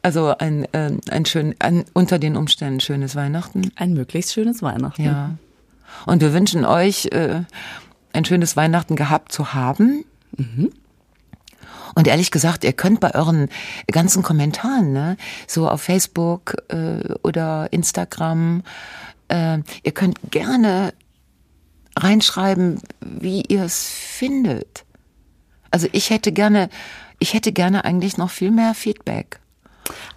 also 0.01 0.35
ein, 0.39 0.65
äh, 0.73 0.93
ein 1.11 1.27
schön, 1.27 1.55
ein, 1.59 1.85
unter 1.93 2.19
den 2.19 2.37
Umständen 2.37 2.81
schönes 2.81 3.15
Weihnachten. 3.15 3.73
Ein 3.77 3.93
möglichst 3.93 4.33
schönes 4.33 4.63
Weihnachten. 4.63 5.05
Ja. 5.05 5.31
Und 6.07 6.23
wir 6.23 6.33
wünschen 6.33 6.65
euch 6.65 7.07
äh, 7.07 7.43
ein 8.13 8.25
schönes 8.25 8.57
Weihnachten 8.57 8.97
gehabt 8.97 9.33
zu 9.33 9.55
haben. 9.55 10.05
Und 11.95 12.09
ehrlich 12.09 12.31
gesagt, 12.31 12.65
ihr 12.65 12.73
könnt 12.73 13.01
bei 13.01 13.15
euren 13.15 13.49
ganzen 13.91 14.23
Kommentaren, 14.23 14.93
ne, 14.93 15.17
so 15.47 15.69
auf 15.69 15.83
Facebook 15.83 16.57
äh, 16.69 17.15
oder 17.23 17.69
Instagram, 17.71 18.63
äh, 19.29 19.59
ihr 19.83 19.93
könnt 19.93 20.19
gerne 20.31 20.95
reinschreiben, 21.97 22.81
wie 23.01 23.43
ihr 23.43 23.65
es 23.65 23.87
findet. 23.87 24.85
Also 25.71 25.89
ich 25.93 26.11
hätte 26.11 26.33
gerne, 26.33 26.71
ich 27.19 27.35
hätte 27.35 27.53
gerne 27.53 27.85
eigentlich 27.85 28.17
noch 28.17 28.31
viel 28.31 28.51
mehr 28.51 28.75
Feedback. 28.75 29.42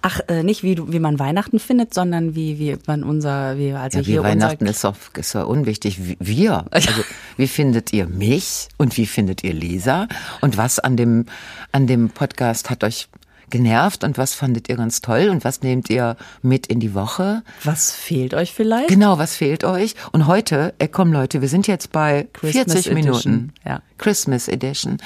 Ach, 0.01 0.19
äh, 0.27 0.43
nicht 0.43 0.63
wie, 0.63 0.75
du, 0.75 0.91
wie 0.91 0.99
man 0.99 1.19
Weihnachten 1.19 1.59
findet, 1.59 1.93
sondern 1.93 2.35
wie, 2.35 2.59
wie 2.59 2.77
man 2.85 3.03
unser, 3.03 3.57
wie, 3.57 3.73
also 3.73 3.99
Ja, 3.99 4.03
hier 4.03 4.19
wie 4.21 4.23
Weihnachten 4.23 4.67
unser, 4.67 4.71
ist 4.71 4.83
doch, 4.83 4.95
ist 5.17 5.35
doch 5.35 5.47
unwichtig. 5.47 5.99
Wir. 6.19 6.65
Also, 6.71 6.89
wie 7.37 7.47
findet 7.47 7.91
ihr 7.93 8.07
mich 8.07 8.67
und 8.77 8.97
wie 8.97 9.05
findet 9.05 9.43
ihr 9.43 9.53
Lisa? 9.53 10.07
Und 10.41 10.57
was 10.57 10.79
an 10.79 10.97
dem, 10.97 11.25
an 11.71 11.87
dem 11.87 12.09
Podcast 12.09 12.69
hat 12.69 12.83
euch 12.83 13.07
genervt 13.49 14.03
und 14.03 14.17
was 14.17 14.33
fandet 14.33 14.69
ihr 14.69 14.75
ganz 14.75 15.01
toll 15.01 15.29
und 15.29 15.43
was 15.43 15.61
nehmt 15.61 15.89
ihr 15.89 16.17
mit 16.41 16.67
in 16.67 16.79
die 16.79 16.93
Woche? 16.93 17.43
Was 17.63 17.91
fehlt 17.91 18.33
euch 18.33 18.53
vielleicht? 18.53 18.89
Genau, 18.89 19.17
was 19.17 19.35
fehlt 19.35 19.63
euch? 19.63 19.95
Und 20.11 20.27
heute, 20.27 20.73
äh, 20.79 20.87
komm 20.87 21.13
Leute, 21.13 21.41
wir 21.41 21.49
sind 21.49 21.67
jetzt 21.67 21.91
bei 21.91 22.27
Christmas 22.33 22.73
40 22.73 22.93
Minuten. 22.93 23.09
Edition, 23.09 23.53
ja. 23.65 23.81
Christmas 23.97 24.47
Edition. 24.47 24.97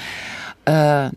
Äh, 0.64 1.10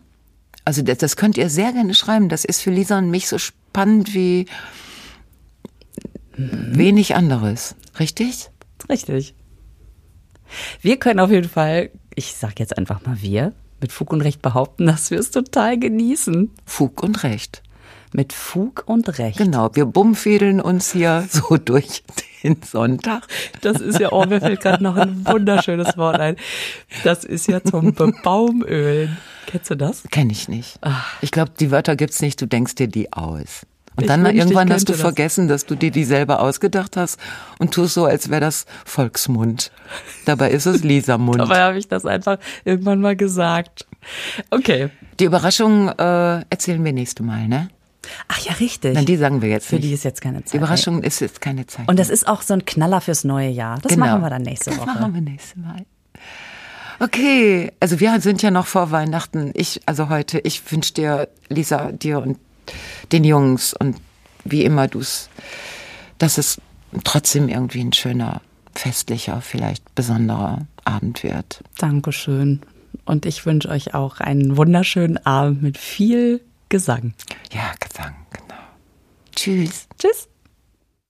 also 0.64 0.82
das, 0.82 0.98
das 0.98 1.16
könnt 1.16 1.36
ihr 1.36 1.50
sehr 1.50 1.72
gerne 1.72 1.94
schreiben. 1.94 2.28
Das 2.28 2.44
ist 2.44 2.62
für 2.62 2.70
Lisa 2.70 2.98
und 2.98 3.10
mich 3.10 3.28
so 3.28 3.38
spannend 3.38 4.14
wie 4.14 4.46
wenig 6.36 7.14
anderes. 7.14 7.74
Richtig? 7.98 8.50
Richtig. 8.88 9.34
Wir 10.80 10.98
können 10.98 11.20
auf 11.20 11.30
jeden 11.30 11.48
Fall, 11.48 11.90
ich 12.14 12.34
sag 12.34 12.58
jetzt 12.60 12.76
einfach 12.76 13.04
mal 13.04 13.20
wir, 13.20 13.52
mit 13.80 13.92
Fug 13.92 14.12
und 14.12 14.20
Recht 14.20 14.42
behaupten, 14.42 14.86
dass 14.86 15.10
wir 15.10 15.18
es 15.18 15.30
total 15.30 15.78
genießen. 15.78 16.50
Fug 16.64 17.02
und 17.02 17.22
Recht. 17.22 17.62
Mit 18.16 18.32
Fug 18.32 18.84
und 18.86 19.18
Recht. 19.18 19.38
Genau, 19.38 19.70
wir 19.74 19.86
bummfädeln 19.86 20.60
uns 20.60 20.92
hier 20.92 21.26
so 21.28 21.56
durch 21.64 22.04
den 22.44 22.62
Sonntag. 22.62 23.26
Das 23.60 23.80
ist 23.80 23.98
ja, 23.98 24.12
oh, 24.12 24.24
mir 24.24 24.40
fällt 24.40 24.60
gerade 24.60 24.84
noch 24.84 24.94
ein 24.96 25.26
wunderschönes 25.26 25.96
Wort 25.96 26.20
ein. 26.20 26.36
Das 27.02 27.24
ist 27.24 27.48
ja 27.48 27.60
zum 27.64 27.92
Bebaumölen. 27.92 29.16
Kennst 29.46 29.68
du 29.70 29.74
das? 29.74 30.04
Kenn 30.12 30.30
ich 30.30 30.48
nicht. 30.48 30.78
Ich 31.22 31.32
glaube, 31.32 31.50
die 31.58 31.72
Wörter 31.72 31.96
gibt's 31.96 32.22
nicht, 32.22 32.40
du 32.40 32.46
denkst 32.46 32.76
dir 32.76 32.86
die 32.86 33.12
aus. 33.12 33.66
Und 33.96 34.04
Ich 34.04 34.06
dann 34.08 34.22
wünschte, 34.22 34.38
irgendwann 34.38 34.72
hast 34.72 34.88
du 34.88 34.92
das. 34.92 35.00
vergessen, 35.00 35.48
dass 35.48 35.66
du 35.66 35.74
dir 35.74 35.90
die 35.90 36.04
selber 36.04 36.40
ausgedacht 36.40 36.96
hast 36.96 37.18
und 37.58 37.74
tust 37.74 37.94
so, 37.94 38.04
als 38.04 38.30
wäre 38.30 38.40
das 38.40 38.64
Volksmund. 38.84 39.72
Dabei 40.24 40.52
ist 40.52 40.66
es 40.66 40.84
Lisamund. 40.84 41.40
Dabei 41.40 41.62
habe 41.62 41.78
ich 41.78 41.88
das 41.88 42.06
einfach 42.06 42.38
irgendwann 42.64 43.00
mal 43.00 43.16
gesagt. 43.16 43.86
Okay. 44.50 44.90
Die 45.18 45.24
Überraschung 45.24 45.88
äh, 45.88 46.44
erzählen 46.48 46.84
wir 46.84 46.92
nächste 46.92 47.24
Mal, 47.24 47.48
ne? 47.48 47.70
Ach 48.28 48.38
ja, 48.40 48.52
richtig. 48.54 48.94
Nein, 48.94 49.06
die 49.06 49.16
sagen 49.16 49.42
wir 49.42 49.48
jetzt 49.48 49.66
Für 49.66 49.76
nicht. 49.76 49.84
die 49.88 49.92
ist 49.92 50.04
jetzt 50.04 50.20
keine 50.20 50.44
Zeit. 50.44 50.54
Überraschung 50.54 51.02
ist 51.02 51.20
jetzt 51.20 51.40
keine 51.40 51.66
Zeit. 51.66 51.88
Und 51.88 51.98
das 51.98 52.10
ist 52.10 52.26
auch 52.26 52.42
so 52.42 52.54
ein 52.54 52.64
Knaller 52.64 53.00
fürs 53.00 53.24
neue 53.24 53.48
Jahr. 53.48 53.78
Das 53.80 53.92
Genau. 53.92 54.06
machen 54.06 54.22
wir 54.22 54.30
dann 54.30 54.42
nächste 54.42 54.70
das 54.70 54.78
Woche. 54.78 54.86
machen 54.86 55.14
wir 55.14 55.20
nächste 55.20 55.58
Mal. 55.60 55.84
Okay, 57.00 57.72
also 57.80 57.98
wir 58.00 58.20
sind 58.20 58.40
ja 58.42 58.50
noch 58.50 58.66
vor 58.66 58.90
Weihnachten. 58.90 59.50
Ich, 59.54 59.80
also 59.86 60.08
heute, 60.08 60.38
ich 60.40 60.70
wünsche 60.70 60.94
dir, 60.94 61.28
Lisa, 61.48 61.90
dir 61.92 62.20
und 62.20 62.38
den 63.12 63.24
Jungs 63.24 63.74
und 63.74 63.96
wie 64.44 64.64
immer 64.64 64.86
du's, 64.88 65.28
dass 66.18 66.38
es 66.38 66.60
trotzdem 67.02 67.48
irgendwie 67.48 67.80
ein 67.82 67.92
schöner, 67.92 68.40
festlicher, 68.74 69.40
vielleicht 69.40 69.94
besonderer 69.94 70.66
Abend 70.84 71.22
wird. 71.24 71.62
Dankeschön. 71.78 72.60
Und 73.04 73.26
ich 73.26 73.44
wünsche 73.44 73.68
euch 73.68 73.94
auch 73.94 74.20
einen 74.20 74.56
wunderschönen 74.56 75.18
Abend 75.26 75.62
mit 75.62 75.76
viel 75.78 76.40
Gesang. 76.74 77.14
Ja, 77.52 77.72
Gesang, 77.78 78.16
genau. 78.32 78.60
Tschüss. 79.30 79.86
Tschüss. 79.96 80.28